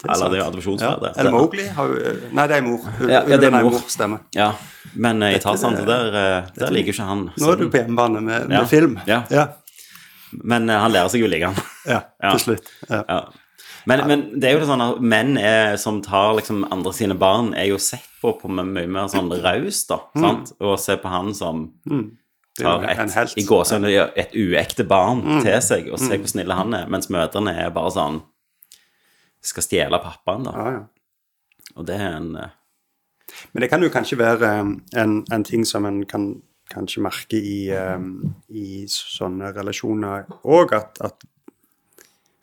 Eller 0.07 0.29
det 0.31 0.39
er 0.39 0.61
jo 0.63 0.75
Ja. 0.79 0.93
Eller 1.17 1.31
Mowgli 1.33 1.65
har 1.75 1.87
jo 1.91 2.13
Nei, 2.31 2.45
det 2.47 2.57
er 2.57 2.61
mor. 2.63 2.85
Ja, 3.01 3.23
ja, 3.27 3.37
det 3.37 3.49
er 3.49 3.55
mor. 3.57 3.71
mor. 3.71 3.81
Stemmer. 3.91 4.21
Ja, 4.35 4.51
men 4.95 5.21
eh, 5.23 5.35
i 5.35 5.41
Tarzan 5.43 5.75
der, 5.75 6.07
eh, 6.15 6.47
der 6.55 6.71
liker 6.71 6.93
ikke 6.93 7.03
han 7.09 7.25
Nå 7.37 7.51
er 7.51 7.59
du 7.59 7.67
på 7.69 7.81
hjemmebane 7.81 8.21
med, 8.23 8.47
med 8.47 8.57
Ja. 8.61 8.63
film. 8.65 8.95
Ja. 9.07 9.23
ja. 9.29 9.47
Men 10.31 10.69
eh, 10.69 10.79
han 10.79 10.91
lærer 10.95 11.11
seg 11.11 11.21
jo 11.25 11.27
å 11.27 11.33
like 11.33 11.51
han. 11.51 11.59
Ja, 11.89 11.99
til 12.37 12.39
slutt. 12.45 12.71
Ja. 12.89 13.25
Men, 13.89 14.03
men 14.07 14.23
det 14.39 14.49
er 14.51 14.57
jo 14.59 14.65
sånn 14.69 14.81
at 14.85 14.99
menn 15.01 15.37
er, 15.41 15.75
som 15.81 16.01
tar 16.05 16.35
liksom 16.37 16.63
andre 16.71 16.91
sine 16.93 17.15
barn, 17.17 17.53
er 17.57 17.69
jo 17.71 17.77
sett 17.81 18.05
på 18.21 18.33
på 18.39 18.49
med 18.51 18.67
mye 18.75 18.87
mer 18.91 19.07
sånn 19.11 19.31
raust, 19.41 19.87
da. 19.89 19.99
Sant? 20.19 20.51
Og 20.59 20.77
ser 20.79 20.99
på 21.03 21.11
han 21.11 21.33
som 21.35 21.69
Mm. 21.89 22.09
Tar 22.57 22.83
et, 22.89 23.33
i 23.37 23.43
gåsehudene 23.47 24.09
et 24.19 24.33
uekte 24.35 24.83
barn 24.87 25.21
Mm. 25.23 25.41
til 25.45 25.61
seg, 25.61 25.91
og 25.93 25.99
ser 25.99 26.17
hvor 26.17 26.27
snille 26.27 26.55
han 26.55 26.73
er, 26.73 26.87
mens 26.89 27.09
mødrene 27.09 27.53
er 27.55 27.69
bare 27.69 27.91
sånn 27.91 28.21
Skal 29.41 29.63
stjele 29.63 29.99
pappaen, 30.03 30.43
da. 30.43 30.51
Ja, 30.51 30.71
ja. 30.71 30.81
Og 31.77 31.85
det 31.87 31.95
er 31.95 32.17
en 32.17 32.35
eh, 32.35 32.49
Men 33.53 33.61
det 33.61 33.69
kan 33.69 33.81
jo 33.83 33.89
kanskje 33.93 34.17
være 34.19 34.49
um, 34.61 34.81
en, 34.97 35.25
en 35.31 35.43
ting 35.43 35.63
som 35.65 35.85
en 35.85 36.01
kan 36.05 36.41
kanskje 36.73 37.01
merke 37.01 37.37
i, 37.39 37.69
um, 37.71 38.33
i 38.49 38.83
sånne 38.89 39.53
relasjoner 39.55 40.25
òg, 40.43 40.73
at, 40.73 40.97
at, 41.01 41.23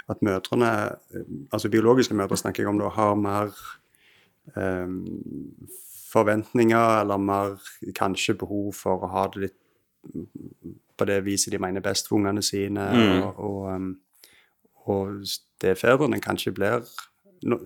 at 0.08 0.22
mødrene, 0.22 0.70
um, 1.14 1.48
altså 1.52 1.68
biologiske 1.68 2.14
mødre 2.14 2.36
snakker 2.38 2.62
jeg 2.62 2.70
om 2.70 2.78
da, 2.80 2.88
har 2.88 3.14
mer 3.14 3.52
um, 4.56 5.04
forventninger, 6.12 7.00
eller 7.02 7.16
mer 7.18 7.58
kanskje 7.94 8.34
behov 8.38 8.72
for 8.74 9.04
å 9.04 9.12
ha 9.12 9.26
det 9.34 9.42
litt 9.48 9.56
på 10.96 11.06
det 11.06 11.20
viset 11.24 11.52
de 11.52 11.58
mener 11.58 11.80
best 11.84 12.08
for 12.08 12.16
ungene 12.18 12.42
sine, 12.42 12.80
Mm. 12.92 13.22
og, 13.22 13.38
og, 13.38 13.74
um, 13.74 13.96
og 14.86 15.26
stefedrene 15.26 16.20
kanskje 16.22 16.52
blir 16.54 16.84
no, 17.44 17.58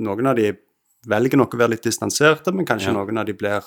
Noen 0.00 0.26
av 0.30 0.36
de 0.36 0.52
velger 1.10 1.36
nok 1.36 1.52
å 1.54 1.58
være 1.58 1.70
litt 1.74 1.82
distanserte, 1.84 2.52
men 2.54 2.64
kanskje 2.64 2.86
Ja. 2.88 2.92
noen 2.96 3.18
av 3.18 3.26
de 3.26 3.34
blir 3.34 3.62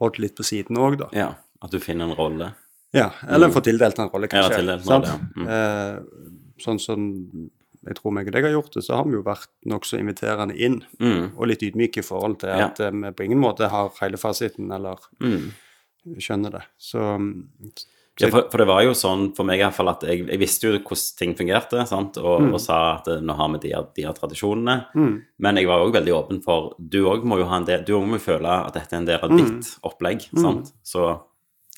holdt 0.00 0.18
litt 0.18 0.36
på 0.36 0.44
siden 0.44 0.76
òg, 0.78 0.98
da. 0.98 1.08
Ja, 1.12 1.34
at 1.62 1.70
du 1.70 1.78
finner 1.80 2.04
en 2.10 2.14
rolle. 2.14 2.54
Ja, 2.94 3.10
eller 3.26 3.48
får 3.50 3.62
tildelt 3.62 3.98
en 3.98 4.10
rolle, 4.12 4.28
kanskje. 4.28 4.50
Ja, 4.50 4.58
tildelt 4.58 4.86
en 4.86 4.92
rolle, 4.92 5.06
ja. 5.08 5.18
Mm. 5.36 5.48
Eh, 5.48 6.00
sånn 6.60 6.78
som 6.80 7.50
jeg 7.84 7.96
tror 7.96 8.12
meg 8.12 8.28
og 8.28 8.32
deg 8.36 8.44
har 8.44 8.52
gjort 8.52 8.72
det, 8.74 8.84
så 8.84 8.94
har 8.94 9.04
vi 9.04 9.16
jo 9.16 9.22
vært 9.26 9.48
nokså 9.66 9.98
inviterende 9.98 10.54
inn, 10.56 10.84
Mm. 11.00 11.32
og 11.36 11.46
litt 11.48 11.62
ydmyke 11.62 11.98
i 11.98 12.02
forhold 12.06 12.38
til 12.38 12.50
at 12.50 12.78
ja. 12.78 12.90
vi 12.90 13.10
på 13.10 13.24
ingen 13.24 13.40
måte 13.40 13.68
har 13.68 13.90
hele 14.00 14.16
fasiten, 14.18 14.70
eller 14.70 14.98
Mm. 15.20 15.50
Skjønner 16.18 16.50
det. 16.58 16.62
Så 16.78 16.98
så 18.12 18.26
Ja, 18.26 18.28
for, 18.28 18.44
for 18.52 18.58
det 18.60 18.66
var 18.68 18.82
jo 18.84 18.90
sånn 18.92 19.30
for 19.34 19.44
meg 19.48 19.56
i 19.58 19.62
hvert 19.64 19.72
fall 19.74 19.88
at 19.88 20.02
jeg, 20.04 20.26
jeg 20.28 20.38
visste 20.38 20.68
jo 20.68 20.78
hvordan 20.84 21.16
ting 21.16 21.30
fungerte, 21.34 21.86
sant? 21.88 22.18
Og, 22.20 22.42
Mm. 22.42 22.52
og 22.52 22.60
sa 22.60 22.96
at 22.98 23.08
eh, 23.08 23.20
nå 23.24 23.34
har 23.38 23.48
vi 23.54 23.58
de, 23.62 23.70
de 23.96 24.02
her 24.04 24.12
tradisjonene. 24.12 24.74
Men 25.38 25.56
jeg 25.56 25.66
var 25.66 25.80
òg 25.80 25.94
veldig 25.96 26.12
åpen 26.12 26.42
for 26.44 26.74
Du 26.78 27.06
òg 27.08 27.24
må 27.24 27.38
jo 27.40 27.46
ha 27.48 27.56
en 27.56 27.64
del, 27.64 27.84
du 27.84 27.94
også 27.96 28.06
må 28.10 28.18
jo 28.20 28.26
føle 28.26 28.52
at 28.66 28.74
dette 28.74 28.92
er 28.92 28.98
en 29.00 29.06
del 29.08 29.18
av 29.22 29.30
Mm. 29.30 29.38
ditt 29.40 29.78
opplegg. 29.82 30.28
sant? 30.36 30.72
Så 30.84 31.06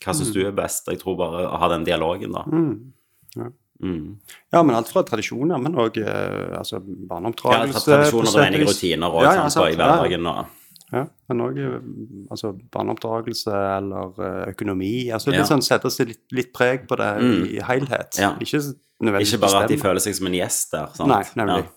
hva 0.05 0.13
syns 0.13 0.33
du 0.35 0.43
er 0.45 0.51
best? 0.53 0.89
Jeg 0.91 0.99
tror 0.99 1.17
bare 1.17 1.47
å 1.47 1.57
ha 1.59 1.69
den 1.69 1.85
dialogen, 1.85 2.33
da. 2.33 2.43
Mm. 2.51 4.19
Ja, 4.53 4.63
men 4.63 4.75
alt 4.77 4.89
fra 4.89 5.03
tradisjoner, 5.03 5.59
men 5.61 5.75
òg 5.75 5.99
eh, 5.99 6.59
altså, 6.59 6.79
Ja, 6.83 7.21
tradisjoner 7.71 8.61
og 8.63 8.69
rutiner 8.69 9.11
og 9.11 9.23
Ja, 9.23 9.35
ja, 9.35 9.49
sant. 9.49 9.69
i 9.71 9.77
Ja, 9.77 9.79
ja. 9.79 10.03
hverdagen. 10.03 10.27
Og, 10.27 10.47
Ja, 10.93 11.07
men 11.29 11.41
òg 11.41 11.59
altså, 12.31 12.53
barneoppdragelse 12.73 13.51
eller 13.51 14.19
eh, 14.21 14.51
økonomi. 14.53 15.11
altså 15.11 15.33
Ja. 15.33 15.39
litt 15.41 15.49
sånn 15.49 15.63
Sette 15.65 15.89
litt, 16.07 16.21
litt 16.31 16.53
preg 16.53 16.85
på 16.89 16.99
det 17.01 17.09
i, 17.25 17.31
i 17.57 17.63
helhet. 17.65 18.19
Ja. 18.21 18.35
Ikke 18.39 18.61
nødvendigvis 19.01 19.33
ikke 19.35 19.41
bare 19.47 19.63
at 19.65 19.73
de 19.73 19.79
føler 19.81 20.05
seg 20.05 20.15
som 20.19 20.29
en 20.31 20.37
gjest 20.37 20.71
der. 20.77 20.93
sant? 20.95 21.09
Nei, 21.09 21.23
nemlig. 21.41 21.65
Ja. 21.65 21.73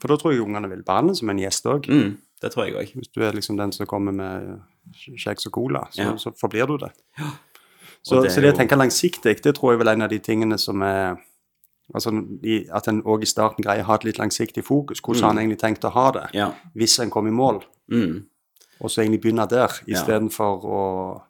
For 0.00 0.08
da 0.08 0.16
tror 0.16 0.32
jeg 0.32 0.42
ungene 0.42 0.70
vil 0.70 0.82
behandle 0.86 1.14
som 1.18 1.30
en 1.30 1.38
gjest 1.42 1.66
òg. 1.66 1.86
Mm, 1.90 2.16
det 2.42 2.52
tror 2.54 2.66
jeg 2.66 2.74
òg. 2.78 2.94
Hvis 2.96 3.12
du 3.14 3.22
er 3.22 3.36
liksom 3.36 3.58
den 3.58 3.72
som 3.74 3.86
kommer 3.86 4.12
med 4.12 4.60
kjeks 4.94 5.46
og 5.46 5.52
cola, 5.52 5.86
så, 5.92 6.14
så 6.18 6.32
forblir 6.38 6.66
du 6.70 6.76
det. 6.78 6.92
Så, 8.02 8.22
det 8.22 8.32
så 8.32 8.40
det 8.40 8.54
å 8.54 8.56
tenke 8.56 8.78
langsiktig, 8.78 9.40
det 9.42 9.54
tror 9.58 9.74
jeg 9.74 9.80
vel 9.82 9.90
er 9.90 9.98
en 9.98 10.06
av 10.06 10.12
de 10.12 10.18
tingene 10.18 10.58
som 10.58 10.82
er 10.86 11.16
Altså 11.94 12.10
at 12.76 12.88
en 12.90 12.98
òg 13.08 13.22
i 13.24 13.26
starten 13.26 13.64
greier 13.64 13.80
å 13.80 13.86
ha 13.88 13.94
et 13.96 14.02
litt 14.04 14.18
langsiktig 14.20 14.60
fokus. 14.60 15.00
Hvordan 15.00 15.22
har 15.24 15.30
en 15.32 15.38
egentlig 15.38 15.60
tenkt 15.62 15.86
å 15.88 15.92
ha 15.94 16.10
det 16.12 16.26
hvis 16.76 16.98
en 17.00 17.08
kommer 17.08 17.32
i 17.32 17.36
mål? 17.38 17.62
Mm. 17.88 18.26
Og 18.80 18.90
så 18.90 19.02
egentlig 19.02 19.20
begynne 19.24 19.48
der, 19.50 19.72
Ja. 19.86 19.96
istedenfor 19.98 20.64
å 20.64 21.22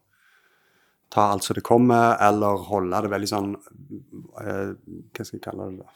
ta 1.11 1.31
alt 1.33 1.43
som 1.45 1.55
det 1.55 1.63
kommer, 1.65 2.17
eller 2.21 2.57
holde 2.69 3.01
det 3.03 3.11
veldig 3.11 3.29
sånn 3.31 3.55
eh, 4.41 4.75
Hva 5.15 5.25
skal 5.25 5.39
jeg 5.39 5.43
kalle 5.47 5.71
det? 5.79 5.87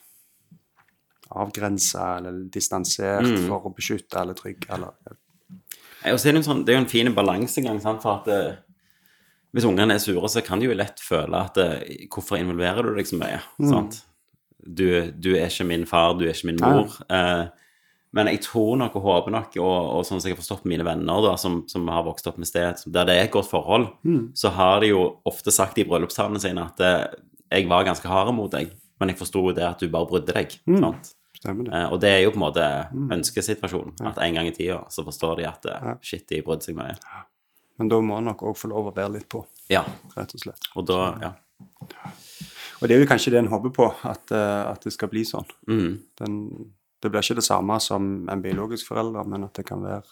Avgrensa 1.32 2.16
eller 2.18 2.42
distansert 2.52 3.24
Mm. 3.24 3.46
for 3.48 3.60
å 3.68 3.74
beskytte 3.74 4.20
eller 4.20 4.34
trygge 4.34 4.68
eller 4.70 4.92
Ja, 6.04 6.12
og 6.14 6.26
er 6.26 6.32
det, 6.32 6.44
sånn, 6.44 6.64
det 6.64 6.72
er 6.74 6.78
jo 6.80 6.84
en 6.84 6.88
fin 6.90 7.14
balansegang, 7.14 7.80
for 7.80 8.16
at 8.20 8.28
eh, 8.28 8.56
hvis 9.54 9.64
ungene 9.64 9.94
er 9.94 9.98
sure, 9.98 10.26
så 10.28 10.42
kan 10.44 10.58
de 10.58 10.66
jo 10.66 10.74
lett 10.74 10.98
føle 10.98 11.34
at 11.38 11.56
eh, 11.58 12.06
hvorfor 12.10 12.38
involverer 12.40 12.82
du 12.82 12.94
deg 12.96 13.06
så 13.06 13.18
mye? 13.20 13.40
Mm. 13.60 13.68
Sant? 13.70 14.02
Du, 14.64 15.10
du 15.12 15.34
er 15.36 15.46
ikke 15.46 15.66
min 15.66 15.86
far, 15.86 16.14
du 16.18 16.24
er 16.26 16.32
ikke 16.32 16.46
min 16.46 16.58
mor. 16.60 16.90
Eh, 17.08 17.46
men 18.12 18.26
jeg 18.28 18.42
tror 18.44 18.76
nok 18.76 18.96
og 18.96 19.02
håper 19.06 19.30
nok, 19.32 19.56
og, 19.56 19.78
og 19.96 20.04
sånn 20.04 20.20
som 20.20 20.28
jeg 20.28 20.36
har 20.36 20.40
forstått 20.42 20.66
mine 20.68 20.84
venner 20.84 21.22
da, 21.24 21.34
som, 21.40 21.62
som 21.68 21.86
har 21.88 22.04
vokst 22.04 22.26
opp 22.28 22.36
med 22.38 22.46
sted, 22.50 22.82
der 22.92 23.06
det 23.08 23.14
er 23.16 23.24
et 23.24 23.32
godt 23.32 23.48
forhold, 23.50 23.88
Mm. 24.04 24.30
så 24.36 24.50
har 24.52 24.80
de 24.80 24.90
jo 24.92 25.02
ofte 25.24 25.50
sagt 25.54 25.78
i 25.78 25.84
bryllupstalene 25.88 26.40
sine 26.42 26.66
at 26.66 26.80
eh, 26.80 27.06
jeg 27.52 27.68
var 27.68 27.84
ganske 27.88 28.08
hard 28.08 28.34
mot 28.36 28.50
deg, 28.52 28.70
men 29.00 29.08
jeg 29.12 29.18
forsto 29.18 29.46
det 29.56 29.64
at 29.64 29.80
du 29.80 29.88
bare 29.88 30.06
brydde 30.10 30.32
deg. 30.36 30.56
Mm. 30.68 30.80
Sant? 30.84 31.12
Stemmer 31.42 31.64
det. 31.66 31.72
Eh, 31.74 31.88
og 31.92 32.00
det 32.04 32.10
er 32.12 32.20
jo 32.22 32.30
på 32.34 32.38
en 32.38 32.44
måte 32.46 32.66
ønskesituasjonen. 33.16 33.96
At 34.06 34.18
en 34.22 34.34
gang 34.36 34.46
i 34.48 34.52
tida 34.54 34.82
så 34.92 35.02
forstår 35.06 35.40
de 35.40 35.46
at 35.48 35.66
eh, 35.72 35.94
shit, 36.04 36.26
de 36.30 36.42
brydde 36.46 36.68
seg 36.68 36.76
mye. 36.78 36.94
Men 37.80 37.88
da 37.90 37.98
må 38.04 38.18
en 38.20 38.28
nok 38.30 38.44
òg 38.46 38.56
få 38.60 38.68
lov 38.70 38.90
å 38.90 38.94
være 38.94 39.14
litt 39.16 39.28
på, 39.32 39.40
Ja, 39.72 39.82
rett 40.16 40.34
og 40.36 40.40
slett. 40.44 40.68
og 40.76 40.86
da 40.86 41.00
Ja. 41.22 41.32
Og 42.82 42.88
det 42.90 42.96
er 42.96 43.02
jo 43.04 43.06
kanskje 43.10 43.30
det 43.34 43.38
en 43.42 43.50
håper 43.52 43.70
på, 43.74 43.84
at, 44.10 44.32
at 44.34 44.82
det 44.82 44.92
skal 44.94 45.08
bli 45.12 45.22
sånn. 45.26 45.46
Mm, 45.70 45.92
Den, 46.18 46.36
det 47.02 47.10
blir 47.10 47.24
ikke 47.24 47.40
det 47.40 47.46
samme 47.46 47.78
som 47.82 48.12
en 48.30 48.42
biologisk 48.44 48.92
forelder, 48.92 49.26
men 49.28 49.48
at 49.48 49.58
det 49.58 49.66
kan 49.66 49.82
være 49.82 50.06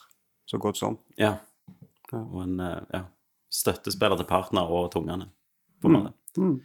så 0.51 0.59
godt 0.59 0.81
som. 0.81 0.99
ja. 1.21 1.37
Og 2.11 2.41
en 2.43 2.59
eh, 2.59 2.79
ja, 2.91 3.05
støttespiller 3.55 4.19
til 4.19 4.27
partner 4.27 4.67
og 4.67 4.89
tungene, 4.91 5.29
ungene. 5.31 5.31
på 5.79 5.89
en 5.89 5.95
måte. 5.95 6.15
Mm. 6.41 6.57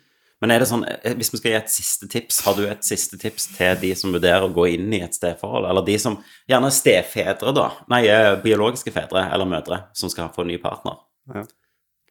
Men 0.44 0.52
er 0.52 0.62
det 0.62 0.68
sånn, 0.70 0.84
eh, 0.90 1.14
hvis 1.18 1.32
vi 1.34 1.40
skal 1.40 1.52
gi 1.52 1.58
et 1.60 1.72
siste 1.72 2.10
tips, 2.12 2.40
har 2.48 2.58
du 2.58 2.64
et 2.66 2.88
siste 2.88 3.20
tips 3.22 3.48
til 3.56 3.78
de 3.84 3.92
som 3.98 4.16
vurderer 4.16 4.48
å 4.48 4.54
gå 4.54 4.68
inn 4.74 4.90
i 4.94 5.04
et 5.06 5.16
steforhold? 5.16 5.68
Eller 5.70 5.86
de 5.88 6.00
som 6.02 6.18
gjerne 6.50 6.72
er 6.72 6.76
stefedre, 6.76 7.54
da? 7.56 7.68
Nei, 7.94 8.02
eh, 8.12 8.32
biologiske 8.44 8.94
fedre 8.96 9.28
eller 9.30 9.50
mødre 9.50 9.84
som 9.94 10.12
skal 10.12 10.34
få 10.36 10.44
en 10.44 10.52
ny 10.54 10.58
partner. 10.62 11.00
Ja. 11.34 11.46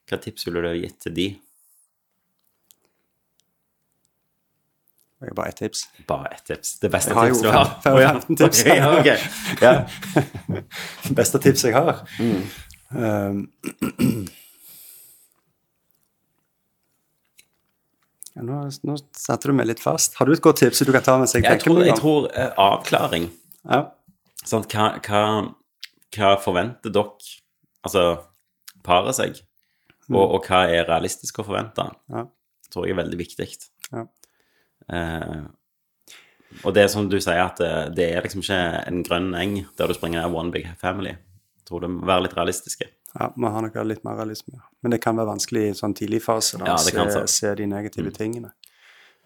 Hva 0.09 0.21
tips 0.21 0.47
ville 0.47 0.63
du 0.65 0.71
gitt 0.79 1.01
til 1.05 1.17
de? 1.17 1.29
Jeg 5.23 5.31
har 5.31 5.35
bare 5.39 5.49
ett 5.49 5.57
tips. 5.57 5.85
Bare 6.09 6.29
ett 6.35 6.45
tips. 6.45 6.79
Det 6.83 6.91
beste 6.93 7.15
tipset 7.15 7.43
du 7.43 7.49
har. 7.55 7.69
Jeg 7.85 7.93
har 7.93 8.01
jo 8.01 8.09
15 8.09 8.37
tips. 8.41 8.65
Ja, 8.67 9.01
okay. 9.01 9.19
Ja. 9.63 9.85
Beste 11.21 11.39
tips 11.41 11.65
jeg 11.65 11.75
har. 11.77 12.03
Mm. 12.19 12.43
Um, 12.95 13.51
ja, 18.35 18.43
nå, 18.43 18.59
nå 18.91 18.97
setter 19.17 19.49
du 19.51 19.57
meg 19.57 19.71
litt 19.71 19.83
fast. 19.83 20.19
Har 20.19 20.29
du 20.29 20.35
et 20.35 20.43
godt 20.45 20.61
tips 20.65 20.83
du 20.85 20.93
kan 20.93 21.07
ta 21.07 21.17
mens 21.21 21.35
jeg 21.37 21.47
Jeg 21.47 21.63
tror, 21.63 21.81
jeg 21.87 21.97
tror 22.01 22.29
uh, 22.35 22.51
avklaring. 22.67 23.31
Ja. 23.65 23.81
Sånn, 24.45 24.67
Hva, 24.69 24.91
hva, 25.07 25.23
hva 26.19 26.35
forventer 26.43 26.93
dere, 26.93 27.33
altså 27.87 28.03
paret 28.85 29.17
seg, 29.17 29.39
og, 30.13 30.21
og 30.21 30.45
hva 30.51 30.67
er 30.69 30.85
realistisk 30.91 31.41
å 31.41 31.47
forvente? 31.47 31.87
Ja. 32.13 32.27
tror 32.69 32.85
jeg 32.85 32.93
er 32.93 33.01
veldig 33.01 33.19
viktig. 33.23 33.49
Ja. 33.89 34.05
Eh, 34.93 35.45
og 36.65 36.75
det 36.75 36.85
er 36.85 36.91
som 36.93 37.09
du 37.11 37.17
sier, 37.21 37.41
at 37.43 37.59
det, 37.59 37.71
det 37.97 38.11
er 38.15 38.23
liksom 38.23 38.43
ikke 38.45 38.59
en 38.87 39.01
grønn 39.07 39.33
eng 39.35 39.57
der 39.79 39.91
du 39.91 39.95
springer 39.97 40.23
ned 40.23 40.37
one 40.37 40.53
big 40.55 40.69
family. 40.81 41.17
Jeg 41.17 41.67
tror 41.71 41.81
det 41.83 41.91
må 41.91 42.07
være 42.07 42.27
litt 42.29 42.37
realistiske. 42.37 42.87
ja, 43.19 43.31
må 43.37 43.51
ha 43.51 43.61
noe 43.65 43.85
litt 43.87 44.05
mer 44.05 44.17
realisme. 44.21 44.61
Men 44.83 44.91
det 44.95 45.01
kan 45.03 45.17
være 45.17 45.33
vanskelig 45.33 45.65
i 45.65 45.73
en 45.73 45.79
sånn 45.79 45.95
tidlig 45.97 46.23
fase 46.23 46.59
da, 46.61 46.67
Ja, 46.75 46.77
å 46.77 47.11
se, 47.11 47.27
se 47.31 47.55
de 47.55 47.67
negative 47.67 48.13
tingene. 48.15 48.53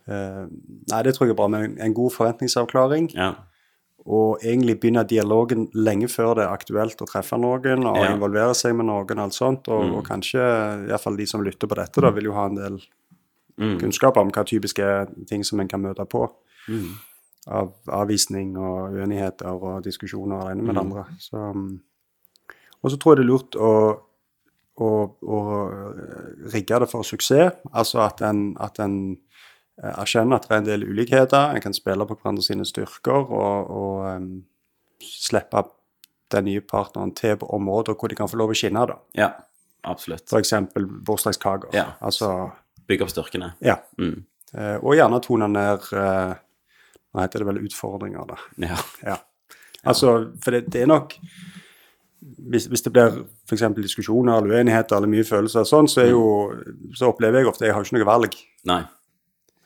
Uh, 0.08 0.46
nei, 0.88 1.02
det 1.04 1.14
tror 1.16 1.26
jeg 1.28 1.34
er 1.34 1.40
bra 1.40 1.48
med 1.52 1.76
en, 1.76 1.92
god 1.96 2.14
forventningsavklaring. 2.14 3.10
Ja. 3.12 3.34
Og 4.08 4.38
egentlig 4.40 4.78
begynne 4.80 5.02
dialogen 5.04 5.66
lenge 5.76 6.08
før 6.08 6.38
det 6.38 6.46
er 6.46 6.54
aktuelt 6.54 7.02
å 7.04 7.08
treffe 7.10 7.36
noen 7.36 7.84
og 7.84 7.98
Ja. 7.98 8.06
Mm. 8.08 8.14
involvere 8.16 8.54
seg 8.56 8.76
med 8.78 8.86
noen. 8.88 9.04
og 9.04 9.18
alt 9.26 9.34
sånt, 9.36 9.68
Og, 9.68 9.98
og 9.98 10.06
kanskje 10.06 10.40
iallfall 10.88 11.16
de 11.18 11.26
som 11.26 11.44
lytter 11.44 11.68
på 11.68 11.76
dette, 11.76 12.00
da, 12.00 12.10
vil 12.10 12.30
jo 12.30 12.32
ha 12.38 12.46
en 12.46 12.56
del 12.56 12.78
Mm. 13.58 13.78
kunnskap 13.80 14.16
om 14.16 14.30
hva 14.30 14.44
typiske 14.46 14.86
ting 15.28 15.44
som 15.44 15.60
en 15.60 15.68
kan 15.68 15.80
møte 15.82 16.04
på. 16.06 16.28
Mm. 16.68 16.90
Av 17.48 17.72
avvisning 17.88 18.56
og 18.58 18.92
uenigheter 18.94 19.48
og 19.50 19.82
diskusjoner 19.84 20.36
og 20.36 20.44
det 20.46 20.52
ene 20.56 20.62
med 20.62 20.74
det 20.74 20.84
Mm. 20.84 20.92
andre. 20.92 21.04
Så, 21.18 21.36
um, 21.36 21.80
og 22.82 22.90
så 22.90 22.96
tror 22.98 23.16
jeg 23.16 23.16
det 23.16 23.24
er 23.24 23.32
lurt 23.32 23.56
å, 23.56 23.70
å, 24.78 24.90
å 25.22 25.38
rigge 26.52 26.78
det 26.80 26.88
for 26.90 27.02
suksess. 27.02 27.52
Altså 27.72 27.98
at 28.04 28.20
en, 28.22 28.56
at 28.60 28.78
en 28.78 29.16
eh, 29.82 29.94
erkjenner 29.98 30.36
at 30.36 30.46
det 30.48 30.54
er 30.54 30.58
en 30.62 30.64
del 30.68 30.84
ulikheter. 30.84 31.54
En 31.56 31.60
kan 31.64 31.74
spille 31.74 32.06
på 32.06 32.14
hverandre 32.20 32.42
sine 32.44 32.64
styrker 32.68 33.26
og, 33.32 33.70
og 33.70 34.06
um, 34.16 34.44
slippe 35.02 35.64
den 36.30 36.44
nye 36.44 36.60
partneren 36.60 37.14
til 37.16 37.36
på 37.40 37.46
områder 37.56 37.94
hvor 37.96 38.08
de 38.08 38.14
kan 38.14 38.28
få 38.28 38.36
lov 38.36 38.50
å 38.52 38.54
skinne. 38.54 38.86
da. 38.86 38.98
ja, 39.16 39.30
absolutt. 39.88 40.28
F.eks. 40.28 40.52
bursdagskaker. 41.06 41.70
Ja. 41.72 41.94
Altså, 42.04 42.50
Bygge 42.88 43.04
opp 43.06 43.10
styrkene. 43.12 43.52
ja. 43.60 43.76
Mm. 43.98 44.24
Eh, 44.54 44.76
og 44.80 44.94
gjerne 44.96 45.20
tone 45.20 45.48
ned 45.52 45.84
Nå 47.14 47.20
heter 47.20 47.38
det 47.42 47.46
vel 47.48 47.58
utfordringer, 47.64 48.26
da. 48.28 48.36
Ja. 48.64 48.76
Ja. 49.04 49.16
Altså, 49.84 50.32
for 50.42 50.50
det, 50.56 50.66
det 50.72 50.82
er 50.82 50.86
nok 50.90 51.14
hvis, 52.50 52.66
hvis 52.68 52.82
det 52.82 52.92
blir 52.92 53.14
f.eks. 53.48 53.62
diskusjoner 53.78 54.38
eller 54.42 54.58
uenigheter 54.58 54.96
eller 54.98 55.08
mye 55.10 55.24
følelser 55.26 55.62
og 55.62 55.68
sånn, 55.70 55.88
så, 55.88 56.04
jo, 56.10 56.22
så 56.98 57.08
opplever 57.12 57.40
jeg 57.42 57.48
ofte 57.50 57.64
jeg 57.68 57.74
har 57.76 57.84
ikke 57.86 57.96
noe 57.98 58.08
valg. 58.08 58.34
Nei. 58.68 58.80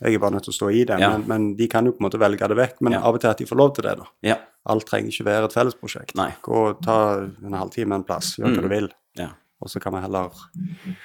Jeg 0.03 0.15
er 0.19 0.23
bare 0.23 0.35
nødt 0.37 0.45
til 0.49 0.53
å 0.53 0.57
stå 0.59 0.69
i 0.75 0.83
det. 0.89 0.99
Ja. 1.01 1.13
Men, 1.15 1.25
men 1.31 1.47
de 1.59 1.69
kan 1.73 1.87
jo 1.87 1.95
på 1.95 2.03
en 2.03 2.09
måte 2.09 2.21
velge 2.21 2.49
det 2.51 2.59
vekk. 2.59 2.81
Men 2.83 2.97
Ja. 2.99 3.03
av 3.07 3.15
og 3.17 3.23
til 3.23 3.31
at 3.31 3.39
de 3.39 3.47
får 3.49 3.59
lov 3.63 3.75
til 3.77 3.87
det, 3.87 3.95
da. 4.03 4.07
Ja. 4.27 4.37
Alt 4.67 4.87
trenger 4.91 5.11
ikke 5.15 5.27
være 5.31 5.49
et 5.49 5.55
fellesprosjekt. 5.57 6.15
Gå 6.43 6.59
og 6.69 6.83
ta 6.85 6.99
en 7.23 7.55
halvtime 7.59 7.95
en 7.99 8.05
plass, 8.07 8.35
gjør 8.39 8.51
hva 8.51 8.59
Mm. 8.59 8.63
du 8.63 8.69
vil. 8.75 8.91
ja. 9.23 9.29
Og 9.63 9.71
så 9.71 9.81
kan 9.81 9.95
vi 9.95 10.01
heller 10.03 10.31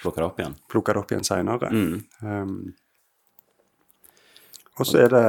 Plukke 0.02 0.17
det 0.17 0.26
opp 0.26 0.39
igjen. 0.41 0.56
plukke 0.70 0.93
det 0.96 1.02
opp 1.04 1.12
igjen 1.13 1.24
seinere. 1.28 1.70
Mm. 1.70 2.04
Um, 2.26 2.74
og 4.80 4.86
så 4.86 5.00
er 5.04 5.13
det, 5.13 5.24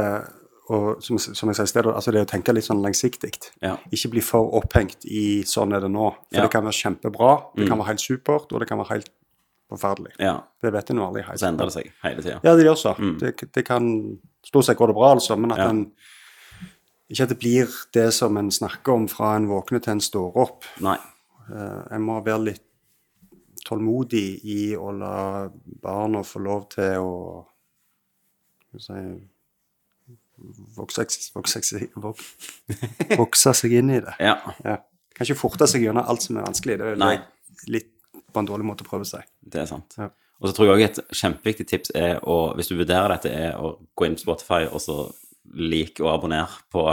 og, 0.69 1.03
som, 1.05 1.17
som 1.19 1.49
jeg 1.49 1.57
sa 1.57 1.65
i 1.65 1.71
sted, 1.71 1.87
altså 1.89 2.13
det 2.13 2.21
å 2.25 2.29
tenke 2.29 2.53
litt 2.53 2.67
sånn 2.67 2.83
langsiktig. 2.85 3.31
Ja. 3.65 3.77
Ikke 3.95 4.11
bli 4.13 4.21
for 4.25 4.51
opphengt 4.59 5.07
i 5.09 5.43
'sånn 5.49 5.73
er 5.77 5.81
det 5.81 5.89
nå'. 5.93 6.11
For 6.29 6.37
Ja. 6.37 6.43
det 6.45 6.51
kan 6.53 6.65
være 6.65 6.77
kjempebra, 6.81 7.31
det 7.57 7.65
Mm. 7.65 7.69
kan 7.69 7.79
være 7.79 7.87
helt 7.93 8.01
supert, 8.05 8.53
og 8.53 8.61
det 8.61 8.69
kan 8.69 8.79
være 8.79 8.89
helt 8.93 9.11
forferdelig. 9.71 10.13
ja. 10.19 10.41
Det 10.63 10.73
vet 10.73 10.91
en 10.91 10.97
jo 10.97 11.05
aldri 11.07 11.23
helt. 11.25 11.39
Så 11.41 11.47
endrer 11.49 11.65
det 11.67 11.73
seg 11.73 11.93
hele 12.03 12.23
tida. 12.23 12.41
Ja, 12.45 12.57
det 12.57 12.65
gjør 12.65 12.77
så. 12.77 12.95
Mm. 12.99 13.19
Det, 13.19 13.53
det 13.53 13.65
kan 13.65 14.19
Stort 14.45 14.65
sett 14.65 14.79
går 14.79 14.87
det 14.89 14.95
bra, 14.95 15.13
altså, 15.15 15.37
men 15.37 15.51
at 15.53 15.59
en 15.59 15.93
Ikke 17.11 17.23
at 17.23 17.29
det 17.31 17.39
blir 17.41 17.69
det 17.93 18.13
som 18.13 18.37
en 18.37 18.51
snakker 18.51 18.93
om 18.93 19.09
fra 19.09 19.35
en 19.37 19.47
våkner 19.49 19.81
til 19.83 19.93
en 19.93 20.01
står 20.01 20.37
opp. 20.37 20.65
Nei. 20.81 20.97
Uh, 21.51 21.83
en 21.91 22.03
må 22.03 22.23
være 22.23 22.45
litt 22.45 22.63
tålmodig 23.69 24.27
i 24.49 24.61
å 24.77 24.93
la 24.97 25.17
barna 25.83 26.25
få 26.27 26.43
lov 26.45 26.69
til 26.73 27.03
å 27.05 27.13
si, 28.81 29.03
vokse, 30.77 31.07
vokse, 31.35 31.83
vokse 33.19 33.55
seg 33.61 33.77
inn 33.81 33.93
i 33.97 34.01
det. 34.05 34.17
Ja. 34.23 34.39
Ja. 34.65 34.79
Kan 35.15 35.27
ikke 35.27 35.41
forte 35.41 35.69
seg 35.71 35.85
gjennom 35.85 36.07
alt 36.09 36.25
som 36.25 36.39
er 36.39 36.47
vanskelig. 36.47 36.79
Det 36.81 36.93
er 36.95 37.01
Nei. 37.01 37.17
litt 37.73 37.93
på 38.33 38.43
en 38.43 38.49
dårlig 38.49 38.69
måte 38.69 38.87
å 38.87 38.89
prøve 38.89 39.09
seg. 39.09 39.27
Det 39.41 39.65
er 39.65 39.71
sant. 39.71 39.97
Ja. 39.99 40.11
Og 40.39 40.51
så 40.51 40.55
tror 40.55 40.69
jeg 40.69 40.77
også 40.77 41.03
et 41.03 41.19
kjempeviktig 41.19 41.67
tips 41.67 41.95
er 41.99 42.21
å, 42.23 42.37
hvis 42.55 42.71
du 42.71 42.77
vurderer 42.79 43.11
dette, 43.17 43.33
er 43.35 43.57
å 43.59 43.73
gå 43.99 44.07
inn 44.07 44.15
på 44.15 44.23
Spotify 44.23 44.69
og 44.69 44.79
så 44.85 45.01
like 45.59 46.05
og 46.05 46.13
abonnere 46.13 46.61
på 46.71 46.85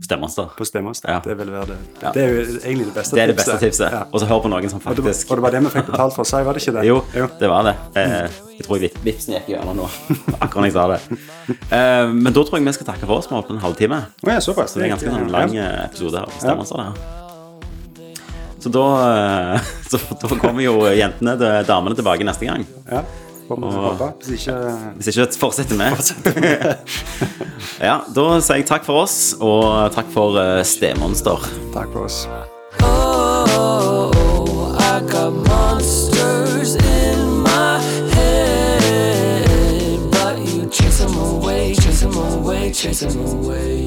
Stemmonster. 0.00 0.46
På 0.56 0.64
stemmaster. 0.64 1.10
Ja. 1.12 1.18
Det 1.24 1.34
vil 1.36 1.50
være 1.52 1.66
det. 1.74 1.76
Ja. 2.02 2.10
Det 2.14 2.22
er 2.24 2.28
jo 2.32 2.44
egentlig 2.64 2.86
det 2.88 2.94
beste 2.96 3.16
Det 3.16 3.22
er 3.22 3.26
det 3.30 3.36
beste 3.36 3.56
tipset. 3.60 3.92
Ja. 3.92 4.02
Og 4.10 4.20
så 4.22 4.26
hør 4.30 4.40
på 4.46 4.48
noen 4.48 4.70
som 4.72 4.80
Og 4.80 4.96
det, 4.96 5.04
var- 5.04 5.12
faktisk 5.12 5.30
og 5.30 5.36
det 5.36 5.42
var 5.44 5.50
det 5.56 5.60
vi 5.66 5.72
fikk 5.74 5.90
betalt 5.90 6.14
for 6.16 6.24
å 6.24 6.28
si, 6.30 6.40
var 6.46 6.56
det 6.56 6.62
ikke 6.64 6.74
det? 6.78 6.84
Jo, 6.88 6.96
det 7.40 7.50
var 7.52 7.62
det. 7.68 7.74
Eh, 8.00 8.38
jeg 8.56 8.64
tror 8.66 8.80
jeg 8.80 8.92
vipsen 9.04 9.34
gikk 9.36 9.50
gjennom 9.52 9.76
nå, 9.76 9.88
akkurat 10.40 10.56
når 10.64 10.70
jeg 10.70 10.76
sa 10.78 10.86
det. 10.94 11.00
Eh, 11.68 12.06
men 12.16 12.32
da 12.32 12.40
tror 12.48 12.56
jeg 12.58 12.66
vi 12.70 12.72
skal 12.78 12.88
takke 12.94 13.06
for 13.06 13.18
oss. 13.20 13.28
Vi 13.28 13.34
har 13.36 13.42
holdt 13.42 13.48
på 13.52 13.56
en 13.58 13.64
halvtime. 13.66 14.00
Oh, 14.24 14.32
ja, 14.32 14.40
såpass. 14.40 14.72
Så 14.72 14.80
det 14.80 14.86
er 14.88 14.90
en 14.90 14.96
ganske 14.96 15.12
sånn 15.12 15.32
lang 15.36 15.52
eh, 15.56 15.84
episode 15.84 16.16
her 16.24 16.32
Stemmonster. 16.40 16.80
stemmaster. 16.80 17.04
Ja. 17.04 17.16
Så 18.60 18.68
da, 18.72 18.86
eh, 19.56 19.60
så 19.92 20.00
da 20.20 20.28
kommer 20.40 20.64
jo 20.64 20.80
jentene, 20.96 21.36
damene, 21.68 21.96
tilbake 21.96 22.24
neste 22.28 22.48
gang. 22.48 22.64
Ja, 22.90 23.04
får 23.50 23.56
vi 23.60 23.76
håpe. 23.76 24.12
Hvis 24.24 24.46
ikke 24.46 24.56
Hvis 24.96 25.06
ikke 25.10 25.26
fortsetter 25.40 25.74
vi. 25.76 25.84
ja, 27.88 27.96
da 28.14 28.40
sier 28.40 28.56
jeg 28.60 28.66
takk 28.70 28.84
for 28.86 29.02
oss, 29.02 29.34
og 29.40 29.90
takk 29.94 30.08
for 30.14 30.38
uh, 30.38 30.62
Stemonster. 30.66 31.38
Takk 31.74 31.90
for 31.92 32.06
oss. 32.06 32.18
Oh, 32.82 34.10
I 34.78 35.00
got 35.10 35.32
monsters 35.50 36.76
in 36.76 37.18
my 37.42 37.78
head, 38.14 39.98
but 40.12 40.38
you 40.38 40.68
chase 40.70 40.98
them 41.02 41.16
away, 41.18 41.74
chase 41.74 42.00
them 42.02 42.16
away, 42.16 42.72
chase 42.72 43.00
them 43.00 43.18
away. 43.26 43.79